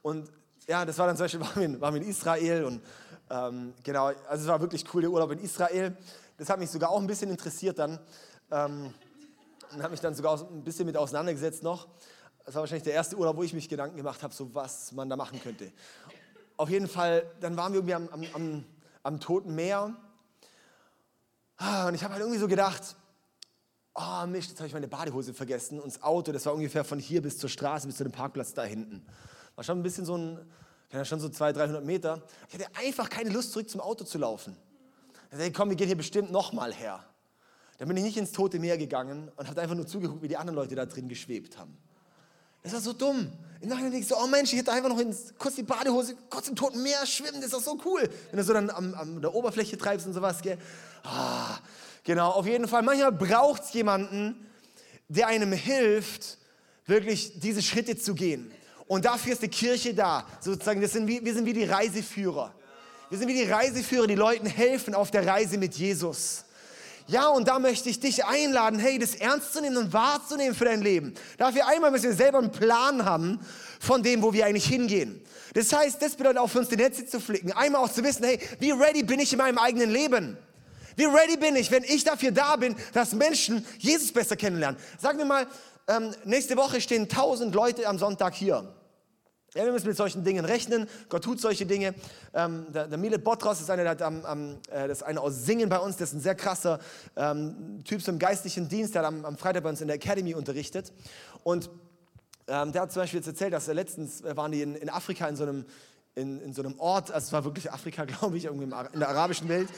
Und 0.03 0.29
ja, 0.66 0.85
das 0.85 0.98
war 0.98 1.07
dann 1.07 1.16
zum 1.16 1.24
Beispiel, 1.24 1.40
waren 1.46 1.57
wir 1.57 1.64
in, 1.64 1.81
waren 1.81 1.94
wir 1.94 2.02
in 2.02 2.09
Israel 2.09 2.64
und 2.64 2.83
ähm, 3.31 3.74
genau, 3.83 4.07
also 4.29 4.44
es 4.44 4.46
war 4.46 4.61
wirklich 4.61 4.85
cool, 4.94 5.02
der 5.02 5.11
Urlaub 5.11 5.31
in 5.33 5.40
Israel. 5.40 5.96
Das 6.38 6.48
hat 6.48 6.59
mich 6.59 6.70
sogar 6.70 6.90
auch 6.90 7.00
ein 7.00 7.07
bisschen 7.07 7.31
interessiert 7.31 7.79
dann 7.79 7.98
ähm, 8.50 8.92
und 9.72 9.83
habe 9.83 9.90
mich 9.90 10.00
dann 10.00 10.14
sogar 10.14 10.40
ein 10.40 10.62
bisschen 10.62 10.87
mit 10.87 10.96
auseinandergesetzt 10.96 11.62
noch. 11.62 11.88
Das 12.44 12.55
war 12.55 12.62
wahrscheinlich 12.62 12.85
der 12.85 12.92
erste 12.92 13.16
Urlaub, 13.16 13.37
wo 13.37 13.42
ich 13.42 13.52
mich 13.52 13.68
Gedanken 13.68 13.96
gemacht 13.96 14.22
habe, 14.22 14.33
so 14.33 14.55
was 14.55 14.92
man 14.92 15.09
da 15.09 15.16
machen 15.16 15.40
könnte. 15.42 15.72
Auf 16.57 16.70
jeden 16.70 16.88
Fall, 16.88 17.26
dann 17.40 17.57
waren 17.57 17.72
wir 17.72 17.79
irgendwie 17.79 17.94
am, 17.94 18.09
am, 18.09 18.24
am, 18.35 18.64
am 19.02 19.20
Toten 19.20 19.55
Meer 19.55 19.94
ah, 21.57 21.88
und 21.88 21.94
ich 21.94 22.05
habe 22.05 22.14
halt 22.14 22.22
irgendwie 22.22 22.38
so 22.38 22.46
gedacht, 22.46 22.96
oh 23.94 24.26
Mist, 24.26 24.50
jetzt 24.50 24.59
habe 24.61 24.68
ich 24.68 24.74
meine 24.74 24.88
Badehose 24.88 25.35
vergessen 25.35 25.81
und 25.81 25.92
das 25.92 26.02
Auto, 26.02 26.31
das 26.31 26.46
war 26.46 26.55
ungefähr 26.55 26.85
von 26.85 26.98
hier 26.98 27.20
bis 27.22 27.38
zur 27.38 27.50
Straße, 27.50 27.87
bis 27.87 27.96
zu 27.96 28.05
dem 28.05 28.12
Parkplatz 28.12 28.55
da 28.55 28.62
hinten. 28.62 29.05
War 29.57 29.64
schon 29.64 29.81
ein 29.81 29.83
bisschen 29.83 30.05
so 30.05 30.16
ein, 30.16 30.38
ja 30.92 31.05
schon 31.05 31.19
so 31.19 31.29
200, 31.29 31.57
300 31.57 31.85
Meter. 31.85 32.23
Ich 32.49 32.55
hatte 32.55 32.66
einfach 32.77 33.11
keine 33.11 33.31
Lust, 33.31 33.53
zurück 33.53 33.69
zum 33.69 33.81
Auto 33.81 34.05
zu 34.05 34.19
laufen. 34.19 34.57
Ich 35.33 35.38
dachte, 35.38 35.53
komm, 35.53 35.71
wir 35.71 35.77
gehen 35.77 35.88
hier 35.88 35.97
bestimmt 35.97 36.31
nochmal 36.31 36.73
her. 36.73 37.05
Dann 37.79 37.88
bin 37.88 37.97
ich 37.97 38.05
nicht 38.05 38.16
ins 38.16 38.33
Tote 38.33 38.59
Meer 38.59 38.79
gegangen 38.79 39.31
und 39.37 39.49
habe 39.49 39.61
einfach 39.61 39.75
nur 39.75 39.87
zugeguckt, 39.87 40.23
wie 40.23 40.29
die 40.29 40.37
anderen 40.37 40.57
Leute 40.57 40.75
da 40.75 40.87
drin 40.87 41.09
geschwebt 41.09 41.59
haben. 41.59 41.77
Das 42.62 42.73
war 42.73 42.81
so 42.81 42.92
dumm. 42.92 43.31
Im 43.61 43.69
Nachhinein 43.69 43.92
denke 43.92 44.05
ich 44.05 44.09
so, 44.09 44.16
oh 44.16 44.27
Mensch, 44.27 44.53
ich 44.53 44.59
hätte 44.59 44.73
einfach 44.73 44.88
noch 44.88 44.99
ins, 44.99 45.35
kurz 45.38 45.55
die 45.55 45.62
Badehose, 45.62 46.16
kurz 46.29 46.49
im 46.49 46.57
Toten 46.57 46.83
Meer 46.83 47.07
schwimmen, 47.07 47.37
das 47.37 47.47
ist 47.47 47.55
doch 47.55 47.62
so 47.62 47.79
cool. 47.85 48.09
Wenn 48.31 48.38
du 48.38 48.45
so 48.45 48.53
dann 48.53 48.71
am, 48.71 48.95
am 48.95 49.21
der 49.21 49.35
Oberfläche 49.35 49.79
treibst 49.79 50.07
und 50.07 50.12
sowas, 50.12 50.42
gell. 50.42 50.59
Ah, 51.03 51.59
genau, 52.03 52.31
auf 52.31 52.47
jeden 52.47 52.69
Fall. 52.69 52.83
Manchmal 52.83 53.12
braucht 53.12 53.62
es 53.64 53.73
jemanden, 53.73 54.47
der 55.09 55.29
einem 55.29 55.53
hilft, 55.53 56.38
wirklich 56.87 57.38
diese 57.40 57.62
Schritte 57.62 57.97
zu 57.97 58.14
gehen. 58.14 58.51
Und 58.87 59.05
dafür 59.05 59.33
ist 59.33 59.42
die 59.42 59.49
Kirche 59.49 59.94
da. 59.94 60.27
Sozusagen, 60.40 60.81
wir 60.81 60.88
sind 60.88 61.07
wie, 61.07 61.25
wir 61.25 61.35
sind 61.35 61.46
wie 61.46 61.53
die 61.53 61.64
Reiseführer. 61.64 62.55
Wir 63.09 63.18
sind 63.18 63.29
wie 63.29 63.35
die 63.35 63.51
Reiseführer, 63.51 64.07
die 64.07 64.14
Leuten 64.14 64.46
helfen 64.46 64.94
auf 64.94 65.11
der 65.11 65.27
Reise 65.27 65.59
mit 65.59 65.75
Jesus. 65.75 66.44
Ja, 67.09 67.29
und 67.29 67.46
da 67.46 67.61
möchte 67.61 67.88
ich 67.88 68.01
dich 68.01 68.25
einladen, 68.25 68.81
hey, 68.81 68.99
das 68.99 69.14
ernst 69.14 69.53
zu 69.53 69.61
nehmen 69.61 69.77
und 69.77 69.92
wahrzunehmen 69.92 70.57
für 70.57 70.64
dein 70.64 70.83
Leben. 70.83 71.14
Dafür 71.38 71.68
einmal 71.68 71.92
müssen 71.92 72.11
wir 72.11 72.14
selber 72.14 72.38
einen 72.38 72.51
Plan 72.51 73.05
haben 73.05 73.38
von 73.79 74.03
dem, 74.03 74.22
wo 74.22 74.33
wir 74.33 74.44
eigentlich 74.44 74.66
hingehen. 74.66 75.22
Das 75.55 75.72
heißt, 75.72 76.03
das 76.03 76.16
bedeutet 76.16 76.38
auch 76.38 76.49
für 76.49 76.59
uns 76.59 76.68
die 76.68 76.77
Netze 76.77 77.07
zu 77.07 77.20
flicken. 77.20 77.53
Einmal 77.53 77.83
auch 77.83 77.92
zu 77.92 78.03
wissen, 78.03 78.25
hey, 78.25 78.40
wie 78.59 78.72
ready 78.72 79.05
bin 79.05 79.20
ich 79.20 79.33
in 79.33 79.38
meinem 79.38 79.59
eigenen 79.59 79.90
Leben? 79.90 80.37
Wie 80.96 81.05
ready 81.05 81.37
bin 81.37 81.55
ich, 81.55 81.70
wenn 81.70 81.85
ich 81.85 82.03
dafür 82.03 82.33
da 82.33 82.57
bin, 82.57 82.75
dass 82.92 83.12
Menschen 83.12 83.64
Jesus 83.79 84.11
besser 84.12 84.35
kennenlernen? 84.35 84.81
Sagen 84.99 85.18
wir 85.18 85.27
mal, 85.27 85.46
ähm, 85.88 86.14
nächste 86.25 86.57
Woche 86.57 86.81
stehen 86.81 87.09
tausend 87.09 87.55
Leute 87.55 87.87
am 87.88 87.99
Sonntag 87.99 88.35
hier. 88.35 88.72
Ja, 89.55 89.64
wir 89.64 89.72
müssen 89.72 89.87
mit 89.87 89.96
solchen 89.96 90.22
Dingen 90.22 90.44
rechnen. 90.44 90.87
Gott 91.09 91.25
tut 91.25 91.40
solche 91.40 91.64
Dinge. 91.64 91.94
Ähm, 92.35 92.66
der, 92.75 92.88
der 92.88 92.99
Milet 92.99 93.25
Botros 93.25 93.61
ist 93.61 93.70
einer, 93.70 93.94
der 93.94 94.07
am, 94.07 94.25
am, 94.27 94.59
äh, 94.70 94.87
das 94.87 94.99
ist 94.99 95.03
einer 95.03 95.22
aus 95.22 95.46
Singen 95.46 95.70
bei 95.70 95.79
uns. 95.79 95.96
Das 95.96 96.11
ist 96.11 96.16
ein 96.16 96.20
sehr 96.20 96.35
krasser 96.35 96.79
ähm, 97.16 97.83
Typ 97.85 98.07
im 98.07 98.18
geistlichen 98.18 98.68
Dienst. 98.68 98.94
Der 98.94 99.03
hat 99.03 99.09
am, 99.09 99.25
am, 99.25 99.38
Freitag 99.38 99.62
bei 99.62 99.70
uns 99.70 99.81
in 99.81 99.87
der 99.87 99.96
Academy 99.96 100.35
unterrichtet. 100.35 100.92
Und 101.42 101.70
ähm, 102.49 102.72
der 102.72 102.83
hat 102.83 102.92
zum 102.92 103.01
Beispiel 103.01 103.20
jetzt 103.20 103.29
erzählt, 103.29 103.55
dass 103.55 103.66
er 103.66 103.75
letztens 103.75 104.20
äh, 104.20 104.37
waren 104.37 104.53
die 104.53 104.61
in, 104.61 104.75
in 104.75 104.90
Afrika 104.90 105.27
in 105.27 105.37
so 105.37 105.44
einem 105.44 105.64
in, 106.16 106.40
in, 106.40 106.55
so 106.55 106.62
einem 106.62 106.79
Ort, 106.79 107.12
also 107.12 107.26
es 107.26 107.33
war 107.33 107.44
wirklich 107.44 107.70
Afrika, 107.70 108.05
glaube 108.07 108.37
ich, 108.38 108.46
irgendwie 108.46 108.64
in 108.64 108.98
der 108.98 109.09
arabischen 109.09 109.48
Welt. 109.48 109.68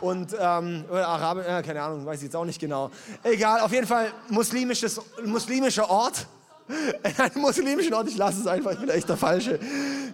Und, 0.00 0.32
ähm, 0.38 0.84
oder 0.88 1.08
Arabi, 1.08 1.40
äh, 1.40 1.62
keine 1.62 1.82
Ahnung, 1.82 2.06
weiß 2.06 2.18
ich 2.18 2.24
jetzt 2.24 2.36
auch 2.36 2.44
nicht 2.44 2.60
genau. 2.60 2.90
Egal, 3.24 3.60
auf 3.60 3.72
jeden 3.72 3.86
Fall 3.86 4.12
muslimisches, 4.28 5.00
muslimischer 5.24 5.90
Ort 5.90 6.26
in 6.68 7.20
einem 7.20 7.40
muslimischen 7.42 7.94
Ort, 7.94 8.08
ich 8.08 8.16
lasse 8.16 8.40
es 8.40 8.46
einfach, 8.46 8.72
ich 8.72 8.78
bin 8.78 8.88
echt 8.90 9.08
der 9.08 9.16
Falsche. 9.16 9.58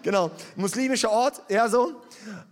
Genau, 0.03 0.31
muslimischer 0.57 1.11
Ort, 1.11 1.43
ja 1.49 1.69
so. 1.69 1.93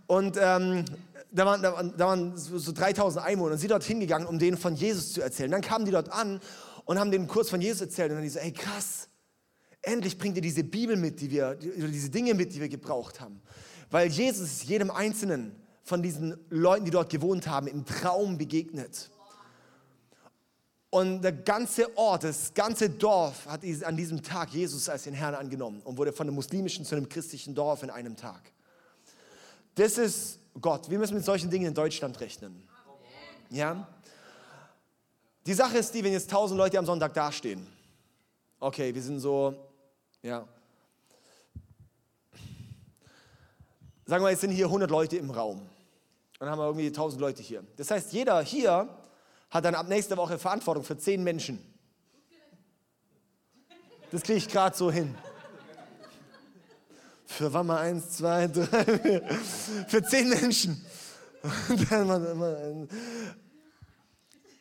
Und 0.05 0.37
ähm, 0.39 0.85
da 1.31 1.45
waren, 1.45 1.61
da 1.61 1.81
da 1.81 2.05
waren 2.05 2.37
so, 2.37 2.59
so 2.59 2.71
3000 2.71 3.25
Einwohner 3.25 3.53
und 3.53 3.57
sie 3.57 3.67
dort 3.67 3.83
hingegangen, 3.83 4.27
um 4.27 4.37
denen 4.37 4.57
von 4.57 4.75
Jesus 4.75 5.13
zu 5.13 5.21
erzählen. 5.21 5.49
Dann 5.49 5.61
kamen 5.61 5.85
die 5.85 5.91
dort 5.91 6.11
an 6.11 6.39
und 6.85 6.99
haben 6.99 7.09
denen 7.09 7.27
kurz 7.27 7.49
von 7.49 7.61
Jesus 7.61 7.81
erzählt 7.81 8.11
und 8.11 8.17
dann 8.17 8.23
die 8.23 8.29
so, 8.29 8.39
ey 8.39 8.51
krass, 8.51 9.07
endlich 9.83 10.17
bringt 10.17 10.35
ihr 10.37 10.41
diese 10.41 10.63
Bibel 10.63 10.95
mit, 10.95 11.21
die 11.21 11.29
wir, 11.29 11.55
diese 11.55 12.09
Dinge 12.09 12.33
mit, 12.33 12.53
die 12.53 12.59
wir 12.59 12.69
gebraucht 12.69 13.21
haben. 13.21 13.41
Weil 13.91 14.09
Jesus 14.09 14.51
ist 14.51 14.63
jedem 14.63 14.89
Einzelnen 14.89 15.55
von 15.83 16.01
diesen 16.01 16.37
Leuten, 16.49 16.85
die 16.85 16.91
dort 16.91 17.11
gewohnt 17.11 17.47
haben, 17.47 17.67
im 17.67 17.85
Traum 17.85 18.37
begegnet. 18.37 19.11
Und 20.89 21.21
der 21.21 21.33
ganze 21.33 21.95
Ort, 21.97 22.23
das 22.23 22.53
ganze 22.53 22.89
Dorf 22.89 23.47
hat 23.47 23.61
an 23.83 23.97
diesem 23.97 24.21
Tag 24.21 24.53
Jesus 24.53 24.87
als 24.89 25.03
den 25.03 25.13
Herrn 25.13 25.35
angenommen 25.35 25.81
und 25.81 25.97
wurde 25.97 26.13
von 26.13 26.27
einem 26.27 26.35
muslimischen 26.35 26.85
zu 26.85 26.95
einem 26.95 27.09
christlichen 27.09 27.53
Dorf 27.55 27.83
in 27.83 27.89
einem 27.89 28.15
Tag. 28.15 28.41
Das 29.75 29.97
ist 29.97 30.39
Gott. 30.61 30.89
Wir 30.89 30.99
müssen 30.99 31.15
mit 31.15 31.25
solchen 31.25 31.49
Dingen 31.49 31.65
in 31.65 31.73
Deutschland 31.73 32.19
rechnen. 32.19 32.63
Ja? 33.49 33.87
Die 35.45 35.53
Sache 35.53 35.79
ist 35.79 35.93
die, 35.93 36.03
wenn 36.03 36.13
jetzt 36.13 36.29
tausend 36.29 36.57
Leute 36.57 36.77
am 36.77 36.85
Sonntag 36.85 37.13
dastehen. 37.13 37.67
Okay, 38.59 38.93
wir 38.93 39.01
sind 39.01 39.19
so, 39.19 39.72
ja. 40.23 40.47
Sagen 44.05 44.23
wir, 44.23 44.31
jetzt 44.31 44.41
sind 44.41 44.51
hier 44.51 44.65
100 44.65 44.89
Leute 44.89 45.17
im 45.17 45.29
Raum. 45.29 45.61
Dann 46.39 46.49
haben 46.49 46.59
wir 46.59 46.65
irgendwie 46.65 46.87
1000 46.87 47.21
Leute 47.21 47.41
hier. 47.41 47.63
Das 47.77 47.91
heißt, 47.91 48.11
jeder 48.11 48.41
hier 48.41 48.89
hat 49.49 49.63
dann 49.63 49.75
ab 49.75 49.87
nächster 49.87 50.17
Woche 50.17 50.39
Verantwortung 50.39 50.83
für 50.83 50.97
zehn 50.97 51.23
Menschen. 51.23 51.59
Das 54.11 54.23
kriege 54.23 54.37
ich 54.37 54.47
gerade 54.47 54.75
so 54.75 54.91
hin. 54.91 55.15
Für 57.25 57.51
wann 57.53 57.67
mal 57.67 57.79
eins, 57.79 58.17
zwei, 58.17 58.47
drei, 58.47 59.21
für 59.87 60.03
zehn 60.03 60.29
Menschen. 60.29 60.85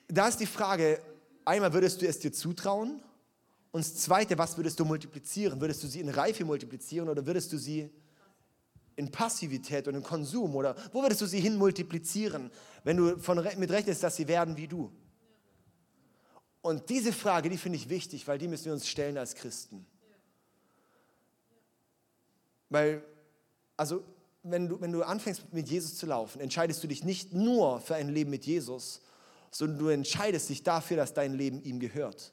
Da 0.08 0.28
ist 0.28 0.40
die 0.40 0.46
Frage, 0.46 1.00
einmal 1.44 1.72
würdest 1.72 2.00
du 2.00 2.06
es 2.06 2.18
dir 2.18 2.32
zutrauen? 2.32 3.02
Und 3.72 3.82
das 3.84 3.94
Zweite, 3.96 4.36
was 4.36 4.56
würdest 4.56 4.78
du 4.78 4.84
multiplizieren? 4.84 5.60
Würdest 5.60 5.82
du 5.82 5.86
sie 5.86 6.00
in 6.00 6.10
Reife 6.10 6.44
multiplizieren 6.44 7.08
oder 7.08 7.26
würdest 7.26 7.52
du 7.52 7.56
sie 7.56 7.90
in 8.96 9.10
Passivität 9.10 9.88
und 9.88 9.94
in 9.94 10.02
Konsum? 10.02 10.54
Oder 10.54 10.76
wo 10.92 11.00
würdest 11.02 11.22
du 11.22 11.26
sie 11.26 11.40
hin 11.40 11.56
multiplizieren, 11.56 12.50
wenn 12.84 12.98
du 12.98 13.18
von, 13.18 13.42
mit 13.56 13.70
rechnest, 13.70 14.02
dass 14.02 14.16
sie 14.16 14.28
werden 14.28 14.58
wie 14.58 14.68
du? 14.68 14.92
Und 16.60 16.90
diese 16.90 17.14
Frage, 17.14 17.48
die 17.48 17.56
finde 17.56 17.76
ich 17.76 17.88
wichtig, 17.88 18.28
weil 18.28 18.38
die 18.38 18.46
müssen 18.46 18.66
wir 18.66 18.74
uns 18.74 18.86
stellen 18.86 19.16
als 19.16 19.34
Christen. 19.34 19.86
Weil, 22.68 23.02
also, 23.76 24.04
wenn 24.42 24.68
du, 24.68 24.80
wenn 24.80 24.92
du 24.92 25.02
anfängst 25.02 25.52
mit 25.52 25.68
Jesus 25.68 25.96
zu 25.96 26.06
laufen, 26.06 26.40
entscheidest 26.40 26.82
du 26.84 26.88
dich 26.88 27.04
nicht 27.04 27.32
nur 27.32 27.80
für 27.80 27.94
ein 27.94 28.10
Leben 28.10 28.30
mit 28.30 28.44
Jesus, 28.44 29.00
sondern 29.50 29.78
du 29.78 29.88
entscheidest 29.88 30.50
dich 30.50 30.62
dafür, 30.62 30.98
dass 30.98 31.14
dein 31.14 31.34
Leben 31.34 31.62
ihm 31.62 31.80
gehört. 31.80 32.32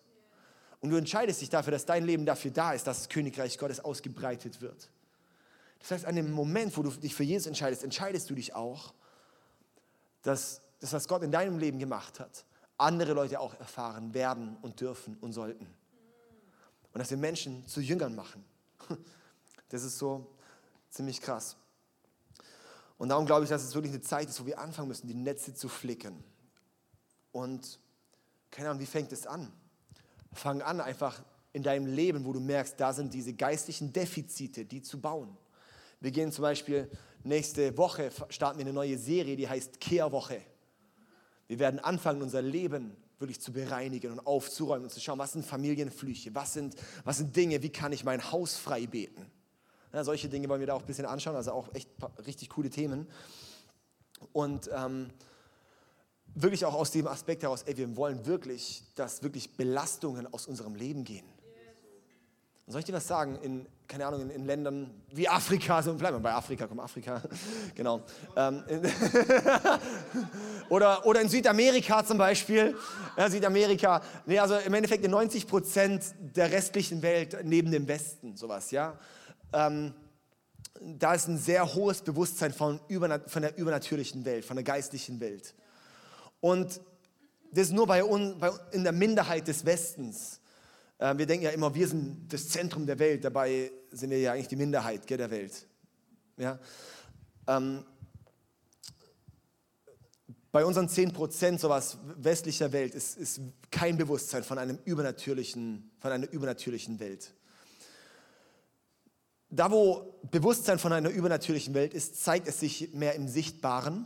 Und 0.82 0.92
du 0.92 0.96
entscheidest 0.96 1.42
dich 1.42 1.50
dafür, 1.50 1.72
dass 1.72 1.86
dein 1.86 2.06
Leben 2.06 2.26
dafür 2.26 2.52
da 2.52 2.74
ist, 2.74 2.88
dass 2.88 3.00
das 3.00 3.10
Königreich 3.10 3.58
Gottes 3.58 3.80
ausgebreitet 3.80 4.62
wird. 4.62 4.90
Das 5.80 5.92
heißt, 5.92 6.06
an 6.06 6.16
dem 6.16 6.32
Moment, 6.32 6.76
wo 6.78 6.84
du 6.84 6.90
dich 6.92 7.16
für 7.16 7.24
Jesus 7.24 7.48
entscheidest, 7.48 7.84
entscheidest 7.84 8.30
du 8.30 8.36
dich 8.36 8.54
auch, 8.54 8.94
dass 10.22 10.62
das, 10.80 10.94
was 10.94 11.08
Gott 11.08 11.24
in 11.24 11.32
deinem 11.32 11.58
Leben 11.58 11.80
gemacht 11.80 12.20
hat, 12.20 12.46
andere 12.78 13.14
Leute 13.14 13.40
auch 13.40 13.58
erfahren 13.60 14.14
werden 14.14 14.58
und 14.62 14.80
dürfen 14.80 15.18
und 15.20 15.34
sollten. 15.34 15.68
Und 16.94 17.00
dass 17.00 17.10
wir 17.10 17.18
Menschen 17.18 17.68
zu 17.68 17.82
Jüngern 17.82 18.16
machen. 18.16 18.44
Das 19.72 19.84
ist 19.84 20.00
so 20.00 20.26
ziemlich 20.90 21.22
krass. 21.22 21.56
Und 22.98 23.10
darum 23.10 23.28
glaube 23.28 23.44
ich, 23.44 23.52
dass 23.52 23.64
es 23.64 23.76
wirklich 23.76 23.94
eine 23.94 24.02
Zeit 24.02 24.28
ist, 24.28 24.42
wo 24.42 24.48
wir 24.48 24.58
anfangen 24.58 24.88
müssen, 24.88 25.08
die 25.08 25.14
Netze 25.14 25.54
zu 25.54 25.70
flicken. 25.70 26.24
Und 27.32 27.80
keine 28.50 28.70
Ahnung, 28.70 28.82
wie 28.82 28.88
fängt 28.88 29.12
es 29.12 29.28
an? 29.28 29.54
Fang 30.34 30.62
an, 30.62 30.82
einfach 30.82 31.24
in 31.54 31.64
deinem 31.64 31.88
Leben, 31.88 32.26
wo 32.26 32.34
du 32.34 32.40
merkst, 32.40 32.80
da 32.80 32.94
sind 32.94 33.14
diese 33.14 33.34
geistlichen 33.34 33.92
Defizite, 33.92 34.66
die 34.66 34.82
zu 34.82 35.02
bauen. 35.02 35.36
Wir 36.00 36.12
gehen 36.12 36.32
zum 36.32 36.44
Beispiel 36.44 36.90
nächste 37.24 37.78
Woche, 37.78 38.12
starten 38.30 38.60
wir 38.60 38.66
eine 38.66 38.74
neue 38.74 38.98
Serie, 38.98 39.36
die 39.36 39.50
heißt 39.50 39.80
Kehrwoche. 39.80 40.42
Wir 41.48 41.60
werden 41.60 41.80
anfangen, 41.80 42.22
unser 42.22 42.42
Leben 42.42 42.96
wirklich 43.18 43.42
zu 43.42 43.52
bereinigen 43.52 44.12
und 44.14 44.26
aufzuräumen 44.26 44.84
und 44.84 44.92
zu 44.92 45.02
schauen, 45.02 45.20
was 45.20 45.34
sind 45.34 45.46
Familienflüche, 45.46 46.34
was 46.34 46.54
sind, 46.54 46.76
was 47.04 47.18
sind 47.18 47.36
Dinge, 47.36 47.62
wie 47.62 47.70
kann 47.70 47.92
ich 47.92 48.04
mein 48.04 48.32
Haus 48.32 48.56
frei 48.56 48.88
beten. 48.88 49.26
Ja, 49.92 50.04
solche 50.04 50.30
Dinge 50.30 50.48
wollen 50.48 50.60
wir 50.60 50.68
da 50.68 50.76
auch 50.76 50.82
ein 50.82 50.86
bisschen 50.86 51.06
anschauen, 51.06 51.36
also 51.36 51.52
auch 51.52 51.74
echt 51.74 51.90
richtig 52.26 52.50
coole 52.50 52.70
Themen. 52.70 53.08
Und 54.32 54.70
ähm, 54.74 55.10
wirklich 56.36 56.66
auch 56.66 56.74
aus 56.74 56.92
dem 56.92 57.08
Aspekt 57.08 57.44
heraus, 57.44 57.64
ey, 57.64 57.78
wir 57.78 57.96
wollen 57.96 58.26
wirklich, 58.26 58.84
dass 58.96 59.24
wirklich 59.24 59.56
Belastungen 59.56 60.32
aus 60.34 60.48
unserem 60.48 60.76
Leben 60.76 61.04
gehen. 61.04 61.26
Und 62.66 62.74
soll 62.74 62.80
ich 62.82 62.86
dir 62.86 62.94
was 62.94 63.08
sagen? 63.08 63.36
In, 63.42 63.66
keine 63.88 64.06
Ahnung, 64.06 64.22
in, 64.22 64.30
in 64.30 64.46
Ländern 64.46 64.92
wie 65.12 65.28
Afrika, 65.28 65.82
so 65.82 65.96
bleiben 65.96 66.18
wir 66.18 66.22
bei 66.22 66.34
Afrika, 66.34 66.68
komm, 66.68 66.80
Afrika, 66.80 67.20
genau. 67.76 68.04
Ähm, 68.36 68.64
oder, 70.70 71.04
oder 71.08 71.22
in 71.22 71.30
Südamerika 71.30 72.06
zum 72.06 72.20
Beispiel. 72.20 72.76
Ja, 73.18 73.28
Südamerika, 73.28 74.04
nee, 74.28 74.38
also 74.38 74.56
im 74.56 74.74
Endeffekt 74.76 75.04
in 75.04 75.10
90 75.10 75.48
Prozent 75.48 76.04
der 76.36 76.52
restlichen 76.52 77.02
Welt 77.02 77.40
neben 77.44 77.72
dem 77.72 77.88
Westen, 77.88 78.36
sowas, 78.36 78.70
ja. 78.70 79.00
Ähm, 79.52 79.96
da 80.80 81.16
ist 81.16 81.28
ein 81.28 81.40
sehr 81.40 81.74
hohes 81.74 82.04
Bewusstsein 82.04 82.54
von, 82.54 82.80
von 83.26 83.42
der 83.42 83.58
übernatürlichen 83.58 84.24
Welt, 84.26 84.46
von 84.46 84.56
der 84.56 84.64
geistlichen 84.64 85.20
Welt. 85.20 85.56
Und 86.42 86.82
das 87.52 87.68
ist 87.68 87.74
nur 87.74 87.88
bei 87.88 88.04
uns, 88.04 88.40
bei, 88.40 88.52
in 88.72 88.84
der 88.84 88.94
Minderheit 88.94 89.48
des 89.48 89.66
Westens. 89.66 90.40
Äh, 90.98 91.18
wir 91.18 91.26
denken 91.26 91.46
ja 91.46 91.52
immer, 91.52 91.74
wir 91.74 91.88
sind 91.88 92.32
das 92.32 92.50
Zentrum 92.50 92.86
der 92.86 93.00
Welt, 93.00 93.24
dabei 93.24 93.72
sind 93.92 94.12
wir 94.12 94.20
ja 94.20 94.34
eigentlich 94.34 94.48
die 94.48 94.56
Minderheit 94.56 95.08
gell, 95.08 95.18
der 95.18 95.32
Welt. 95.32 95.66
Ja? 96.38 96.60
Ähm, 97.48 97.84
bei 100.52 100.66
unseren 100.66 100.90
10 100.90 101.14
Prozent 101.14 101.60
sowas 101.60 101.98
westlicher 102.18 102.72
Welt 102.72 102.96
ist, 102.96 103.18
ist 103.18 103.42
kein 103.70 103.98
Bewusstsein 103.98 104.44
von, 104.44 104.58
einem 104.58 104.80
übernatürlichen, 104.84 105.92
von 106.00 106.12
einer 106.12 106.30
übernatürlichen 106.32 107.00
Welt. 107.00 107.34
Da, 109.52 109.72
wo 109.72 110.20
Bewusstsein 110.32 110.80
von 110.80 110.94
einer 110.94 111.10
übernatürlichen 111.10 111.74
Welt 111.74 111.94
ist, 111.94 112.24
zeigt 112.24 112.48
es 112.48 112.60
sich 112.60 112.94
mehr 112.94 113.16
im 113.16 113.28
Sichtbaren 113.28 114.06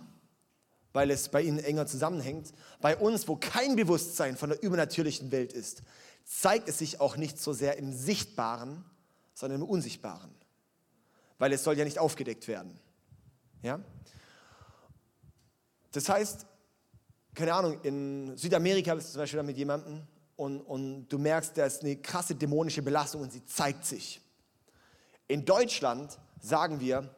weil 0.93 1.09
es 1.11 1.29
bei 1.29 1.41
ihnen 1.41 1.59
enger 1.59 1.87
zusammenhängt. 1.87 2.53
Bei 2.79 2.95
uns, 2.95 3.27
wo 3.27 3.35
kein 3.35 3.75
Bewusstsein 3.75 4.37
von 4.37 4.51
der 4.51 4.61
übernatürlichen 4.61 5.31
Welt 5.31 5.51
ist, 5.51 5.81
zeigt 6.23 6.69
es 6.69 6.77
sich 6.77 7.01
auch 7.01 7.17
nicht 7.17 7.39
so 7.39 7.51
sehr 7.51 7.77
im 7.77 7.91
Sichtbaren, 7.91 8.85
sondern 9.33 9.61
im 9.61 9.67
Unsichtbaren. 9.67 10.31
Weil 11.39 11.51
es 11.51 11.63
soll 11.63 11.77
ja 11.77 11.83
nicht 11.83 11.99
aufgedeckt 11.99 12.47
werden. 12.47 12.79
Ja? 13.63 13.79
Das 15.91 16.07
heißt, 16.07 16.45
keine 17.33 17.53
Ahnung, 17.53 17.81
in 17.81 18.37
Südamerika 18.37 18.93
bist 18.93 19.09
du 19.09 19.13
zum 19.13 19.21
Beispiel 19.21 19.43
mit 19.43 19.57
jemandem 19.57 20.03
und, 20.35 20.61
und 20.61 21.07
du 21.09 21.17
merkst, 21.17 21.57
da 21.57 21.65
ist 21.65 21.81
eine 21.81 21.95
krasse 21.97 22.35
dämonische 22.35 22.83
Belastung 22.83 23.21
und 23.21 23.31
sie 23.31 23.43
zeigt 23.45 23.85
sich. 23.85 24.21
In 25.27 25.43
Deutschland 25.43 26.19
sagen 26.39 26.79
wir, 26.79 27.09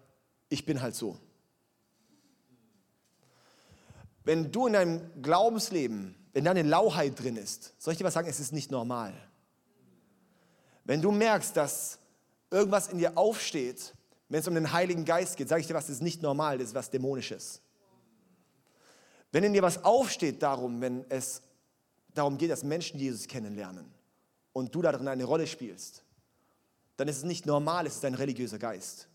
ich 0.47 0.65
bin 0.65 0.81
halt 0.81 0.95
so. 0.95 1.17
Wenn 4.25 4.51
du 4.51 4.67
in 4.67 4.73
deinem 4.73 5.21
Glaubensleben, 5.21 6.15
wenn 6.33 6.43
da 6.43 6.51
eine 6.51 6.63
Lauheit 6.63 7.17
drin 7.17 7.37
ist, 7.37 7.73
soll 7.81 7.93
ich 7.93 7.97
dir 7.97 8.03
was 8.03 8.15
sagen, 8.15 8.27
es 8.27 8.39
ist 8.39 8.51
nicht 8.51 8.71
normal. 8.71 9.13
Wenn 10.83 11.01
du 11.01 11.11
merkst, 11.11 11.55
dass 11.55 11.99
irgendwas 12.51 12.89
in 12.89 12.97
dir 12.97 13.17
aufsteht, 13.17 13.93
wenn 14.27 14.39
es 14.39 14.47
um 14.47 14.55
den 14.55 14.71
Heiligen 14.71 15.05
Geist 15.05 15.37
geht, 15.37 15.47
sage 15.47 15.61
ich 15.61 15.67
dir 15.67 15.75
was, 15.75 15.85
das 15.85 15.97
ist 15.97 16.01
nicht 16.01 16.21
normal, 16.21 16.57
das 16.57 16.69
ist 16.69 16.75
was 16.75 16.89
Dämonisches. 16.89 17.61
Wenn 19.31 19.43
in 19.43 19.53
dir 19.53 19.61
was 19.61 19.83
aufsteht 19.83 20.41
darum, 20.41 20.81
wenn 20.81 21.05
es 21.09 21.41
darum 22.13 22.37
geht, 22.37 22.49
dass 22.49 22.63
Menschen 22.63 22.99
Jesus 22.99 23.27
kennenlernen 23.27 23.85
und 24.53 24.73
du 24.73 24.81
darin 24.81 25.07
eine 25.07 25.23
Rolle 25.23 25.45
spielst, 25.45 26.03
dann 26.97 27.07
ist 27.07 27.17
es 27.17 27.23
nicht 27.23 27.45
normal, 27.45 27.85
es 27.85 27.95
ist 27.95 28.05
ein 28.05 28.15
religiöser 28.15 28.57
Geist. 28.57 29.07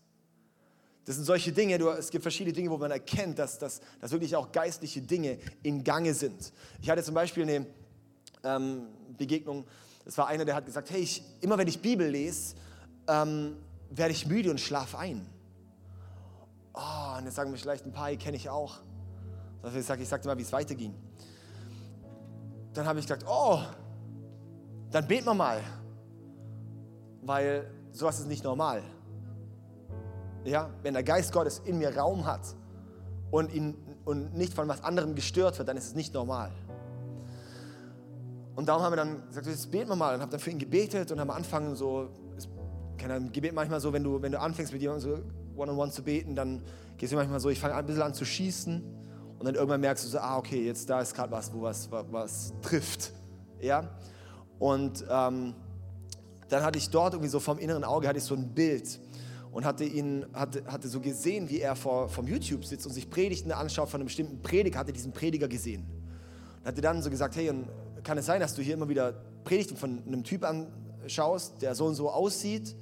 Das 1.05 1.15
sind 1.15 1.25
solche 1.25 1.51
Dinge, 1.51 1.77
du, 1.77 1.89
es 1.89 2.11
gibt 2.11 2.21
verschiedene 2.21 2.53
Dinge, 2.53 2.69
wo 2.69 2.77
man 2.77 2.91
erkennt, 2.91 3.39
dass, 3.39 3.57
dass, 3.57 3.81
dass 3.99 4.11
wirklich 4.11 4.35
auch 4.35 4.51
geistliche 4.51 5.01
Dinge 5.01 5.39
in 5.63 5.83
Gange 5.83 6.13
sind. 6.13 6.53
Ich 6.81 6.89
hatte 6.89 7.03
zum 7.03 7.15
Beispiel 7.15 7.43
eine 7.43 7.65
ähm, 8.43 8.87
Begegnung, 9.17 9.65
das 10.05 10.17
war 10.17 10.27
einer, 10.27 10.45
der 10.45 10.55
hat 10.55 10.65
gesagt, 10.65 10.91
hey, 10.91 11.01
ich, 11.01 11.23
immer 11.41 11.57
wenn 11.57 11.67
ich 11.67 11.81
Bibel 11.81 12.07
lese, 12.07 12.55
ähm, 13.07 13.55
werde 13.89 14.11
ich 14.11 14.27
müde 14.27 14.51
und 14.51 14.59
schlafe 14.59 14.97
ein. 14.99 15.25
Oh, 16.73 17.17
und 17.17 17.25
jetzt 17.25 17.35
sagen 17.35 17.51
mir 17.51 17.57
vielleicht 17.57 17.85
ein 17.85 17.91
paar, 17.91 18.11
kenne 18.15 18.37
ich 18.37 18.49
auch. 18.49 18.79
Ich 19.75 19.85
sage 19.85 20.01
ich 20.01 20.09
sagte 20.09 20.27
mal, 20.27 20.37
wie 20.37 20.43
es 20.43 20.51
weiterging. 20.51 20.93
Dann 22.73 22.85
habe 22.85 22.99
ich 22.99 23.05
gesagt, 23.05 23.25
oh, 23.27 23.61
dann 24.89 25.07
beten 25.07 25.25
wir 25.25 25.33
mal. 25.33 25.61
Weil 27.21 27.69
sowas 27.91 28.19
ist 28.19 28.27
nicht 28.27 28.43
normal. 28.43 28.81
Ja, 30.43 30.69
wenn 30.81 30.93
der 30.93 31.03
Geist 31.03 31.31
Gottes 31.31 31.61
in 31.65 31.77
mir 31.77 31.95
Raum 31.95 32.25
hat 32.25 32.41
und, 33.29 33.53
ihn, 33.53 33.75
und 34.05 34.35
nicht 34.35 34.53
von 34.53 34.67
was 34.67 34.83
anderem 34.83 35.15
gestört 35.15 35.57
wird, 35.57 35.67
dann 35.67 35.77
ist 35.77 35.87
es 35.87 35.95
nicht 35.95 36.13
normal. 36.13 36.51
Und 38.55 38.67
darum 38.67 38.83
haben 38.83 38.91
wir 38.91 38.97
dann 38.97 39.27
gesagt, 39.27 39.47
jetzt 39.47 39.71
beten 39.71 39.89
wir 39.89 39.95
mal 39.95 40.15
und 40.15 40.21
habe 40.21 40.31
dann 40.31 40.39
für 40.39 40.49
ihn 40.49 40.59
gebetet 40.59 41.11
und 41.11 41.19
haben 41.19 41.29
angefangen 41.29 41.75
so, 41.75 42.09
kann 42.97 43.31
Gebet 43.31 43.53
manchmal 43.53 43.79
so, 43.79 43.93
wenn 43.93 44.03
du, 44.03 44.21
wenn 44.21 44.31
du 44.31 44.39
anfängst 44.39 44.71
mit 44.73 44.81
jemandem 44.81 45.09
so 45.09 45.59
one-on-one 45.59 45.71
-on 45.71 45.89
-one 45.89 45.91
zu 45.91 46.03
beten, 46.03 46.35
dann 46.35 46.61
gehst 46.97 47.11
du 47.11 47.17
manchmal 47.17 47.39
so, 47.39 47.49
ich 47.49 47.59
fange 47.59 47.75
ein 47.75 47.85
bisschen 47.85 48.01
an 48.01 48.13
zu 48.13 48.25
schießen 48.25 48.83
und 49.39 49.45
dann 49.45 49.55
irgendwann 49.55 49.81
merkst 49.81 50.05
du 50.05 50.09
so, 50.09 50.19
ah 50.19 50.37
okay, 50.37 50.65
jetzt 50.65 50.89
da 50.89 51.01
ist 51.01 51.15
gerade 51.15 51.31
was, 51.31 51.53
wo 51.53 51.61
was, 51.61 51.89
was, 51.91 52.05
was 52.11 52.53
trifft. 52.61 53.11
Ja? 53.59 53.89
Und 54.59 55.03
ähm, 55.09 55.55
dann 56.49 56.63
hatte 56.63 56.77
ich 56.77 56.89
dort 56.89 57.13
irgendwie 57.13 57.29
so 57.29 57.39
vom 57.39 57.57
inneren 57.57 57.83
Auge 57.83 58.07
hatte 58.07 58.19
ich 58.19 58.23
so 58.23 58.35
ein 58.35 58.53
Bild 58.53 58.99
und 59.51 59.65
hatte 59.65 59.83
ihn, 59.83 60.25
hatte, 60.33 60.63
hatte 60.65 60.87
so 60.87 60.99
gesehen, 60.99 61.49
wie 61.49 61.59
er 61.59 61.75
vor, 61.75 62.07
vom 62.07 62.27
YouTube 62.27 62.63
sitzt 62.65 62.85
und 62.85 62.93
sich 62.93 63.09
Predigten 63.09 63.51
anschaut 63.51 63.89
von 63.89 63.99
einem 63.99 64.07
bestimmten 64.07 64.41
Prediger, 64.41 64.79
hatte 64.79 64.93
diesen 64.93 65.11
Prediger 65.11 65.47
gesehen. 65.47 65.85
Und 66.59 66.67
hatte 66.67 66.81
dann 66.81 67.01
so 67.01 67.09
gesagt, 67.09 67.35
hey, 67.35 67.51
kann 68.03 68.17
es 68.17 68.25
sein, 68.25 68.39
dass 68.39 68.55
du 68.55 68.61
hier 68.61 68.75
immer 68.75 68.87
wieder 68.87 69.13
Predigten 69.43 69.75
von 69.75 70.01
einem 70.05 70.23
Typ 70.23 70.43
anschaust, 70.43 71.61
der 71.61 71.75
so 71.75 71.85
und 71.85 71.95
so 71.95 72.09
aussieht, 72.09 72.75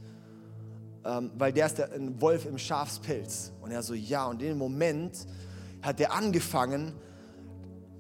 ähm, 1.06 1.32
weil 1.38 1.54
der 1.54 1.66
ist 1.66 1.78
der, 1.78 1.92
ein 1.94 2.22
Wolf 2.22 2.46
im 2.46 2.58
Schafspelz. 2.58 3.52
Und 3.62 3.72
er 3.72 3.82
so, 3.82 3.94
ja, 3.94 4.26
und 4.26 4.42
in 4.42 4.50
dem 4.50 4.58
Moment 4.58 5.26
hat 5.82 6.00
er 6.00 6.14
angefangen, 6.14 6.94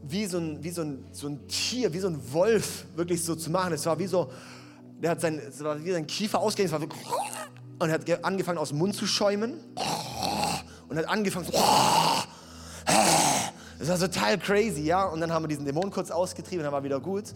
wie 0.03 0.25
so 0.25 0.37
ein, 0.37 0.63
wie 0.63 0.69
so 0.69 0.81
ein, 0.81 1.05
so 1.11 1.27
ein 1.27 1.47
Tier, 1.47 1.91
wie 1.91 1.99
so 1.99 2.07
ein 2.07 2.19
Wolf 2.31 2.85
wirklich 2.95 3.23
so 3.23 3.35
zu 3.35 3.49
machen. 3.49 3.73
Es 3.73 3.85
war 3.85 3.97
wie 3.97 4.07
so, 4.07 4.31
der 5.01 5.11
hat 5.11 5.21
sein, 5.21 5.41
war 5.59 5.83
wie 5.83 5.91
sein 5.91 6.07
Kiefer 6.07 6.39
ausgehend, 6.39 6.67
es 6.67 6.73
war 6.73 6.81
wirklich, 6.81 7.05
und 7.79 7.89
er 7.89 7.93
hat 7.93 8.25
angefangen 8.25 8.57
aus 8.57 8.69
dem 8.69 8.77
Mund 8.77 8.93
zu 8.93 9.07
schäumen 9.07 9.53
und 10.89 10.97
hat 10.97 11.07
angefangen 11.07 11.45
so, 11.45 11.53
das 13.79 13.87
war 13.87 13.97
total 13.97 14.37
crazy, 14.37 14.81
ja. 14.81 15.05
Und 15.05 15.21
dann 15.21 15.31
haben 15.31 15.43
wir 15.43 15.47
diesen 15.47 15.63
Dämon 15.65 15.89
kurz 15.89 16.11
ausgetrieben, 16.11 16.63
dann 16.63 16.73
war 16.73 16.83
wieder 16.83 16.99
gut. 16.99 17.33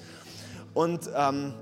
Und 0.74 1.10
ähm, 1.16 1.54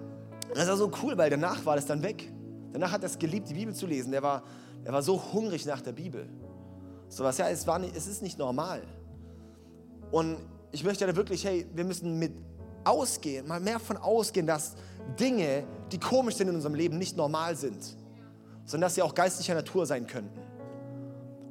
das 0.55 0.67
war 0.67 0.77
so 0.77 0.91
cool, 1.03 1.15
weil 1.17 1.29
danach 1.29 1.63
war 1.65 1.75
das 1.75 1.85
dann 1.85 2.01
weg. 2.01 2.31
Danach 2.73 2.91
hat 2.91 3.03
er 3.03 3.07
es 3.07 3.19
geliebt, 3.19 3.49
die 3.49 3.53
Bibel 3.53 3.75
zu 3.75 3.85
lesen. 3.85 4.11
Der 4.11 4.23
war, 4.23 4.43
er 4.83 4.93
war 4.93 5.03
so 5.03 5.21
hungrig 5.31 5.65
nach 5.65 5.81
der 5.81 5.91
Bibel. 5.91 6.27
So 7.07 7.23
was, 7.23 7.37
ja, 7.37 7.49
es, 7.49 7.67
war 7.67 7.77
nicht, 7.77 7.95
es 7.95 8.07
ist 8.07 8.23
nicht 8.23 8.39
normal. 8.39 8.81
Und 10.09 10.37
ich 10.71 10.83
möchte 10.83 11.05
ja 11.05 11.15
wirklich, 11.15 11.45
hey, 11.45 11.67
wir 11.75 11.83
müssen 11.83 12.17
mit 12.17 12.33
ausgehen, 12.83 13.47
mal 13.47 13.59
mehr 13.59 13.79
von 13.79 13.97
ausgehen, 13.97 14.47
dass 14.47 14.73
Dinge, 15.19 15.65
die 15.91 15.99
komisch 15.99 16.35
sind 16.35 16.47
in 16.47 16.55
unserem 16.55 16.73
Leben, 16.73 16.97
nicht 16.97 17.15
normal 17.15 17.55
sind 17.55 17.95
sondern 18.65 18.87
dass 18.87 18.95
sie 18.95 19.01
auch 19.01 19.15
geistlicher 19.15 19.53
Natur 19.53 19.85
sein 19.85 20.07
könnten. 20.07 20.39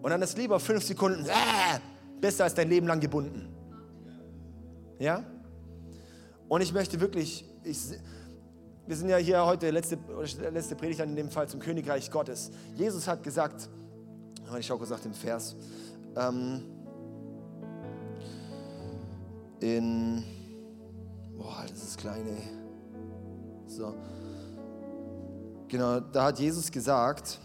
Und 0.02 0.10
dann 0.10 0.22
ist 0.22 0.36
lieber 0.38 0.58
fünf 0.58 0.84
Sekunden 0.84 1.26
äh, 1.26 1.78
besser 2.20 2.44
als 2.44 2.54
dein 2.54 2.68
Leben 2.68 2.86
lang 2.86 3.00
gebunden. 3.00 3.48
Ja? 4.98 5.24
Und 6.48 6.62
ich 6.62 6.72
möchte 6.72 7.00
wirklich, 7.00 7.44
ich, 7.64 7.78
wir 8.86 8.96
sind 8.96 9.08
ja 9.08 9.16
hier 9.18 9.44
heute, 9.44 9.70
letzte, 9.70 9.98
letzte 10.52 10.74
Predigt 10.74 11.00
in 11.00 11.16
dem 11.16 11.30
Fall 11.30 11.48
zum 11.48 11.60
Königreich 11.60 12.10
Gottes. 12.10 12.50
Jesus 12.74 13.06
hat 13.06 13.22
gesagt, 13.22 13.68
ich 14.58 14.66
schaue 14.66 14.78
kurz 14.78 14.90
nach 14.90 15.00
dem 15.00 15.14
Vers, 15.14 15.54
ähm, 16.16 16.62
in, 19.60 20.24
boah, 21.36 21.64
das 21.68 21.82
ist 21.82 21.98
kleine, 21.98 22.36
so, 23.66 23.94
Genau, 25.70 26.00
da 26.00 26.24
hat 26.24 26.40
Jesus 26.40 26.72
gesagt, 26.72 27.38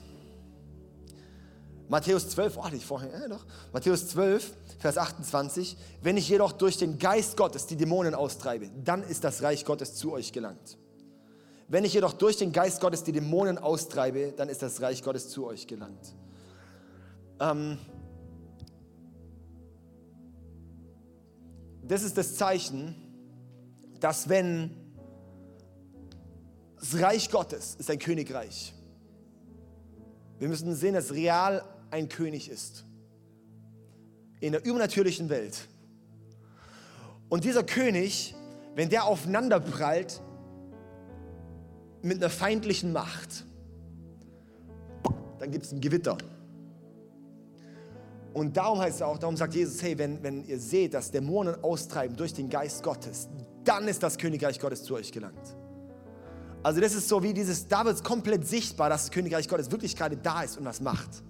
Matthäus 1.87 2.27
12, 2.29 2.57
oh, 2.57 2.65
ich 2.73 2.83
vorhin, 2.83 3.11
äh, 3.11 3.29
doch. 3.29 3.45
Matthäus 3.71 4.07
12, 4.07 4.51
Vers 4.79 4.97
28, 4.97 5.77
wenn 6.01 6.17
ich 6.17 6.27
jedoch 6.27 6.51
durch 6.51 6.77
den 6.77 6.97
Geist 6.97 7.37
Gottes 7.37 7.67
die 7.67 7.75
Dämonen 7.75 8.15
austreibe, 8.15 8.71
dann 8.83 9.03
ist 9.03 9.23
das 9.23 9.43
Reich 9.43 9.63
Gottes 9.63 9.93
zu 9.93 10.11
euch 10.11 10.33
gelangt. 10.33 10.79
Wenn 11.67 11.85
ich 11.85 11.93
jedoch 11.93 12.13
durch 12.13 12.37
den 12.37 12.51
Geist 12.51 12.81
Gottes 12.81 13.03
die 13.03 13.11
Dämonen 13.11 13.59
austreibe, 13.59 14.33
dann 14.35 14.49
ist 14.49 14.63
das 14.63 14.81
Reich 14.81 15.03
Gottes 15.03 15.29
zu 15.29 15.45
euch 15.45 15.67
gelangt. 15.67 16.15
Ähm, 17.39 17.77
das 21.83 22.01
ist 22.01 22.17
das 22.17 22.33
Zeichen, 22.33 22.95
dass 23.99 24.29
wenn 24.29 24.84
das 26.91 27.01
Reich 27.01 27.31
Gottes 27.31 27.75
ist 27.79 27.89
ein 27.89 27.99
Königreich. 27.99 28.73
Wir 30.37 30.47
müssen 30.47 30.73
sehen, 30.75 30.93
dass 30.93 31.13
real 31.13 31.63
ein 31.89 32.09
König 32.09 32.49
ist. 32.49 32.85
In 34.39 34.51
der 34.51 34.63
übernatürlichen 34.63 35.29
Welt. 35.29 35.67
Und 37.29 37.43
dieser 37.43 37.63
König, 37.63 38.35
wenn 38.75 38.89
der 38.89 39.05
aufeinander 39.05 39.59
prallt 39.59 40.21
mit 42.01 42.17
einer 42.17 42.29
feindlichen 42.29 42.93
Macht, 42.93 43.45
dann 45.39 45.51
gibt 45.51 45.65
es 45.65 45.71
ein 45.71 45.81
Gewitter. 45.81 46.17
Und 48.33 48.57
darum 48.57 48.79
heißt 48.79 48.97
es 48.97 49.01
auch, 49.01 49.17
darum 49.17 49.37
sagt 49.37 49.55
Jesus, 49.55 49.81
hey, 49.81 49.97
wenn, 49.97 50.21
wenn 50.21 50.45
ihr 50.45 50.59
seht, 50.59 50.93
dass 50.93 51.09
Dämonen 51.09 51.63
austreiben 51.63 52.15
durch 52.17 52.33
den 52.33 52.49
Geist 52.49 52.83
Gottes, 52.83 53.29
dann 53.63 53.87
ist 53.87 54.03
das 54.03 54.17
Königreich 54.17 54.59
Gottes 54.59 54.83
zu 54.83 54.95
euch 54.95 55.11
gelangt. 55.11 55.55
Also 56.65 56.81
das 56.81 56.95
ist 56.95 57.07
so 57.07 57.21
wie 57.21 57.31
dieses, 57.31 57.67
da 57.67 57.85
wird 57.85 57.97
es 57.97 58.03
komplett 58.03 58.47
sichtbar, 58.47 58.89
dass 58.89 59.03
das 59.03 59.11
Königreich 59.11 59.47
Gottes 59.47 59.69
wirklich 59.69 59.95
gerade 59.95 60.17
da 60.17 60.41
ist 60.41 60.57
und 60.57 60.65
was 60.65 60.81
macht. 60.81 61.21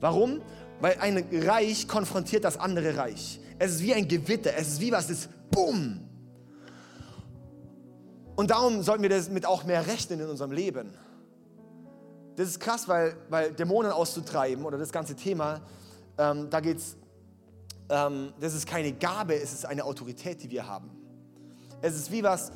Warum? 0.00 0.40
Weil 0.80 0.96
ein 1.00 1.22
Reich 1.30 1.86
konfrontiert 1.86 2.42
das 2.42 2.56
andere 2.56 2.96
Reich. 2.96 3.38
Es 3.58 3.72
ist 3.72 3.82
wie 3.82 3.92
ein 3.92 4.08
Gewitter, 4.08 4.52
es 4.56 4.68
ist 4.68 4.80
wie 4.80 4.90
was, 4.90 5.08
das 5.08 5.28
Bumm. 5.50 6.00
Und 8.36 8.50
darum 8.50 8.82
sollten 8.82 9.02
wir 9.02 9.10
das 9.10 9.28
mit 9.28 9.44
auch 9.44 9.64
mehr 9.64 9.86
rechnen 9.86 10.20
in 10.20 10.30
unserem 10.30 10.52
Leben. 10.52 10.94
Das 12.36 12.48
ist 12.48 12.58
krass, 12.58 12.88
weil, 12.88 13.18
weil 13.28 13.52
Dämonen 13.52 13.92
auszutreiben 13.92 14.64
oder 14.64 14.78
das 14.78 14.92
ganze 14.92 15.14
Thema, 15.14 15.60
ähm, 16.16 16.48
da 16.48 16.60
geht 16.60 16.78
es, 16.78 16.96
ähm, 17.90 18.32
das 18.40 18.54
ist 18.54 18.66
keine 18.66 18.94
Gabe, 18.94 19.34
es 19.34 19.52
ist 19.52 19.66
eine 19.66 19.84
Autorität, 19.84 20.42
die 20.42 20.50
wir 20.50 20.66
haben. 20.66 20.90
Es 21.82 21.94
ist 21.94 22.10
wie 22.10 22.22
was, 22.22 22.50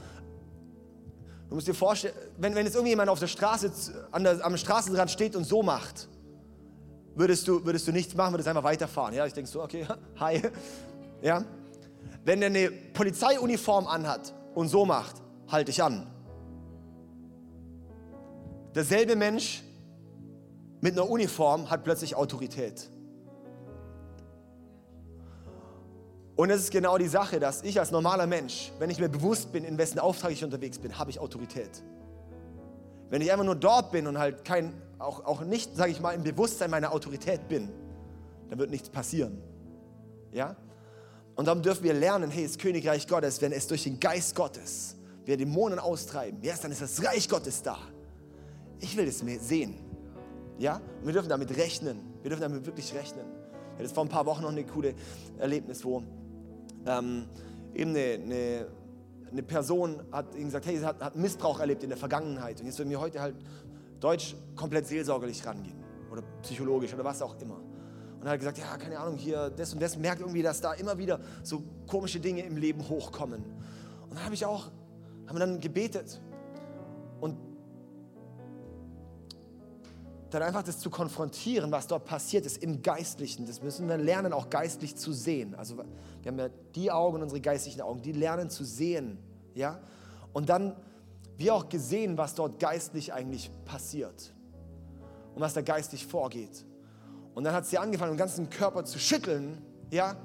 Du 1.50 1.56
musst 1.56 1.66
dir 1.66 1.74
vorstellen, 1.74 2.14
wenn, 2.38 2.54
wenn 2.54 2.64
jetzt 2.64 2.76
irgendjemand 2.76 3.10
auf 3.10 3.18
der 3.18 3.26
Straße, 3.26 3.72
an 4.12 4.22
der, 4.22 4.44
am 4.44 4.56
Straßenrand 4.56 5.10
steht 5.10 5.34
und 5.34 5.42
so 5.42 5.64
macht, 5.64 6.08
würdest 7.16 7.48
du, 7.48 7.64
würdest 7.64 7.88
du 7.88 7.92
nichts 7.92 8.14
machen, 8.14 8.32
würdest 8.32 8.48
einfach 8.48 8.62
weiterfahren. 8.62 9.14
Ja, 9.14 9.26
ich 9.26 9.32
denke 9.32 9.50
so, 9.50 9.60
okay, 9.60 9.84
hi. 10.20 10.42
Ja. 11.20 11.44
Wenn 12.24 12.40
er 12.40 12.46
eine 12.46 12.70
Polizeiuniform 12.70 13.88
anhat 13.88 14.32
und 14.54 14.68
so 14.68 14.86
macht, 14.86 15.16
halte 15.48 15.72
ich 15.72 15.82
an. 15.82 16.06
Derselbe 18.76 19.16
Mensch 19.16 19.64
mit 20.80 20.92
einer 20.92 21.10
Uniform 21.10 21.68
hat 21.68 21.82
plötzlich 21.82 22.14
Autorität. 22.14 22.88
Und 26.40 26.48
es 26.48 26.62
ist 26.62 26.70
genau 26.70 26.96
die 26.96 27.06
Sache, 27.06 27.38
dass 27.38 27.60
ich 27.64 27.78
als 27.78 27.90
normaler 27.90 28.26
Mensch, 28.26 28.72
wenn 28.78 28.88
ich 28.88 28.98
mir 28.98 29.10
bewusst 29.10 29.52
bin, 29.52 29.62
in 29.62 29.76
wessen 29.76 29.98
Auftrag 29.98 30.32
ich 30.32 30.42
unterwegs 30.42 30.78
bin, 30.78 30.98
habe 30.98 31.10
ich 31.10 31.20
Autorität. 31.20 31.82
Wenn 33.10 33.20
ich 33.20 33.30
einfach 33.30 33.44
nur 33.44 33.56
dort 33.56 33.92
bin 33.92 34.06
und 34.06 34.18
halt 34.18 34.42
kein, 34.42 34.72
auch, 34.98 35.26
auch 35.26 35.42
nicht, 35.42 35.76
sage 35.76 35.92
ich 35.92 36.00
mal, 36.00 36.12
im 36.12 36.22
Bewusstsein 36.22 36.70
meiner 36.70 36.94
Autorität 36.94 37.46
bin, 37.46 37.68
dann 38.48 38.58
wird 38.58 38.70
nichts 38.70 38.88
passieren. 38.88 39.36
Ja? 40.32 40.56
Und 41.36 41.46
darum 41.46 41.60
dürfen 41.60 41.84
wir 41.84 41.92
lernen, 41.92 42.30
hey, 42.30 42.46
das 42.46 42.56
Königreich 42.56 43.06
Gottes, 43.06 43.42
wenn 43.42 43.52
es 43.52 43.66
durch 43.66 43.82
den 43.82 44.00
Geist 44.00 44.34
Gottes, 44.34 44.96
wir 45.26 45.36
Dämonen 45.36 45.78
austreiben, 45.78 46.42
ja, 46.42 46.54
dann 46.62 46.72
ist 46.72 46.80
das 46.80 47.04
Reich 47.04 47.28
Gottes 47.28 47.62
da. 47.62 47.76
Ich 48.78 48.96
will 48.96 49.04
das 49.04 49.18
sehen. 49.46 49.74
Ja? 50.56 50.80
Und 51.00 51.04
wir 51.04 51.12
dürfen 51.12 51.28
damit 51.28 51.54
rechnen. 51.54 52.00
Wir 52.22 52.30
dürfen 52.30 52.40
damit 52.40 52.64
wirklich 52.64 52.94
rechnen. 52.94 53.26
Ich 53.76 53.84
hatte 53.84 53.94
vor 53.94 54.04
ein 54.06 54.08
paar 54.08 54.24
Wochen 54.24 54.40
noch 54.40 54.52
eine 54.52 54.64
coole 54.64 54.94
Erlebnis, 55.38 55.84
wo 55.84 56.02
ähm, 56.86 57.26
eben 57.74 57.90
eine, 57.90 58.14
eine, 58.14 58.66
eine, 59.30 59.42
Person 59.42 60.02
hat 60.12 60.34
ihm 60.34 60.46
gesagt, 60.46 60.66
hey, 60.66 60.78
sie 60.78 60.84
hat, 60.84 61.02
hat 61.02 61.16
Missbrauch 61.16 61.60
erlebt 61.60 61.82
in 61.82 61.90
der 61.90 61.98
Vergangenheit. 61.98 62.60
Und 62.60 62.66
jetzt 62.66 62.78
will 62.78 62.86
mir 62.86 63.00
heute 63.00 63.20
halt 63.20 63.36
Deutsch 64.00 64.34
komplett 64.56 64.86
seelsorgerlich 64.86 65.44
rangehen. 65.46 65.78
Oder 66.10 66.22
psychologisch 66.42 66.92
oder 66.94 67.04
was 67.04 67.22
auch 67.22 67.40
immer. 67.40 67.60
Und 68.20 68.26
er 68.26 68.32
hat 68.32 68.38
gesagt, 68.38 68.58
ja, 68.58 68.76
keine 68.76 68.98
Ahnung, 68.98 69.16
hier 69.16 69.50
das 69.50 69.72
und 69.72 69.80
das, 69.80 69.96
merkt 69.96 70.20
irgendwie, 70.20 70.42
dass 70.42 70.60
da 70.60 70.74
immer 70.74 70.98
wieder 70.98 71.20
so 71.42 71.62
komische 71.86 72.20
Dinge 72.20 72.42
im 72.42 72.56
Leben 72.56 72.88
hochkommen. 72.88 73.42
Und 74.08 74.14
dann 74.14 74.24
habe 74.24 74.34
ich 74.34 74.44
auch, 74.44 74.66
haben 75.26 75.36
wir 75.36 75.40
dann 75.40 75.60
gebetet. 75.60 76.20
Und 77.20 77.36
dann 80.30 80.42
einfach 80.42 80.62
das 80.62 80.78
zu 80.78 80.90
konfrontieren, 80.90 81.70
was 81.72 81.86
dort 81.86 82.04
passiert 82.04 82.46
ist 82.46 82.62
im 82.62 82.82
Geistlichen. 82.82 83.46
Das 83.46 83.62
müssen 83.62 83.88
wir 83.88 83.96
lernen, 83.96 84.32
auch 84.32 84.48
geistlich 84.48 84.96
zu 84.96 85.12
sehen. 85.12 85.54
Also 85.54 85.76
wir 85.76 85.84
haben 86.26 86.38
ja 86.38 86.48
die 86.74 86.90
Augen, 86.90 87.22
unsere 87.22 87.40
geistlichen 87.40 87.80
Augen, 87.80 88.00
die 88.02 88.12
lernen 88.12 88.48
zu 88.48 88.64
sehen. 88.64 89.18
Ja? 89.54 89.80
Und 90.32 90.48
dann 90.48 90.76
wir 91.36 91.54
auch 91.54 91.68
gesehen, 91.68 92.18
was 92.18 92.34
dort 92.34 92.60
geistlich 92.60 93.12
eigentlich 93.12 93.50
passiert 93.64 94.32
und 95.34 95.40
was 95.40 95.54
da 95.54 95.62
geistlich 95.62 96.06
vorgeht. 96.06 96.64
Und 97.34 97.44
dann 97.44 97.54
hat 97.54 97.66
sie 97.66 97.78
angefangen, 97.78 98.12
den 98.12 98.18
ganzen 98.18 98.50
Körper 98.50 98.84
zu 98.84 98.98
schütteln, 98.98 99.58
ja, 99.90 100.16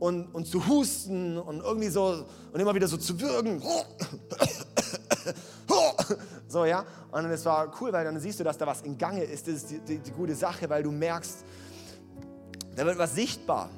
und, 0.00 0.26
und 0.34 0.46
zu 0.46 0.66
husten 0.66 1.38
und 1.38 1.60
irgendwie 1.60 1.88
so 1.88 2.24
und 2.52 2.60
immer 2.60 2.74
wieder 2.74 2.88
so 2.88 2.96
zu 2.96 3.20
würgen. 3.20 3.62
So, 6.48 6.64
ja. 6.64 6.84
Und 7.10 7.26
es 7.26 7.44
war 7.44 7.70
cool, 7.80 7.92
weil 7.92 8.04
dann 8.04 8.18
siehst 8.18 8.40
du, 8.40 8.44
dass 8.44 8.56
da 8.56 8.66
was 8.66 8.80
in 8.80 8.96
Gange 8.96 9.22
ist. 9.22 9.46
Das 9.46 9.54
ist 9.56 9.70
die, 9.70 9.80
die, 9.80 9.98
die 9.98 10.10
gute 10.10 10.34
Sache, 10.34 10.68
weil 10.70 10.82
du 10.82 10.90
merkst, 10.90 11.44
da 12.74 12.86
wird 12.86 12.96
was 12.96 13.14
sichtbar. 13.14 13.68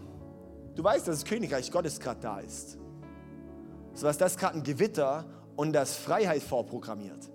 Du 0.76 0.84
weißt, 0.84 1.08
dass 1.08 1.20
das 1.20 1.24
Königreich 1.24 1.70
Gottes 1.72 1.98
gerade 1.98 2.20
da 2.20 2.38
ist. 2.38 2.78
So 3.94 4.06
was 4.06 4.16
das 4.18 4.36
gerade 4.36 4.56
ein 4.56 4.62
Gewitter 4.62 5.24
und 5.56 5.72
das 5.72 5.96
Freiheit 5.96 6.42
vorprogrammiert. 6.42 7.28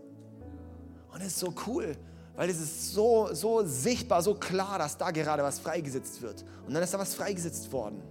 Und 1.14 1.22
es 1.22 1.28
ist 1.28 1.40
so 1.40 1.54
cool, 1.68 1.96
weil 2.36 2.50
es 2.50 2.60
ist 2.60 2.94
so, 2.94 3.30
so 3.34 3.64
sichtbar, 3.66 4.22
so 4.22 4.36
klar, 4.36 4.80
dass 4.80 4.98
da 4.98 5.12
gerade 5.12 5.44
was 5.44 5.60
freigesetzt 5.60 6.22
wird. 6.22 6.46
Und 6.66 6.74
dann 6.74 6.82
ist 6.82 6.94
da 6.94 7.00
was 7.00 7.14
freigesetzt 7.14 7.72
worden. 7.72 8.02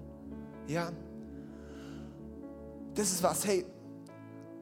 Ja. 0.66 0.90
Das 2.94 3.10
ist 3.10 3.22
was, 3.22 3.46
hey, 3.46 3.66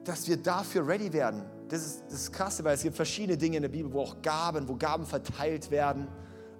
dass 0.03 0.27
wir 0.27 0.37
dafür 0.37 0.87
ready 0.87 1.11
werden 1.13 1.43
das 1.73 1.85
ist 1.85 2.03
das 2.09 2.31
Krasse, 2.31 2.63
weil 2.63 2.75
es 2.75 2.83
gibt 2.83 2.95
verschiedene 2.95 3.35
Dinge 3.35 3.57
in 3.57 3.63
der 3.63 3.69
Bibel, 3.69 3.91
wo 3.91 4.01
auch 4.01 4.21
Gaben, 4.21 4.67
wo 4.67 4.75
Gaben 4.75 5.07
verteilt 5.07 5.71
werden. 5.71 6.07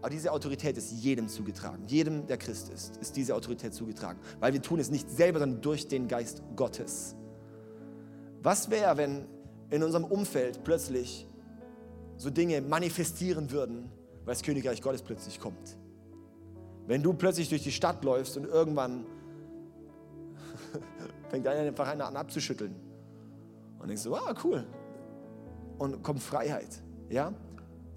Aber 0.02 0.10
diese 0.10 0.32
Autorität 0.32 0.76
ist 0.76 0.91
jedem 0.91 1.28
zugetragen. 1.28 1.84
Jedem, 1.86 2.26
der 2.26 2.38
Christ 2.38 2.70
ist, 2.70 2.98
ist 2.98 3.16
diese 3.16 3.36
Autorität 3.36 3.76
zugetragen. 3.76 4.20
Weil 4.39 4.54
wir 4.54 4.62
tun 4.62 4.80
es 4.80 4.89
nicht 4.89 5.10
selber, 5.10 5.38
sondern 5.38 5.62
durch 5.62 5.88
den 5.88 6.08
Geist 6.08 6.41
Gottes. 6.56 7.16
Was 8.41 8.72
wäre, 8.72 8.98
wenn 8.98 9.28
in 9.70 9.84
unserem 9.84 10.04
Umfeld 10.04 10.64
plötzlich 10.64 11.28
so 12.18 12.32
Dinge 12.32 12.62
manifestieren 12.62 13.52
würden, 13.52 13.91
weil 14.26 14.34
das 14.34 14.41
Königreich 14.41 14.82
Gottes 14.82 15.04
plötzlich 15.04 15.39
kommt? 15.39 15.78
Wenn 16.88 17.04
du 17.04 17.14
plötzlich 17.14 17.50
durch 17.50 17.62
die 17.62 17.72
Stadt 17.72 18.04
läufst 18.04 18.36
und 18.36 18.46
irgendwann 18.46 19.06
fängt 21.30 21.48
einer 21.48 21.62
einfach 21.62 21.88
an 21.88 22.02
abzuschütteln. 22.02 22.76
Und 23.84 23.90
denkst 23.90 24.04
du, 24.04 24.16
ah, 24.16 24.34
cool, 24.46 24.66
und 25.78 26.02
kommt 26.04 26.22
Freiheit. 26.22 26.82
Ja? 27.10 27.34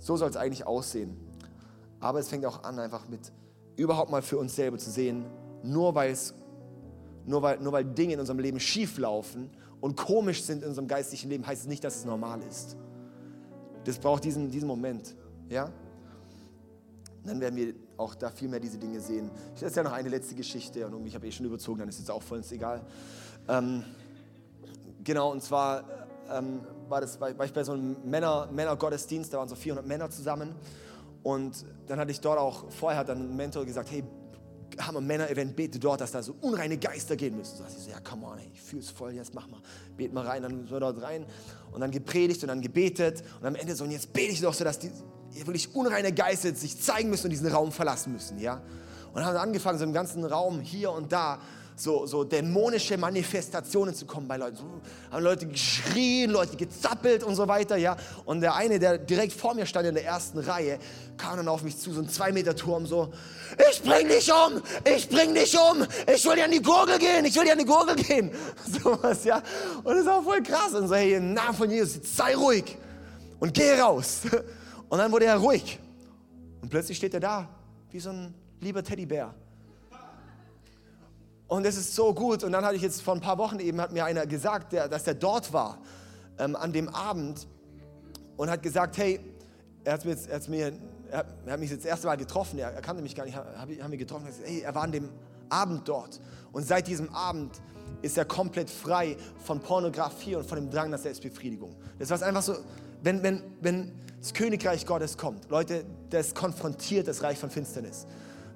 So 0.00 0.16
soll 0.16 0.28
es 0.28 0.36
eigentlich 0.36 0.66
aussehen. 0.66 1.16
Aber 2.00 2.18
es 2.18 2.28
fängt 2.28 2.44
auch 2.44 2.64
an, 2.64 2.80
einfach 2.80 3.08
mit 3.08 3.32
überhaupt 3.76 4.10
mal 4.10 4.22
für 4.22 4.38
uns 4.38 4.56
selber 4.56 4.78
zu 4.78 4.90
sehen, 4.90 5.24
nur, 5.62 5.94
nur, 7.24 7.42
weil, 7.42 7.58
nur 7.60 7.72
weil 7.72 7.84
Dinge 7.84 8.14
in 8.14 8.20
unserem 8.20 8.40
Leben 8.40 8.58
schief 8.58 8.98
laufen 8.98 9.50
und 9.80 9.96
komisch 9.96 10.42
sind 10.42 10.64
in 10.64 10.70
unserem 10.70 10.88
geistlichen 10.88 11.30
Leben, 11.30 11.46
heißt 11.46 11.62
es 11.62 11.68
nicht, 11.68 11.84
dass 11.84 11.94
es 11.94 12.04
normal 12.04 12.40
ist. 12.42 12.76
Das 13.84 13.98
braucht 13.98 14.24
diesen, 14.24 14.50
diesen 14.50 14.66
Moment. 14.66 15.14
Ja? 15.48 15.70
Dann 17.24 17.40
werden 17.40 17.56
wir 17.56 17.74
auch 17.96 18.16
da 18.16 18.30
viel 18.30 18.48
mehr 18.48 18.58
diese 18.58 18.78
Dinge 18.78 19.00
sehen. 19.00 19.30
Ich 19.54 19.62
erzähle 19.62 19.84
noch 19.84 19.92
eine 19.92 20.08
letzte 20.08 20.34
Geschichte 20.34 20.84
und 20.84 21.06
ich 21.06 21.14
habe 21.14 21.26
eh 21.28 21.30
schon 21.30 21.46
überzogen, 21.46 21.78
dann 21.78 21.88
ist 21.88 22.00
es 22.00 22.10
auch 22.10 22.22
voll 22.22 22.42
egal. 22.50 22.84
Ähm, 23.48 23.84
genau, 25.06 25.32
und 25.32 25.42
zwar 25.42 25.84
ähm, 26.30 26.60
war, 26.88 27.00
das, 27.00 27.18
war, 27.18 27.30
ich 27.30 27.52
bei 27.52 27.64
so 27.64 27.72
einem 27.72 27.96
Männer, 28.04 28.48
Männergottesdienst, 28.52 29.32
da 29.32 29.38
waren 29.38 29.48
so 29.48 29.54
400 29.54 29.86
Männer 29.86 30.10
zusammen. 30.10 30.54
Und 31.22 31.64
dann 31.86 31.98
hatte 31.98 32.10
ich 32.10 32.20
dort 32.20 32.38
auch, 32.38 32.70
vorher 32.70 33.00
hat 33.00 33.08
dann 33.08 33.30
ein 33.30 33.36
Mentor 33.36 33.64
gesagt, 33.64 33.90
hey, 33.90 34.04
haben 34.78 34.94
wir 34.94 35.00
Männer-Event, 35.00 35.56
bete 35.56 35.78
dort, 35.78 36.00
dass 36.00 36.12
da 36.12 36.22
so 36.22 36.36
unreine 36.40 36.76
Geister 36.76 37.16
gehen 37.16 37.36
müssen. 37.36 37.56
So, 37.56 37.64
ich 37.66 37.84
so, 37.84 37.90
ja, 37.90 37.98
come 38.00 38.26
on, 38.26 38.38
ey, 38.38 38.50
ich 38.52 38.60
fühle 38.60 38.82
es 38.82 38.90
voll, 38.90 39.12
jetzt 39.12 39.34
mach 39.34 39.48
mal, 39.48 39.60
bet 39.96 40.12
mal 40.12 40.26
rein. 40.26 40.42
Dann 40.42 40.52
sind 40.52 40.70
wir 40.70 40.80
dort 40.80 41.00
rein 41.02 41.24
und 41.72 41.80
dann 41.80 41.90
gepredigt 41.90 42.42
und 42.42 42.48
dann 42.48 42.60
gebetet. 42.60 43.22
Und 43.40 43.46
am 43.46 43.54
Ende 43.54 43.74
so, 43.74 43.84
und 43.84 43.90
jetzt 43.90 44.12
bete 44.12 44.32
ich 44.32 44.40
doch 44.40 44.54
so, 44.54 44.64
dass 44.64 44.78
die 44.78 44.90
wirklich 45.44 45.74
unreine 45.74 46.12
Geister 46.12 46.54
sich 46.54 46.80
zeigen 46.80 47.10
müssen 47.10 47.26
und 47.26 47.30
diesen 47.30 47.48
Raum 47.48 47.72
verlassen 47.72 48.12
müssen, 48.12 48.38
ja. 48.38 48.60
Und 49.08 49.22
dann 49.22 49.24
haben 49.24 49.36
angefangen, 49.36 49.78
so 49.78 49.84
im 49.84 49.92
ganzen 49.92 50.24
Raum 50.24 50.60
hier 50.60 50.90
und 50.92 51.10
da 51.10 51.38
so, 51.78 52.06
so 52.06 52.24
dämonische 52.24 52.96
Manifestationen 52.96 53.94
zu 53.94 54.06
kommen 54.06 54.26
bei 54.26 54.38
Leuten. 54.38 54.56
So, 54.56 54.64
haben 55.10 55.22
Leute 55.22 55.46
geschrien, 55.46 56.30
Leute 56.30 56.56
gezappelt 56.56 57.22
und 57.22 57.34
so 57.34 57.46
weiter, 57.46 57.76
ja. 57.76 57.96
Und 58.24 58.40
der 58.40 58.54
eine, 58.54 58.78
der 58.78 58.96
direkt 58.96 59.34
vor 59.34 59.54
mir 59.54 59.66
stand 59.66 59.86
in 59.86 59.94
der 59.94 60.04
ersten 60.04 60.38
Reihe, 60.38 60.78
kam 61.18 61.36
dann 61.36 61.48
auf 61.48 61.62
mich 61.62 61.76
zu, 61.76 61.92
so 61.92 62.00
ein 62.00 62.08
zwei 62.08 62.32
Meter 62.32 62.56
Turm, 62.56 62.86
so, 62.86 63.12
ich 63.70 63.82
bring 63.82 64.08
dich 64.08 64.32
um, 64.32 64.62
ich 64.84 65.08
bring 65.08 65.34
dich 65.34 65.54
um, 65.54 65.86
ich 66.12 66.24
will 66.24 66.36
dir 66.36 66.44
an 66.46 66.50
die 66.50 66.62
Gurgel 66.62 66.98
gehen, 66.98 67.26
ich 67.26 67.36
will 67.36 67.44
dir 67.44 67.52
an 67.52 67.58
die 67.58 67.64
Gurgel 67.64 67.94
gehen. 67.96 68.30
So 68.66 68.98
was, 69.02 69.24
ja. 69.24 69.42
Und 69.84 69.96
das 69.96 70.06
war 70.06 70.22
voll 70.22 70.42
krass. 70.42 70.72
Und 70.72 70.88
so, 70.88 70.94
hey, 70.94 71.14
im 71.14 71.34
Namen 71.34 71.54
von 71.54 71.70
Jesus, 71.70 72.00
sei 72.16 72.34
ruhig 72.34 72.76
und 73.38 73.52
geh 73.52 73.78
raus. 73.78 74.22
Und 74.88 74.98
dann 74.98 75.10
wurde 75.10 75.24
er 75.24 75.36
ruhig. 75.36 75.80
Und 76.62 76.68
plötzlich 76.68 76.96
steht 76.96 77.12
er 77.12 77.18
da, 77.18 77.48
wie 77.90 77.98
so 77.98 78.10
ein 78.10 78.32
lieber 78.60 78.84
Teddybär 78.84 79.34
und 81.48 81.64
es 81.64 81.76
ist 81.76 81.94
so 81.94 82.12
gut. 82.12 82.42
Und 82.44 82.52
dann 82.52 82.64
hatte 82.64 82.76
ich 82.76 82.82
jetzt 82.82 83.02
vor 83.02 83.14
ein 83.14 83.20
paar 83.20 83.38
Wochen 83.38 83.58
eben, 83.60 83.80
hat 83.80 83.92
mir 83.92 84.04
einer 84.04 84.26
gesagt, 84.26 84.72
der, 84.72 84.88
dass 84.88 85.06
er 85.06 85.14
dort 85.14 85.52
war 85.52 85.78
ähm, 86.38 86.56
an 86.56 86.72
dem 86.72 86.88
Abend 86.88 87.46
und 88.36 88.50
hat 88.50 88.62
gesagt, 88.62 88.98
hey, 88.98 89.20
er 89.84 89.94
hat, 89.94 90.04
mir 90.04 90.12
jetzt, 90.12 90.28
er, 90.28 90.36
hat 90.36 90.48
mir, 90.48 90.72
er 91.10 91.52
hat 91.52 91.60
mich 91.60 91.70
jetzt 91.70 91.84
das 91.84 91.90
erste 91.90 92.08
Mal 92.08 92.16
getroffen, 92.16 92.58
er, 92.58 92.72
er 92.72 92.82
kannte 92.82 93.02
mich 93.02 93.14
gar 93.14 93.24
nicht, 93.24 93.36
haben 93.36 93.90
wir 93.90 93.98
getroffen, 93.98 94.26
gesagt, 94.26 94.46
hey, 94.46 94.60
er 94.60 94.74
war 94.74 94.82
an 94.82 94.92
dem 94.92 95.08
Abend 95.48 95.88
dort. 95.88 96.20
Und 96.52 96.66
seit 96.66 96.88
diesem 96.88 97.14
Abend 97.14 97.60
ist 98.02 98.18
er 98.18 98.24
komplett 98.24 98.68
frei 98.68 99.16
von 99.44 99.60
Pornografie 99.60 100.34
und 100.34 100.46
von 100.46 100.58
dem 100.58 100.70
Drang 100.70 100.90
nach 100.90 100.98
Selbstbefriedigung. 100.98 101.76
Das 102.00 102.10
war 102.10 102.20
einfach 102.22 102.42
so, 102.42 102.56
wenn, 103.02 103.22
wenn, 103.22 103.42
wenn 103.60 103.92
das 104.18 104.34
Königreich 104.34 104.84
Gottes 104.84 105.16
kommt, 105.16 105.48
Leute, 105.48 105.84
das 106.10 106.34
konfrontiert 106.34 107.06
das 107.06 107.22
Reich 107.22 107.38
von 107.38 107.50
Finsternis. 107.50 108.06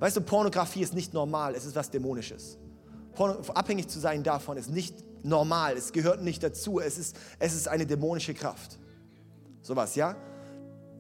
Weißt 0.01 0.17
du, 0.17 0.23
Pornografie 0.23 0.81
ist 0.81 0.95
nicht 0.95 1.15
normal, 1.15 1.55
es 1.55 1.65
ist 1.65 1.77
was 1.77 1.89
Dämonisches 1.89 2.59
abhängig 3.21 3.89
zu 3.89 3.99
sein 3.99 4.23
davon 4.23 4.57
ist 4.57 4.71
nicht 4.71 4.95
normal, 5.25 5.77
es 5.77 5.93
gehört 5.93 6.23
nicht 6.23 6.43
dazu, 6.43 6.81
es 6.81 6.99
ist, 6.99 7.17
es 7.39 7.55
ist 7.55 7.69
eine 7.69 7.87
dämonische 7.87 8.35
Kraft. 8.35 8.79
Sowas, 9.63 9.95
ja? 9.95 10.17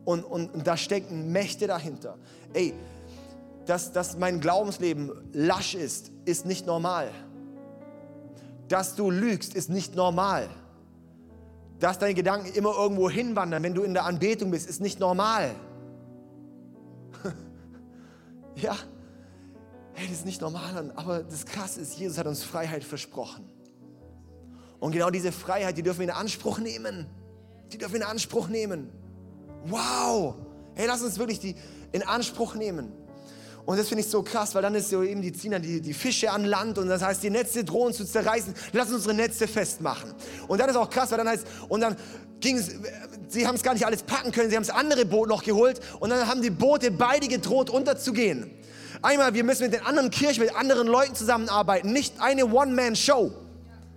Und, 0.04 0.24
und, 0.24 0.52
und 0.54 0.66
da 0.66 0.76
stecken 0.76 1.32
Mächte 1.32 1.66
dahinter. 1.66 2.18
Ey, 2.52 2.74
dass, 3.66 3.92
dass 3.92 4.18
mein 4.18 4.40
Glaubensleben 4.40 5.12
lasch 5.32 5.74
ist, 5.74 6.10
ist 6.24 6.46
nicht 6.46 6.66
normal. 6.66 7.10
Dass 8.68 8.94
du 8.94 9.10
lügst, 9.10 9.54
ist 9.54 9.70
nicht 9.70 9.94
normal. 9.94 10.48
Dass 11.78 11.98
deine 11.98 12.14
Gedanken 12.14 12.52
immer 12.52 12.74
irgendwo 12.76 13.08
hinwandern, 13.08 13.62
wenn 13.62 13.74
du 13.74 13.82
in 13.82 13.94
der 13.94 14.04
Anbetung 14.04 14.50
bist, 14.50 14.68
ist 14.68 14.80
nicht 14.80 15.00
normal. 15.00 15.54
ja, 18.56 18.76
hey, 20.00 20.08
das 20.08 20.18
ist 20.20 20.26
nicht 20.26 20.40
normal, 20.40 20.92
aber 20.96 21.22
das 21.22 21.44
Krasse 21.44 21.80
ist, 21.82 21.98
Jesus 21.98 22.16
hat 22.16 22.26
uns 22.26 22.42
Freiheit 22.42 22.82
versprochen. 22.82 23.44
Und 24.78 24.92
genau 24.92 25.10
diese 25.10 25.30
Freiheit, 25.30 25.76
die 25.76 25.82
dürfen 25.82 25.98
wir 25.98 26.06
in 26.06 26.14
Anspruch 26.14 26.58
nehmen. 26.58 27.06
Die 27.70 27.76
dürfen 27.76 27.92
wir 27.94 28.00
in 28.00 28.06
Anspruch 28.06 28.48
nehmen. 28.48 28.90
Wow! 29.66 30.36
Hey, 30.74 30.86
lass 30.86 31.02
uns 31.02 31.18
wirklich 31.18 31.38
die 31.38 31.54
in 31.92 32.02
Anspruch 32.02 32.54
nehmen. 32.54 32.90
Und 33.66 33.78
das 33.78 33.88
finde 33.88 34.02
ich 34.02 34.10
so 34.10 34.22
krass, 34.22 34.54
weil 34.54 34.62
dann 34.62 34.74
ist 34.74 34.88
so 34.88 35.02
eben, 35.02 35.20
die 35.20 35.34
ziehen 35.34 35.50
dann 35.50 35.60
die, 35.60 35.82
die 35.82 35.92
Fische 35.92 36.30
an 36.30 36.46
Land 36.46 36.78
und 36.78 36.88
das 36.88 37.02
heißt, 37.02 37.22
die 37.22 37.28
Netze 37.28 37.62
drohen 37.62 37.92
zu 37.92 38.06
zerreißen. 38.06 38.54
Lass 38.72 38.86
uns 38.86 38.96
unsere 38.96 39.14
Netze 39.14 39.46
festmachen. 39.46 40.14
Und 40.48 40.58
dann 40.58 40.70
ist 40.70 40.76
auch 40.76 40.88
krass, 40.88 41.10
weil 41.10 41.18
dann 41.18 41.28
heißt, 41.28 41.46
und 41.68 41.82
dann 41.82 41.94
ging 42.40 42.62
sie 43.30 43.46
haben 43.46 43.54
es 43.54 43.62
gar 43.62 43.74
nicht 43.74 43.86
alles 43.86 44.02
packen 44.02 44.32
können, 44.32 44.50
sie 44.50 44.56
haben 44.56 44.66
das 44.66 44.74
andere 44.74 45.04
Boot 45.04 45.28
noch 45.28 45.42
geholt 45.42 45.80
und 46.00 46.10
dann 46.10 46.26
haben 46.26 46.42
die 46.42 46.50
Boote 46.50 46.90
beide 46.90 47.28
gedroht 47.28 47.70
unterzugehen. 47.70 48.50
Einmal, 49.02 49.32
wir 49.34 49.44
müssen 49.44 49.64
mit 49.64 49.72
den 49.72 49.86
anderen 49.86 50.10
Kirchen, 50.10 50.44
mit 50.44 50.54
anderen 50.54 50.86
Leuten 50.86 51.14
zusammenarbeiten, 51.14 51.92
nicht 51.92 52.20
eine 52.20 52.46
One-Man-Show. 52.46 53.32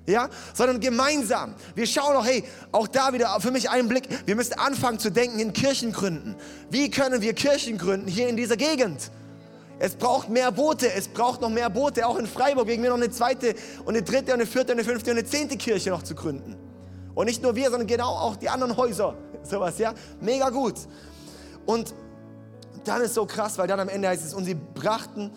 Ja, 0.05 0.29
sondern 0.53 0.81
gemeinsam. 0.81 1.55
Wir 1.75 1.87
schauen 1.87 2.17
auch, 2.17 2.25
hey, 2.25 2.43
auch 2.73 2.89
da 2.89 3.13
wieder 3.13 3.39
für 3.39 3.51
mich 3.51 3.69
einen 3.69 3.87
Blick. 3.87 4.03
Wir 4.25 4.35
müssen 4.35 4.59
anfangen 4.59 4.99
zu 4.99 5.09
denken 5.09 5.39
in 5.39 5.53
Kirchengründen. 5.53 6.35
Wie 6.69 6.91
können 6.91 7.21
wir 7.21 7.33
Kirchen 7.33 7.77
gründen 7.77 8.09
hier 8.09 8.27
in 8.27 8.35
dieser 8.35 8.57
Gegend? 8.57 9.11
Es 9.79 9.95
braucht 9.95 10.27
mehr 10.27 10.51
Boote, 10.51 10.91
es 10.91 11.07
braucht 11.07 11.39
noch 11.39 11.49
mehr 11.49 11.69
Boote. 11.69 12.05
Auch 12.05 12.17
in 12.17 12.27
Freiburg 12.27 12.67
wegen 12.67 12.81
mir 12.81 12.89
noch 12.89 12.97
eine 12.97 13.11
zweite 13.11 13.55
und 13.85 13.95
eine 13.95 14.03
dritte 14.03 14.33
und 14.33 14.41
eine 14.41 14.45
vierte 14.45 14.73
und 14.73 14.79
eine 14.79 14.87
fünfte 14.87 15.11
und 15.11 15.17
eine 15.17 15.25
zehnte 15.25 15.55
Kirche 15.55 15.91
noch 15.91 16.03
zu 16.03 16.15
gründen. 16.15 16.57
Und 17.15 17.25
nicht 17.27 17.41
nur 17.43 17.55
wir, 17.55 17.69
sondern 17.69 17.87
genau 17.87 18.09
auch 18.09 18.35
die 18.35 18.49
anderen 18.49 18.75
Häuser. 18.75 19.15
Sowas, 19.43 19.77
ja? 19.77 19.93
Mega 20.19 20.49
gut. 20.49 20.75
Und 21.65 21.93
dann 22.83 23.01
ist 23.01 23.13
so 23.13 23.25
krass, 23.25 23.57
weil 23.57 23.67
dann 23.67 23.79
am 23.79 23.89
Ende 23.89 24.07
heißt 24.07 24.25
es, 24.25 24.33
und 24.33 24.45
sie 24.45 24.55
brachten, 24.55 25.31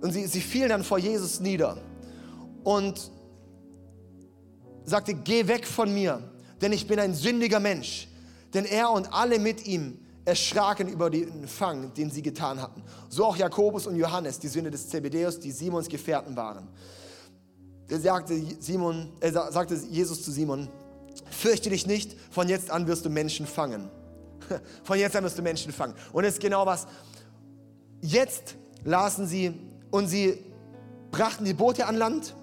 und 0.00 0.12
sie, 0.12 0.26
sie 0.26 0.40
fielen 0.40 0.68
dann 0.68 0.84
vor 0.84 0.98
Jesus 0.98 1.40
nieder. 1.40 1.76
Und 2.62 3.10
sagte, 4.84 5.14
geh 5.14 5.46
weg 5.48 5.66
von 5.66 5.92
mir, 5.92 6.22
denn 6.60 6.72
ich 6.72 6.86
bin 6.86 6.98
ein 6.98 7.14
sündiger 7.14 7.60
Mensch. 7.60 8.08
Denn 8.52 8.64
er 8.64 8.90
und 8.90 9.12
alle 9.12 9.38
mit 9.38 9.66
ihm 9.66 9.98
erschraken 10.24 10.88
über 10.88 11.10
den 11.10 11.46
Fang, 11.46 11.92
den 11.94 12.10
sie 12.10 12.22
getan 12.22 12.60
hatten. 12.60 12.82
So 13.08 13.26
auch 13.26 13.36
Jakobus 13.36 13.86
und 13.86 13.96
Johannes, 13.96 14.38
die 14.38 14.48
Söhne 14.48 14.70
des 14.70 14.88
Zebedeus, 14.88 15.38
die 15.38 15.50
Simons 15.50 15.88
Gefährten 15.88 16.36
waren. 16.36 16.68
Er 17.88 18.00
sagte, 18.00 18.40
Simon, 18.60 19.12
er 19.20 19.32
sagte 19.32 19.74
Jesus 19.74 20.22
zu 20.22 20.30
Simon, 20.30 20.68
fürchte 21.30 21.70
dich 21.70 21.86
nicht, 21.86 22.16
von 22.30 22.48
jetzt 22.48 22.70
an 22.70 22.86
wirst 22.86 23.04
du 23.04 23.10
Menschen 23.10 23.46
fangen. 23.46 23.90
Von 24.84 24.98
jetzt 24.98 25.16
an 25.16 25.24
wirst 25.24 25.38
du 25.38 25.42
Menschen 25.42 25.72
fangen. 25.72 25.94
Und 26.12 26.24
das 26.24 26.34
ist 26.34 26.40
genau 26.40 26.66
was. 26.66 26.86
Jetzt 28.02 28.56
lasen 28.84 29.26
sie 29.26 29.58
und 29.90 30.08
sie 30.08 30.44
brachten 31.10 31.44
die 31.44 31.54
Boote 31.54 31.86
an 31.86 31.96
Land, 31.96 32.34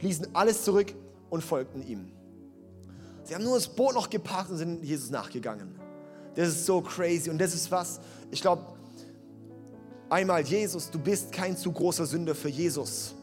ließen 0.00 0.28
alles 0.34 0.64
zurück 0.64 0.94
und 1.30 1.42
folgten 1.42 1.82
ihm. 1.86 2.12
Sie 3.24 3.34
haben 3.34 3.44
nur 3.44 3.56
das 3.56 3.68
Boot 3.68 3.94
noch 3.94 4.10
geparkt 4.10 4.50
und 4.50 4.58
sind 4.58 4.84
Jesus 4.84 5.10
nachgegangen. 5.10 5.74
Das 6.34 6.48
ist 6.48 6.66
so 6.66 6.80
crazy 6.80 7.30
und 7.30 7.38
das 7.38 7.54
ist 7.54 7.70
was, 7.70 8.00
ich 8.30 8.40
glaube, 8.40 8.64
einmal 10.08 10.42
Jesus, 10.42 10.90
du 10.90 10.98
bist 10.98 11.32
kein 11.32 11.56
zu 11.56 11.72
großer 11.72 12.06
Sünder 12.06 12.34
für 12.34 12.48
Jesus. 12.48 13.14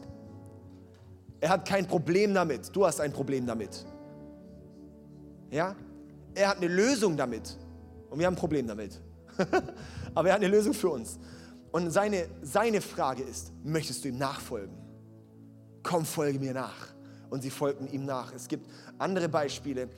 Er 1.40 1.50
hat 1.50 1.66
kein 1.66 1.86
Problem 1.86 2.34
damit, 2.34 2.74
du 2.74 2.86
hast 2.86 3.00
ein 3.00 3.12
Problem 3.12 3.46
damit. 3.46 3.84
Ja? 5.50 5.74
Er 6.34 6.48
hat 6.48 6.58
eine 6.58 6.68
Lösung 6.68 7.16
damit 7.16 7.56
und 8.10 8.18
wir 8.18 8.26
haben 8.26 8.34
ein 8.34 8.38
Problem 8.38 8.66
damit. 8.66 9.00
Aber 10.14 10.28
er 10.28 10.34
hat 10.34 10.42
eine 10.42 10.48
Lösung 10.54 10.74
für 10.74 10.90
uns. 10.90 11.18
Und 11.72 11.90
seine, 11.90 12.26
seine 12.42 12.80
Frage 12.80 13.22
ist, 13.22 13.52
möchtest 13.62 14.04
du 14.04 14.08
ihm 14.08 14.18
nachfolgen? 14.18 14.76
Komm, 15.82 16.04
folge 16.04 16.38
mir 16.38 16.52
nach. 16.52 16.88
Und 17.30 17.42
sie 17.42 17.50
folgten 17.50 17.90
ihm 17.92 18.04
nach. 18.04 18.32
Es 18.34 18.48
gibt 18.48 18.68
andere 18.98 19.28
Beispiele 19.28 19.88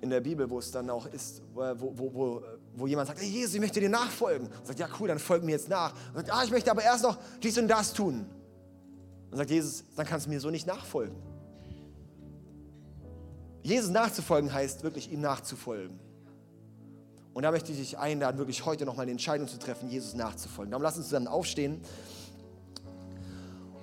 in 0.00 0.10
der 0.10 0.20
Bibel, 0.20 0.48
wo 0.50 0.58
es 0.58 0.70
dann 0.70 0.90
auch 0.90 1.06
ist, 1.06 1.42
wo, 1.54 1.62
wo, 1.78 2.14
wo, 2.14 2.42
wo 2.74 2.86
jemand 2.86 3.08
sagt, 3.08 3.20
hey 3.20 3.28
Jesus, 3.28 3.54
ich 3.54 3.60
möchte 3.60 3.80
dir 3.80 3.88
nachfolgen. 3.88 4.46
Und 4.48 4.66
sagt, 4.66 4.78
ja 4.78 4.88
cool, 4.98 5.08
dann 5.08 5.18
folg 5.18 5.44
mir 5.44 5.52
jetzt 5.52 5.68
nach. 5.68 5.92
Und 6.08 6.26
sagt, 6.26 6.32
ah, 6.32 6.42
ich 6.44 6.50
möchte 6.50 6.70
aber 6.70 6.82
erst 6.82 7.04
noch 7.04 7.18
dies 7.42 7.56
und 7.58 7.68
das 7.68 7.92
tun. 7.92 8.26
Und 9.30 9.36
sagt 9.36 9.50
Jesus, 9.50 9.84
dann 9.94 10.06
kannst 10.06 10.26
du 10.26 10.30
mir 10.30 10.40
so 10.40 10.50
nicht 10.50 10.66
nachfolgen. 10.66 11.14
Jesus 13.62 13.90
nachzufolgen 13.90 14.52
heißt 14.52 14.82
wirklich 14.82 15.10
ihm 15.12 15.20
nachzufolgen. 15.20 15.98
Und 17.32 17.42
da 17.44 17.50
möchte 17.50 17.72
ich 17.72 17.78
dich 17.78 17.98
einladen, 17.98 18.38
wirklich 18.38 18.64
heute 18.66 18.84
nochmal 18.84 19.04
eine 19.04 19.12
Entscheidung 19.12 19.46
zu 19.46 19.58
treffen, 19.58 19.88
Jesus 19.88 20.14
nachzufolgen. 20.14 20.70
Darum 20.70 20.82
lass 20.82 20.96
uns 20.96 21.10
dann 21.10 21.28
aufstehen 21.28 21.80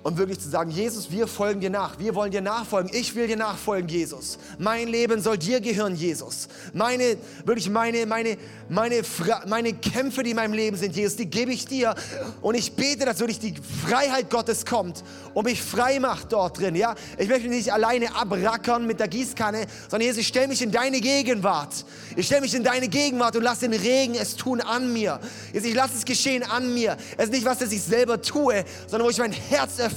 und 0.04 0.16
wirklich 0.16 0.38
zu 0.38 0.48
sagen, 0.48 0.70
Jesus, 0.70 1.10
wir 1.10 1.26
folgen 1.26 1.60
dir 1.60 1.70
nach. 1.70 1.98
Wir 1.98 2.14
wollen 2.14 2.30
dir 2.30 2.40
nachfolgen. 2.40 2.90
Ich 2.94 3.14
will 3.16 3.26
dir 3.26 3.36
nachfolgen, 3.36 3.88
Jesus. 3.88 4.38
Mein 4.56 4.86
Leben 4.86 5.20
soll 5.20 5.36
dir 5.36 5.60
gehören, 5.60 5.96
Jesus. 5.96 6.48
Meine, 6.72 7.16
wirklich 7.44 7.68
meine, 7.68 8.06
meine, 8.06 8.38
meine, 8.68 9.02
meine 9.46 9.72
Kämpfe, 9.74 10.22
die 10.22 10.30
in 10.30 10.36
meinem 10.36 10.52
Leben 10.52 10.76
sind, 10.76 10.94
Jesus, 10.94 11.16
die 11.16 11.26
gebe 11.26 11.52
ich 11.52 11.66
dir. 11.66 11.96
Und 12.40 12.54
ich 12.54 12.72
bete, 12.72 13.04
dass 13.04 13.18
wirklich 13.18 13.40
die 13.40 13.54
Freiheit 13.86 14.30
Gottes 14.30 14.64
kommt 14.64 15.02
und 15.34 15.44
mich 15.44 15.60
frei 15.60 15.98
macht 15.98 16.32
dort 16.32 16.60
drin. 16.60 16.76
Ja? 16.76 16.94
Ich 17.18 17.28
möchte 17.28 17.48
nicht 17.48 17.72
alleine 17.72 18.14
abrackern 18.14 18.86
mit 18.86 19.00
der 19.00 19.08
Gießkanne, 19.08 19.66
sondern 19.90 20.06
Jesus, 20.06 20.20
ich 20.20 20.28
stelle 20.28 20.46
mich 20.46 20.62
in 20.62 20.70
deine 20.70 21.00
Gegenwart. 21.00 21.84
Ich 22.14 22.26
stelle 22.26 22.42
mich 22.42 22.54
in 22.54 22.62
deine 22.62 22.88
Gegenwart 22.88 23.34
und 23.34 23.42
lass 23.42 23.60
den 23.60 23.72
Regen 23.72 24.14
es 24.14 24.36
tun 24.36 24.60
an 24.60 24.92
mir. 24.92 25.18
Jesus, 25.52 25.68
ich 25.68 25.74
lasse 25.74 25.94
es 25.96 26.04
geschehen 26.04 26.44
an 26.44 26.72
mir. 26.72 26.96
Es 27.16 27.26
ist 27.26 27.32
nicht 27.32 27.44
was, 27.44 27.58
das 27.58 27.72
ich 27.72 27.82
selber 27.82 28.22
tue, 28.22 28.64
sondern 28.86 29.06
wo 29.06 29.10
ich 29.10 29.18
mein 29.18 29.32
Herz 29.32 29.78
öffne, 29.80 29.87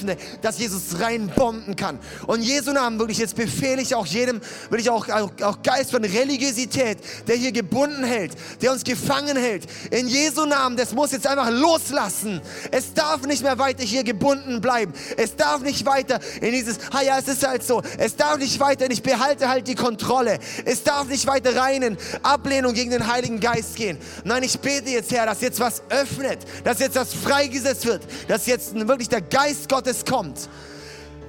dass 0.41 0.59
Jesus 0.59 0.99
reinbomben 0.99 1.75
kann. 1.75 1.99
Und 2.27 2.41
Jesu 2.41 2.71
Namen 2.71 2.99
wirklich 2.99 3.17
jetzt 3.17 3.35
befehle 3.35 3.81
ich 3.81 3.95
auch 3.95 4.05
jedem, 4.05 4.41
will 4.69 4.79
ich 4.79 4.89
auch, 4.89 5.07
auch, 5.09 5.31
auch 5.41 5.61
Geist 5.63 5.91
von 5.91 6.03
Religiosität, 6.03 6.97
der 7.27 7.35
hier 7.35 7.51
gebunden 7.51 8.03
hält, 8.03 8.33
der 8.61 8.71
uns 8.71 8.83
gefangen 8.83 9.37
hält. 9.37 9.65
In 9.91 10.07
Jesu 10.07 10.45
Namen, 10.45 10.77
das 10.77 10.93
muss 10.93 11.11
jetzt 11.11 11.27
einfach 11.27 11.49
loslassen. 11.49 12.41
Es 12.71 12.93
darf 12.93 13.25
nicht 13.25 13.43
mehr 13.43 13.57
weiter 13.59 13.83
hier 13.83 14.03
gebunden 14.03 14.61
bleiben. 14.61 14.93
Es 15.17 15.35
darf 15.35 15.61
nicht 15.61 15.85
weiter 15.85 16.19
in 16.41 16.51
dieses, 16.51 16.77
ah 16.91 17.01
ja, 17.01 17.19
es 17.19 17.27
ist 17.27 17.45
halt 17.45 17.63
so. 17.63 17.81
Es 17.97 18.15
darf 18.15 18.37
nicht 18.37 18.59
weiter, 18.59 18.89
ich 18.89 19.03
behalte 19.03 19.49
halt 19.49 19.67
die 19.67 19.75
Kontrolle. 19.75 20.39
Es 20.65 20.83
darf 20.83 21.07
nicht 21.07 21.27
weiter 21.27 21.55
rein 21.55 21.81
in 21.81 21.97
Ablehnung 22.23 22.73
gegen 22.73 22.91
den 22.91 23.07
Heiligen 23.07 23.39
Geist 23.39 23.75
gehen. 23.75 23.97
Nein, 24.23 24.43
ich 24.43 24.59
bete 24.59 24.89
jetzt, 24.89 25.11
Herr, 25.11 25.25
dass 25.25 25.41
jetzt 25.41 25.59
was 25.59 25.81
öffnet, 25.89 26.39
dass 26.63 26.79
jetzt 26.79 26.95
das 26.95 27.13
freigesetzt 27.13 27.85
wird, 27.85 28.03
dass 28.27 28.45
jetzt 28.45 28.73
wirklich 28.87 29.09
der 29.09 29.21
Geist 29.21 29.69
Gottes 29.69 29.80
kommt 30.05 30.49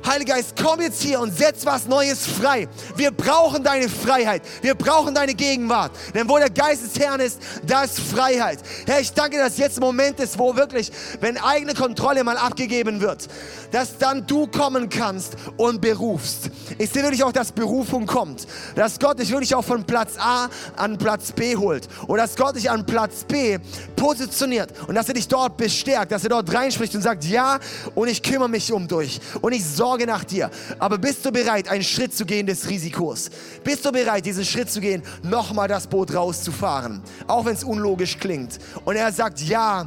Heiliger 0.05 0.35
Geist, 0.35 0.55
komm 0.61 0.81
jetzt 0.81 1.01
hier 1.03 1.21
und 1.21 1.37
setz 1.37 1.65
was 1.65 1.87
Neues 1.87 2.27
frei. 2.27 2.67
Wir 2.97 3.13
brauchen 3.13 3.63
deine 3.63 3.89
Freiheit. 3.89 4.43
Wir 4.61 4.75
brauchen 4.75 5.15
deine 5.15 5.35
Gegenwart. 5.35 5.93
Denn 6.15 6.29
wo 6.29 6.39
der 6.39 6.51
Geist 6.51 6.83
des 6.85 6.99
Herrn 7.01 7.21
ist, 7.21 7.41
da 7.65 7.85
ist 7.85 8.01
Freiheit. 8.01 8.59
Herr, 8.87 9.01
ich 9.01 9.13
danke, 9.13 9.39
dass 9.39 9.59
jetzt 9.59 9.79
ein 9.79 9.83
Moment 9.83 10.19
ist, 10.21 10.39
wo 10.39 10.57
wirklich, 10.57 10.91
wenn 11.21 11.39
eigene 11.39 11.75
Kontrolle 11.75 12.25
mal 12.25 12.37
abgegeben 12.37 13.01
wird, 13.01 13.29
dass 13.71 13.97
dann 13.99 14.27
du 14.27 14.47
kommen 14.47 14.89
kannst 14.89 15.37
und 15.57 15.81
berufst. 15.81 16.51
Ich 16.79 16.91
sehe 16.91 17.03
wirklich 17.03 17.23
auch, 17.23 17.33
dass 17.33 17.53
Berufung 17.53 18.07
kommt. 18.07 18.47
Dass 18.75 18.99
Gott 18.99 19.21
dich 19.21 19.31
wirklich 19.31 19.55
auch 19.55 19.65
von 19.65 19.85
Platz 19.85 20.15
A 20.19 20.49
an 20.77 20.99
Platz 20.99 21.33
B 21.33 21.57
holt. 21.57 21.89
Und 22.09 22.17
dass 22.17 22.35
Gott 22.37 22.57
dich 22.57 22.71
an 22.71 22.85
Platz 22.87 23.25
B 23.25 23.59
positioniert. 23.97 24.73
Und 24.89 24.95
dass 24.95 25.09
er 25.09 25.15
dich 25.15 25.29
dort 25.29 25.57
bestärkt, 25.57 26.11
dass 26.11 26.25
er 26.25 26.31
dort 26.31 26.53
reinspricht 26.53 26.95
und 26.95 27.03
sagt, 27.03 27.25
ja, 27.25 27.61
und 27.95 28.09
ich 28.09 28.23
kümmere 28.23 28.49
mich 28.49 28.73
um 28.73 28.89
dich. 28.89 29.21
Und 29.41 29.53
ich 29.53 29.65
sorge 29.65 29.92
Sorge 29.93 30.07
nach 30.07 30.25
dir. 30.25 30.51
Aber 30.79 30.97
bist 30.97 31.23
du 31.23 31.31
bereit, 31.31 31.69
einen 31.69 31.85
Schritt 31.85 32.15
zu 32.15 32.25
gehen 32.25 32.47
des 32.47 32.67
Risikos? 32.67 33.29
Bist 33.63 33.85
du 33.85 33.93
bereit, 33.93 34.25
diesen 34.25 34.43
Schritt 34.43 34.71
zu 34.71 34.81
gehen, 34.81 35.03
nochmal 35.23 35.69
das 35.69 35.87
Boot 35.87 36.15
rauszufahren? 36.15 37.03
Auch 37.27 37.45
wenn 37.45 37.53
es 37.53 37.63
unlogisch 37.63 38.19
klingt. 38.19 38.59
Und 38.87 38.97
er 38.97 39.13
sagt, 39.13 39.43
ja, 39.43 39.87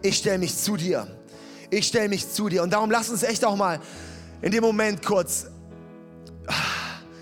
ich 0.00 0.16
stelle 0.18 0.38
mich 0.38 0.56
zu 0.56 0.76
dir. 0.76 1.08
Ich 1.70 1.88
stelle 1.88 2.08
mich 2.08 2.30
zu 2.30 2.48
dir. 2.48 2.62
Und 2.62 2.72
darum 2.72 2.88
lass 2.88 3.10
uns 3.10 3.24
echt 3.24 3.44
auch 3.44 3.56
mal 3.56 3.80
in 4.42 4.52
dem 4.52 4.62
Moment 4.62 5.04
kurz, 5.04 5.46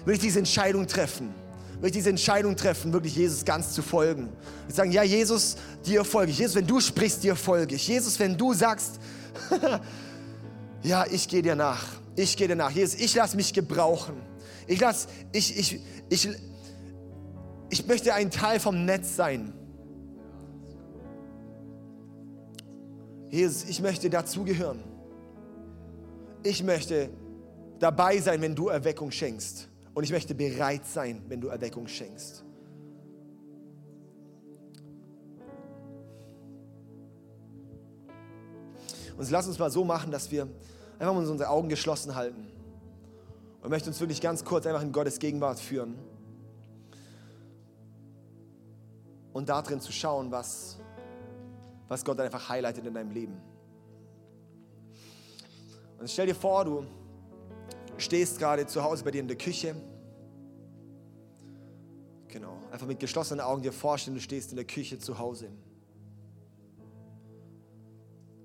will 0.04 0.14
ich 0.14 0.20
diese 0.20 0.40
Entscheidung 0.40 0.86
treffen 0.86 1.32
will 1.80 1.90
ich 1.90 1.92
diese 1.92 2.10
Entscheidung 2.10 2.56
treffen, 2.56 2.92
wirklich 2.92 3.14
Jesus 3.14 3.44
ganz 3.44 3.72
zu 3.72 3.82
folgen. 3.82 4.30
Ich 4.68 4.74
sagen, 4.74 4.90
ja, 4.90 5.04
Jesus, 5.04 5.54
dir 5.86 6.04
folge 6.04 6.32
ich. 6.32 6.38
Jesus, 6.38 6.56
wenn 6.56 6.66
du 6.66 6.80
sprichst, 6.80 7.22
dir 7.22 7.36
folge 7.36 7.76
ich. 7.76 7.86
Jesus, 7.86 8.18
wenn 8.18 8.36
du 8.36 8.52
sagst, 8.52 8.98
ja, 10.82 11.06
ich 11.10 11.28
gehe 11.28 11.42
dir 11.42 11.56
nach. 11.56 11.84
Ich 12.16 12.36
gehe 12.36 12.48
dir 12.48 12.56
nach. 12.56 12.70
Jesus, 12.70 12.98
ich 13.00 13.14
lasse 13.14 13.36
mich 13.36 13.52
gebrauchen. 13.52 14.16
Ich 14.66 14.80
lass, 14.80 15.08
ich, 15.32 15.58
ich, 15.58 15.80
ich, 16.08 16.28
ich 17.70 17.86
möchte 17.86 18.14
ein 18.14 18.30
Teil 18.30 18.60
vom 18.60 18.84
Netz 18.84 19.16
sein. 19.16 19.52
Jesus, 23.30 23.64
ich 23.68 23.80
möchte 23.80 24.08
dazugehören. 24.08 24.82
Ich 26.42 26.62
möchte 26.62 27.10
dabei 27.78 28.18
sein, 28.18 28.40
wenn 28.40 28.54
du 28.54 28.68
Erweckung 28.68 29.10
schenkst. 29.10 29.68
Und 29.94 30.04
ich 30.04 30.12
möchte 30.12 30.34
bereit 30.34 30.86
sein, 30.86 31.22
wenn 31.28 31.40
du 31.40 31.48
Erweckung 31.48 31.88
schenkst. 31.88 32.44
Und 39.18 39.28
lass 39.30 39.48
uns 39.48 39.58
mal 39.58 39.70
so 39.70 39.84
machen, 39.84 40.12
dass 40.12 40.30
wir 40.30 40.48
einfach 40.98 41.12
mal 41.12 41.26
unsere 41.26 41.50
Augen 41.50 41.68
geschlossen 41.68 42.14
halten. 42.14 42.46
Und 43.60 43.70
möchte 43.70 43.90
uns 43.90 43.98
wirklich 43.98 44.20
ganz 44.20 44.44
kurz 44.44 44.64
einfach 44.64 44.80
in 44.80 44.92
Gottes 44.92 45.18
Gegenwart 45.18 45.58
führen. 45.58 45.98
Und 49.32 49.48
darin 49.48 49.80
zu 49.80 49.90
schauen, 49.90 50.30
was, 50.30 50.78
was 51.88 52.04
Gott 52.04 52.20
einfach 52.20 52.48
highlightet 52.48 52.86
in 52.86 52.94
deinem 52.94 53.10
Leben. 53.10 53.36
Und 55.98 56.08
stell 56.08 56.26
dir 56.26 56.34
vor, 56.36 56.64
du 56.64 56.86
stehst 57.96 58.38
gerade 58.38 58.66
zu 58.68 58.84
Hause 58.84 59.02
bei 59.02 59.10
dir 59.10 59.20
in 59.20 59.26
der 59.26 59.36
Küche. 59.36 59.74
Genau, 62.28 62.56
einfach 62.70 62.86
mit 62.86 63.00
geschlossenen 63.00 63.40
Augen 63.40 63.62
dir 63.62 63.72
vorstellen, 63.72 64.14
du 64.14 64.22
stehst 64.22 64.52
in 64.52 64.56
der 64.56 64.64
Küche 64.64 65.00
zu 65.00 65.18
Hause. 65.18 65.50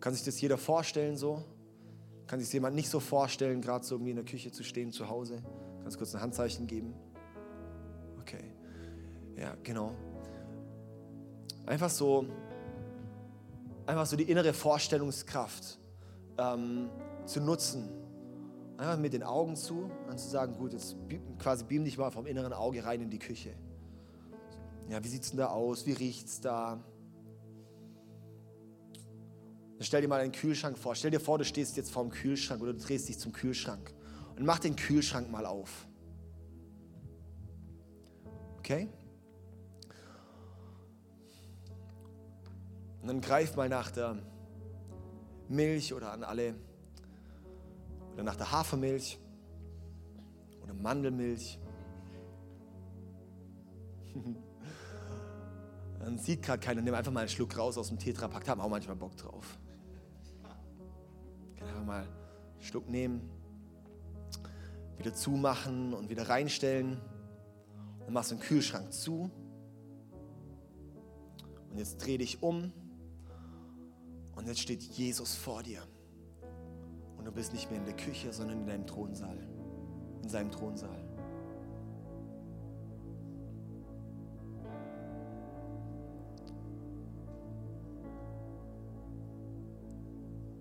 Kann 0.04 0.14
sich 0.14 0.26
das 0.26 0.42
jeder 0.42 0.58
vorstellen 0.58 1.16
so? 1.16 1.42
Kann 2.28 2.38
sich 2.42 2.52
jemand 2.52 2.76
nicht 2.76 2.90
so 2.90 3.00
vorstellen, 3.00 3.62
gerade 3.62 3.86
so 3.86 3.96
irgendwie 3.96 4.10
in 4.10 4.18
der 4.18 4.26
Küche 4.26 4.52
zu 4.52 4.62
stehen, 4.62 4.92
zu 4.92 5.08
Hause? 5.08 5.42
Kannst 5.82 5.98
kurz 5.98 6.14
ein 6.14 6.20
Handzeichen 6.20 6.68
geben? 6.68 6.94
Okay. 8.20 8.52
Ja, 9.38 9.56
genau. 9.64 9.96
Einfach 11.66 11.90
so, 11.90 12.26
einfach 13.86 14.06
so 14.06 14.18
die 14.18 14.30
innere 14.30 14.52
Vorstellungskraft 14.52 15.80
ähm, 16.38 16.90
zu 17.24 17.40
nutzen. 17.40 17.88
Einfach 18.76 18.98
mit 18.98 19.14
den 19.14 19.24
Augen 19.24 19.56
zu 19.56 19.90
und 20.10 20.20
zu 20.20 20.28
sagen, 20.28 20.58
gut, 20.58 20.74
jetzt 20.74 20.98
quasi 21.40 21.64
beam 21.64 21.86
dich 21.86 21.98
mal 21.98 22.12
vom 22.12 22.26
inneren 22.26 22.52
Auge 22.52 22.84
rein 22.84 23.00
in 23.00 23.10
die 23.10 23.20
Küche. 23.20 23.54
Ja, 24.90 25.02
wie 25.02 25.08
sieht 25.08 25.24
es 25.24 25.30
denn 25.30 25.38
da 25.38 25.48
aus? 25.48 25.86
Wie 25.86 25.94
riecht 25.94 26.28
es 26.28 26.42
da? 26.42 26.84
Stell 29.84 30.02
dir 30.02 30.08
mal 30.08 30.22
einen 30.22 30.32
Kühlschrank 30.32 30.78
vor. 30.78 30.96
Stell 30.96 31.12
dir 31.12 31.20
vor, 31.20 31.38
du 31.38 31.44
stehst 31.46 31.76
jetzt 31.76 31.92
vor 31.92 32.04
dem 32.04 32.12
Kühlschrank 32.12 32.62
oder 32.62 32.74
du 32.74 32.80
drehst 32.80 33.10
dich 33.10 33.20
zum 33.20 33.34
Kühlschrank 33.34 33.94
und 34.38 34.46
mach 34.46 34.60
den 34.60 34.76
Kühlschrank 34.76 35.30
mal 35.30 35.46
auf. 35.46 35.88
Okay? 38.60 38.88
Und 43.02 43.08
dann 43.08 43.20
greif 43.20 43.58
mal 43.58 43.68
nach 43.68 43.92
der 43.92 44.18
Milch 45.50 45.94
oder 45.94 46.14
an 46.14 46.24
alle 46.24 46.56
oder 48.14 48.24
nach 48.24 48.38
der 48.38 48.52
Hafermilch 48.52 49.20
oder 50.64 50.74
Mandelmilch. 50.74 51.60
Dann 56.00 56.18
sieht 56.18 56.42
gerade 56.42 56.60
keiner, 56.60 56.82
nimm 56.82 56.94
einfach 56.94 57.12
mal 57.12 57.22
einen 57.22 57.30
Schluck 57.30 57.58
raus 57.58 57.78
aus 57.78 57.88
dem 57.88 57.98
Tetrapack, 57.98 58.44
da 58.44 58.52
haben 58.52 58.62
auch 58.62 58.70
manchmal 58.70 58.98
Bock 58.98 59.16
drauf. 59.16 59.58
Mal 61.86 62.04
einen 62.04 62.62
Schluck 62.62 62.90
nehmen, 62.90 63.30
wieder 64.98 65.14
zumachen 65.14 65.94
und 65.94 66.10
wieder 66.10 66.30
reinstellen. 66.30 67.00
Dann 68.06 68.14
machst 68.14 68.32
du 68.32 68.36
den 68.36 68.42
Kühlschrank 68.42 68.92
zu. 68.92 69.30
Und 71.70 71.78
jetzt 71.78 72.06
dreh 72.06 72.18
dich 72.18 72.44
um. 72.44 72.72
Und 74.36 74.48
jetzt 74.48 74.60
steht 74.60 74.82
Jesus 74.82 75.36
vor 75.36 75.64
dir. 75.64 75.82
Und 77.18 77.26
du 77.26 77.32
bist 77.32 77.54
nicht 77.54 77.70
mehr 77.70 77.80
in 77.80 77.86
der 77.86 77.96
Küche, 77.96 78.34
sondern 78.34 78.60
in 78.60 78.68
deinem 78.68 78.88
Thronsaal. 78.88 79.38
In 80.22 80.30
seinem 80.30 80.52
Thronsaal. 80.52 81.04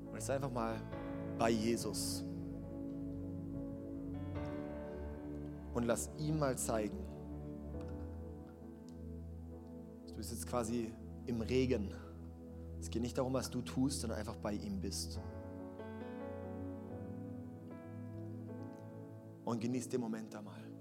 Und 0.06 0.14
jetzt 0.14 0.30
einfach 0.30 0.50
mal 0.50 0.76
bei 1.38 1.50
Jesus. 1.50 2.24
Und 5.74 5.84
lass 5.84 6.10
ihm 6.18 6.38
mal 6.38 6.56
zeigen. 6.56 6.98
Du 10.06 10.14
bist 10.14 10.32
jetzt 10.32 10.46
quasi 10.46 10.92
im 11.26 11.40
Regen. 11.40 11.92
Es 12.80 12.90
geht 12.90 13.02
nicht 13.02 13.16
darum, 13.16 13.32
was 13.32 13.50
du 13.50 13.62
tust, 13.62 14.00
sondern 14.00 14.18
einfach 14.18 14.36
bei 14.36 14.54
ihm 14.54 14.80
bist. 14.80 15.20
Und 19.44 19.60
genieß 19.60 19.88
den 19.88 20.00
Moment 20.00 20.32
da 20.34 20.42
mal. 20.42 20.71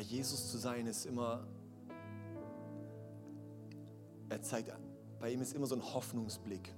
Bei 0.00 0.06
Jesus 0.06 0.50
zu 0.50 0.56
sein 0.56 0.86
ist 0.86 1.04
immer, 1.04 1.46
er 4.30 4.40
zeigt, 4.40 4.72
bei 5.20 5.30
ihm 5.30 5.42
ist 5.42 5.52
immer 5.52 5.66
so 5.66 5.74
ein 5.74 5.82
Hoffnungsblick. 5.82 6.74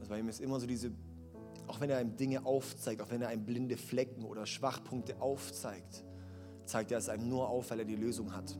Also 0.00 0.08
bei 0.08 0.20
ihm 0.20 0.30
ist 0.30 0.40
immer 0.40 0.58
so 0.58 0.66
diese, 0.66 0.90
auch 1.66 1.82
wenn 1.82 1.90
er 1.90 1.98
einem 1.98 2.16
Dinge 2.16 2.46
aufzeigt, 2.46 3.02
auch 3.02 3.10
wenn 3.10 3.20
er 3.20 3.28
einem 3.28 3.44
blinde 3.44 3.76
Flecken 3.76 4.24
oder 4.24 4.46
Schwachpunkte 4.46 5.20
aufzeigt, 5.20 6.02
zeigt 6.64 6.92
er 6.92 6.96
es 6.96 7.10
einem 7.10 7.28
nur 7.28 7.46
auf, 7.50 7.70
weil 7.70 7.80
er 7.80 7.84
die 7.84 7.96
Lösung 7.96 8.34
hat. 8.34 8.58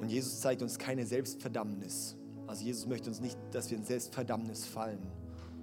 Und 0.00 0.08
Jesus 0.08 0.40
zeigt 0.40 0.62
uns 0.62 0.80
keine 0.80 1.06
Selbstverdammnis. 1.06 2.16
Also 2.48 2.64
Jesus 2.64 2.88
möchte 2.88 3.08
uns 3.08 3.20
nicht, 3.20 3.38
dass 3.52 3.70
wir 3.70 3.78
in 3.78 3.84
Selbstverdammnis 3.84 4.66
fallen, 4.66 5.06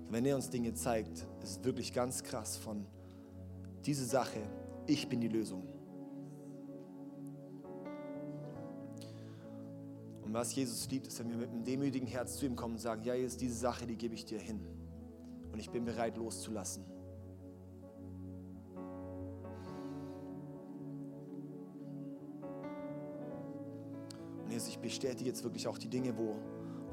wenn 0.10 0.26
er 0.26 0.36
uns 0.36 0.49
Dinge 0.49 0.74
zeigt, 0.74 1.26
ist 1.43 1.60
es 1.60 1.64
wirklich 1.64 1.93
ganz 1.93 2.24
krass 2.24 2.58
von 2.58 2.86
diese 3.86 4.06
Sache, 4.06 4.39
ich 4.88 5.08
bin 5.08 5.22
die 5.22 5.28
Lösung. 5.28 5.64
Und 10.24 10.34
was 10.34 10.56
Jesus 10.56 10.89
liebt, 10.89 11.08
ist, 11.08 11.20
wenn 11.20 11.30
wir 11.30 11.38
mit 11.38 11.49
einem 11.49 11.64
demütigen 11.64 12.08
Herz 12.08 12.38
zu 12.38 12.45
ihm 12.45 12.56
kommen 12.56 12.76
und 12.76 12.80
sagen, 12.80 13.03
ja, 13.03 13.14
jetzt 13.14 13.41
diese 13.41 13.56
Sache, 13.56 13.86
die 13.86 13.95
gebe 13.95 14.16
ich 14.16 14.26
dir 14.26 14.39
hin. 14.39 14.60
Und 15.51 15.60
ich 15.60 15.70
bin 15.70 15.86
bereit 15.86 16.18
loszulassen. 16.18 16.84
Und 24.43 24.51
Jesus, 24.51 24.70
ich 24.70 24.80
bestätige 24.80 25.30
jetzt 25.30 25.43
wirklich 25.43 25.68
auch 25.68 25.78
die 25.78 25.89
Dinge, 25.89 26.18
wo 26.18 26.36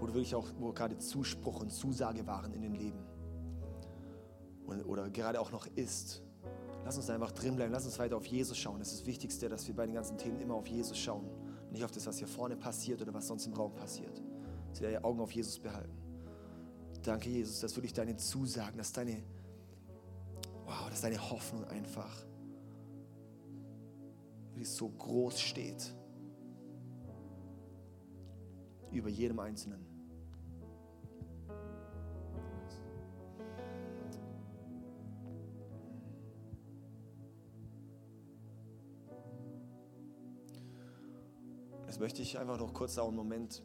wo 0.03 0.07
du 0.07 0.14
wirklich 0.14 0.34
auch, 0.34 0.48
wo 0.59 0.72
gerade 0.72 0.98
Zuspruch 0.98 1.61
und 1.61 1.70
Zusage 1.70 2.26
waren 2.26 2.53
in 2.53 2.62
den 2.62 2.74
Leben. 2.74 2.98
Und, 4.66 4.82
oder 4.84 5.09
gerade 5.11 5.40
auch 5.40 5.53
noch 5.53 5.68
ist. 5.76 6.24
Lass 6.84 6.96
uns 6.96 7.09
einfach 7.09 7.30
drin 7.30 7.55
bleiben. 7.55 7.72
Lass 7.72 7.84
uns 7.84 8.00
weiter 8.00 8.16
auf 8.16 8.26
Jesus 8.26 8.59
schauen. 8.59 8.80
Das 8.80 8.88
ist 8.88 9.03
das 9.03 9.07
Wichtigste, 9.07 9.48
dass 9.48 9.68
wir 9.68 9.76
bei 9.76 9.86
den 9.86 9.94
ganzen 9.94 10.18
Themen 10.18 10.40
immer 10.40 10.55
auf 10.55 10.66
Jesus 10.66 10.98
schauen. 10.98 11.30
Nicht 11.70 11.84
auf 11.84 11.92
das, 11.92 12.05
was 12.05 12.18
hier 12.18 12.26
vorne 12.26 12.57
passiert 12.57 13.00
oder 13.00 13.14
was 13.14 13.28
sonst 13.28 13.46
im 13.46 13.53
Raum 13.53 13.76
passiert. 13.76 14.20
Dass 14.70 14.80
wir 14.80 14.90
die 14.90 14.98
Augen 14.98 15.20
auf 15.20 15.30
Jesus 15.30 15.61
behalten. 15.61 15.96
Danke, 17.05 17.30
Jesus, 17.30 17.61
dass 17.61 17.76
wirklich 17.76 17.92
deine 17.92 18.16
Zusagen, 18.16 18.78
dass 18.78 18.92
deine, 18.92 19.22
wow, 20.64 20.90
dass 20.90 21.03
deine 21.03 21.30
Hoffnung 21.30 21.62
einfach 21.66 22.26
so 24.64 24.88
groß 24.88 25.40
steht 25.40 25.94
über 28.92 29.09
jedem 29.09 29.38
Einzelnen. 29.38 29.91
Jetzt 41.93 42.01
möchte 42.01 42.22
ich 42.22 42.38
einfach 42.38 42.59
noch 42.59 42.72
kurz 42.72 42.97
auch 42.97 43.09
einen 43.09 43.18
Moment, 43.18 43.62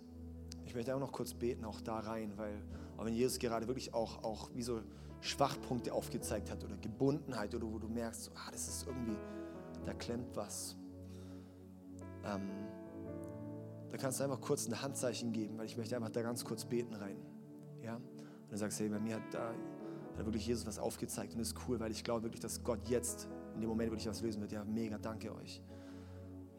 ich 0.66 0.76
möchte 0.76 0.92
einfach 0.92 1.08
noch 1.08 1.14
kurz 1.14 1.34
beten, 1.34 1.64
auch 1.64 1.80
da 1.80 2.00
rein, 2.00 2.34
weil 2.36 2.62
auch 2.98 3.06
wenn 3.06 3.14
Jesus 3.14 3.40
gerade 3.40 3.68
wirklich 3.68 3.94
auch, 3.94 4.22
auch 4.22 4.50
wie 4.54 4.64
so 4.64 4.82
Schwachpunkte 5.22 5.94
aufgezeigt 5.94 6.52
hat 6.52 6.62
oder 6.62 6.76
Gebundenheit 6.76 7.56
oder 7.56 7.72
wo 7.72 7.80
du 7.80 7.88
merkst, 7.88 8.30
ah, 8.36 8.52
das 8.52 8.68
ist 8.68 8.86
irgendwie, 8.86 9.16
da 9.86 9.94
klemmt 9.94 10.36
was. 10.36 10.76
Ähm, 12.26 12.50
da 13.92 13.96
kannst 13.96 14.20
du 14.20 14.26
einfach 14.26 14.42
kurz 14.42 14.68
ein 14.68 14.82
Handzeichen 14.82 15.32
geben, 15.32 15.58
weil 15.58 15.68
ich 15.68 15.78
möchte 15.78 15.96
einfach 15.96 16.10
da 16.10 16.22
ganz 16.22 16.44
kurz 16.44 16.66
beten 16.66 16.96
rein. 16.96 17.16
Ja? 17.82 17.96
Und 17.96 18.52
du 18.52 18.58
sagst, 18.58 18.78
hey, 18.82 18.90
bei 18.90 19.00
mir 19.00 19.16
hat 19.16 19.34
da 19.34 19.54
hat 20.18 20.26
wirklich 20.26 20.46
Jesus 20.46 20.68
was 20.68 20.80
aufgezeigt 20.80 21.32
und 21.32 21.40
das 21.40 21.54
ist 21.54 21.60
cool, 21.70 21.80
weil 21.80 21.92
ich 21.92 22.04
glaube 22.04 22.24
wirklich, 22.24 22.42
dass 22.42 22.62
Gott 22.62 22.90
jetzt 22.90 23.30
in 23.56 23.62
dem 23.62 23.70
Moment 23.70 23.90
wirklich 23.92 24.10
was 24.10 24.22
lösen 24.22 24.42
wird. 24.42 24.52
Ja, 24.52 24.66
mega, 24.66 24.98
danke 24.98 25.34
euch. 25.34 25.64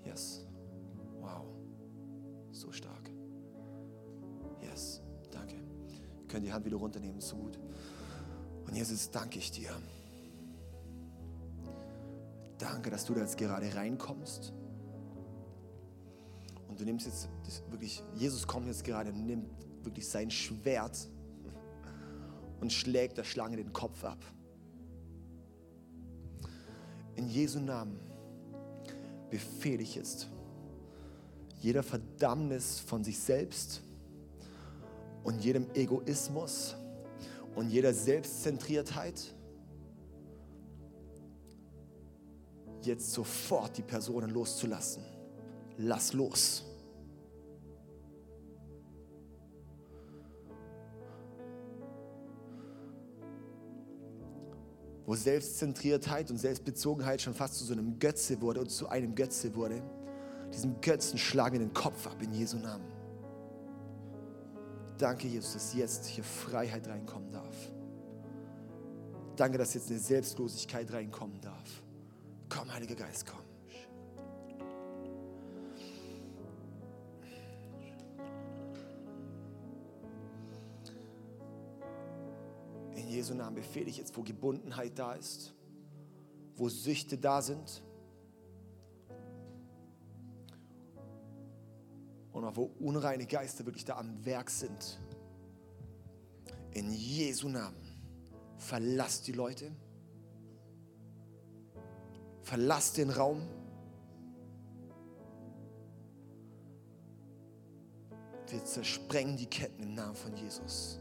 Yes. 0.07 0.49
So 2.53 2.73
stark. 2.73 3.11
Yes, 4.61 5.01
danke. 5.31 5.57
Ihr 5.57 6.29
könnt 6.29 6.45
die 6.45 6.53
Hand 6.53 6.65
wieder 6.65 6.77
runternehmen, 6.77 7.21
so 7.21 7.37
gut. 7.37 7.59
Und 8.67 8.75
Jesus, 8.75 9.11
danke 9.11 9.39
ich 9.39 9.51
dir. 9.51 9.71
Danke, 12.59 12.91
dass 12.91 13.05
du 13.05 13.15
da 13.15 13.21
jetzt 13.21 13.37
gerade 13.37 13.75
reinkommst. 13.75 14.53
Und 16.69 16.81
du 16.81 16.85
nimmst 16.85 17.07
jetzt 17.07 17.29
wirklich, 17.71 18.03
Jesus 18.15 18.47
kommt 18.47 18.67
jetzt 18.67 18.85
gerade 18.85 19.11
und 19.11 19.27
nimmt 19.27 19.49
wirklich 19.85 20.09
sein 20.09 20.31
Schwert 20.31 21.09
und 22.61 22.73
schlägt 22.73 23.17
der 23.17 23.25
Schlange 23.25 23.57
den 23.57 23.73
Kopf 23.73 24.05
ab. 24.05 24.19
In 27.15 27.29
Jesu 27.29 27.59
Namen 27.59 27.99
befehle 29.31 29.83
ich 29.83 29.95
jetzt, 29.95 30.29
jeder 31.61 31.83
Verdammnis 31.83 32.79
von 32.81 33.03
sich 33.03 33.19
selbst 33.19 33.83
und 35.25 35.45
jedem 35.45 35.67
Egoismus 35.75 36.77
und 37.55 37.71
jeder 37.71 37.93
Selbstzentriertheit 37.93 39.35
jetzt 42.83 43.13
sofort 43.13 43.77
die 43.77 43.83
Personen 43.83 44.31
loszulassen. 44.31 45.03
Lass 45.77 46.13
los. 46.13 46.65
Wo 55.05 55.15
Selbstzentriertheit 55.15 56.31
und 56.31 56.37
Selbstbezogenheit 56.37 57.21
schon 57.23 57.35
fast 57.35 57.55
zu 57.55 57.65
so 57.65 57.73
einem 57.73 57.99
Götze 57.99 58.41
wurde 58.41 58.61
und 58.61 58.71
zu 58.71 58.89
einem 58.89 59.15
Götze 59.15 59.55
wurde 59.55 59.83
diesen 60.59 60.81
Götzen 60.81 61.17
schlagen 61.19 61.57
in 61.57 61.69
den 61.69 61.73
Kopf 61.73 62.09
ab 62.09 62.21
in 62.21 62.33
Jesu 62.33 62.59
Namen. 62.59 62.85
Danke, 64.99 65.29
Jesus, 65.29 65.53
dass 65.53 65.73
jetzt 65.73 66.07
hier 66.07 66.25
Freiheit 66.25 66.89
reinkommen 66.89 67.31
darf. 67.31 67.55
Danke, 69.37 69.57
dass 69.57 69.75
jetzt 69.75 69.89
eine 69.89 70.01
Selbstlosigkeit 70.01 70.93
reinkommen 70.93 71.41
darf. 71.41 71.85
Komm, 72.49 72.73
Heiliger 72.73 72.97
Geist, 72.97 73.25
komm. 73.25 73.39
In 82.97 83.07
Jesu 83.07 83.35
Namen 83.35 83.55
befehle 83.55 83.89
ich 83.89 83.99
jetzt, 83.99 84.17
wo 84.17 84.25
Gebundenheit 84.25 84.99
da 84.99 85.13
ist, 85.13 85.55
wo 86.57 86.69
Süchte 86.69 87.17
da 87.17 87.43
sind, 87.43 87.85
und 92.45 92.57
wo 92.57 92.71
unreine 92.81 93.27
Geister 93.27 93.67
wirklich 93.67 93.85
da 93.85 93.97
am 93.97 94.25
Werk 94.25 94.51
sind. 94.51 95.01
In 96.73 96.93
Jesu 96.93 97.49
Namen, 97.49 97.77
verlasst 98.57 99.27
die 99.27 99.33
Leute, 99.33 99.73
verlasst 102.43 102.97
den 102.97 103.11
Raum. 103.11 103.43
Wir 108.49 108.65
zersprengen 108.65 109.37
die 109.37 109.47
Ketten 109.47 109.83
im 109.83 109.95
Namen 109.95 110.15
von 110.15 110.35
Jesus. 110.37 111.01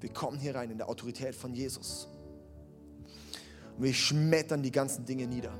Wir 0.00 0.12
kommen 0.12 0.38
hier 0.38 0.54
rein 0.54 0.70
in 0.70 0.78
der 0.78 0.88
Autorität 0.88 1.34
von 1.34 1.54
Jesus. 1.54 2.08
Und 3.76 3.82
wir 3.82 3.94
schmettern 3.94 4.62
die 4.62 4.70
ganzen 4.70 5.04
Dinge 5.04 5.26
nieder 5.26 5.52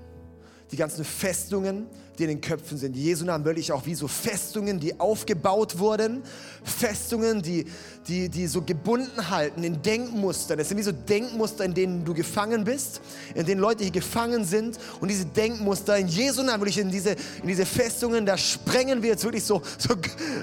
die 0.70 0.76
ganzen 0.76 1.04
Festungen, 1.04 1.86
die 2.18 2.24
in 2.24 2.28
den 2.30 2.40
Köpfen 2.40 2.78
sind. 2.78 2.96
Jesu 2.96 3.24
Namen 3.24 3.44
will 3.44 3.58
ich 3.58 3.70
auch 3.72 3.86
wie 3.86 3.94
so 3.94 4.08
Festungen, 4.08 4.80
die 4.80 4.98
aufgebaut 4.98 5.78
wurden. 5.78 6.22
Festungen, 6.64 7.42
die, 7.42 7.66
die, 8.08 8.28
die 8.28 8.46
so 8.46 8.62
gebunden 8.62 9.30
halten 9.30 9.62
in 9.62 9.82
Denkmustern. 9.82 10.58
Das 10.58 10.68
sind 10.68 10.78
wie 10.78 10.82
so 10.82 10.92
Denkmuster, 10.92 11.64
in 11.64 11.74
denen 11.74 12.04
du 12.04 12.14
gefangen 12.14 12.64
bist, 12.64 13.00
in 13.34 13.46
denen 13.46 13.60
Leute 13.60 13.84
hier 13.84 13.92
gefangen 13.92 14.44
sind. 14.44 14.78
Und 15.00 15.08
diese 15.08 15.26
Denkmuster, 15.26 15.98
in 15.98 16.08
Jesu 16.08 16.42
Namen 16.42 16.62
will 16.62 16.68
ich 16.68 16.78
in 16.78 16.90
diese, 16.90 17.10
in 17.42 17.48
diese 17.48 17.66
Festungen, 17.66 18.26
da 18.26 18.36
sprengen 18.36 19.02
wir 19.02 19.10
jetzt 19.10 19.24
wirklich 19.24 19.44
so, 19.44 19.62
so, 19.78 19.90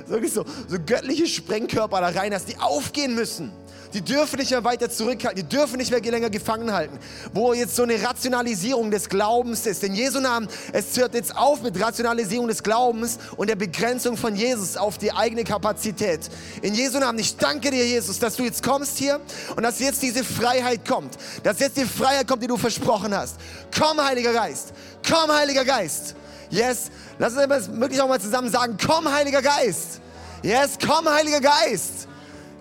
wirklich 0.08 0.32
so, 0.32 0.46
so 0.68 0.78
göttliche 0.86 1.28
Sprengkörper 1.28 2.00
da 2.02 2.08
rein, 2.08 2.32
dass 2.32 2.46
die 2.46 2.58
aufgehen 2.58 3.16
müssen. 3.16 3.52
Die 3.94 4.02
dürfen 4.02 4.40
nicht 4.40 4.52
mehr 4.52 4.64
weiter 4.64 4.90
zurückhalten, 4.90 5.42
die 5.42 5.56
dürfen 5.56 5.78
nicht 5.78 5.92
mehr 5.92 6.02
länger 6.02 6.30
gefangen 6.30 6.74
halten. 6.74 6.98
Wo 7.34 7.54
jetzt 7.54 7.76
so 7.76 7.84
eine 7.84 8.02
Rationalisierung 8.02 8.90
des 8.90 9.08
Glaubens 9.08 9.66
ist. 9.66 9.84
In 9.84 9.94
Jesu 9.94 10.20
Namen, 10.20 10.48
es 10.72 10.98
hört 10.98 11.14
jetzt 11.14 11.36
auf 11.36 11.62
mit 11.62 11.80
Rationalisierung 11.80 12.48
des 12.48 12.64
Glaubens 12.64 13.20
und 13.38 13.50
der 13.50 13.56
Begrenzung 13.56 14.18
von 14.18 14.36
Jesus 14.36 14.78
auf 14.78 14.98
die 14.98 15.12
eigene 15.12 15.44
Kapazität. 15.44 16.22
In 16.62 16.74
Jesu 16.74 17.00
Namen, 17.00 17.20
ich 17.20 17.38
danke 17.38 17.70
dir, 17.70 17.86
Jesus, 17.86 18.20
dass 18.20 18.36
du 18.36 18.44
jetzt 18.44 18.64
kommst 18.64 18.98
hier 18.98 19.20
und 19.56 19.64
dass 19.64 19.80
jetzt 19.80 20.02
diese 20.02 20.24
Freiheit 20.24 20.88
kommt. 20.88 21.18
Dass 21.44 21.60
jetzt 21.60 21.78
die 21.78 21.86
Freiheit 21.86 22.28
kommt, 22.28 22.42
die 22.42 22.48
du 22.48 22.58
versprochen 22.58 23.16
hast. 23.16 23.36
Komm, 23.78 24.04
Heiliger 24.04 24.34
Geist. 24.34 24.74
Komm, 25.08 25.32
Heiliger 25.32 25.66
Geist. 25.66 26.16
Yes. 26.50 26.92
Lass 27.20 27.34
uns 27.34 27.80
wirklich 27.80 28.02
auch 28.02 28.08
mal 28.08 28.20
zusammen 28.20 28.50
sagen, 28.50 28.78
komm, 28.84 29.12
Heiliger 29.12 29.42
Geist. 29.42 30.02
Yes, 30.42 30.78
komm, 30.84 31.08
Heiliger 31.08 31.42
Geist. 31.42 32.08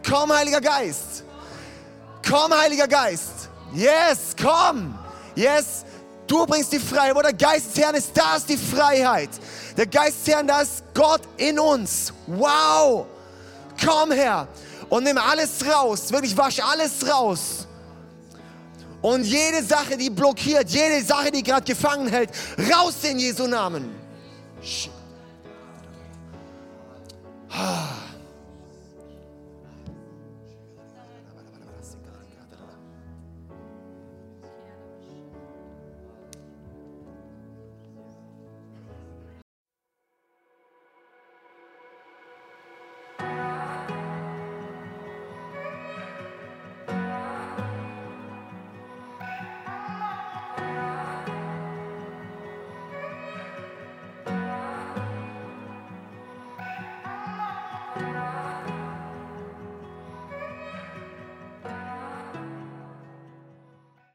Komm, 0.08 0.32
Heiliger 0.32 0.60
Geist. 0.60 1.24
Komm, 2.28 2.52
Heiliger 2.52 2.88
Geist. 2.88 3.48
Yes, 3.74 4.34
komm. 4.40 4.98
Yes, 5.34 5.84
du 6.26 6.46
bringst 6.46 6.72
die 6.72 6.78
Freiheit. 6.78 7.14
Wo 7.14 7.22
der 7.22 7.32
Geist 7.32 7.74
des 7.74 7.82
Herrn 7.82 7.94
ist, 7.94 8.10
da 8.14 8.36
ist 8.36 8.48
die 8.48 8.56
Freiheit. 8.56 9.30
Der 9.76 9.86
Geist 9.86 10.26
des 10.26 10.34
Herrn, 10.34 10.46
da 10.46 10.60
ist 10.60 10.82
Gott 10.94 11.22
in 11.36 11.58
uns. 11.58 12.12
Wow. 12.26 13.06
Komm 13.84 14.12
her 14.12 14.46
und 14.88 15.04
nimm 15.04 15.16
alles 15.16 15.64
raus. 15.66 16.12
Wirklich, 16.12 16.36
wasch 16.36 16.60
alles 16.60 17.08
raus. 17.08 17.66
Und 19.00 19.24
jede 19.24 19.62
Sache, 19.64 19.96
die 19.96 20.10
blockiert, 20.10 20.68
jede 20.68 21.02
Sache, 21.02 21.30
die 21.30 21.42
gerade 21.42 21.64
gefangen 21.64 22.08
hält, 22.08 22.30
raus 22.70 22.96
in 23.02 23.18
Jesu 23.18 23.46
Namen. 23.46 23.94
Ah. 27.50 28.01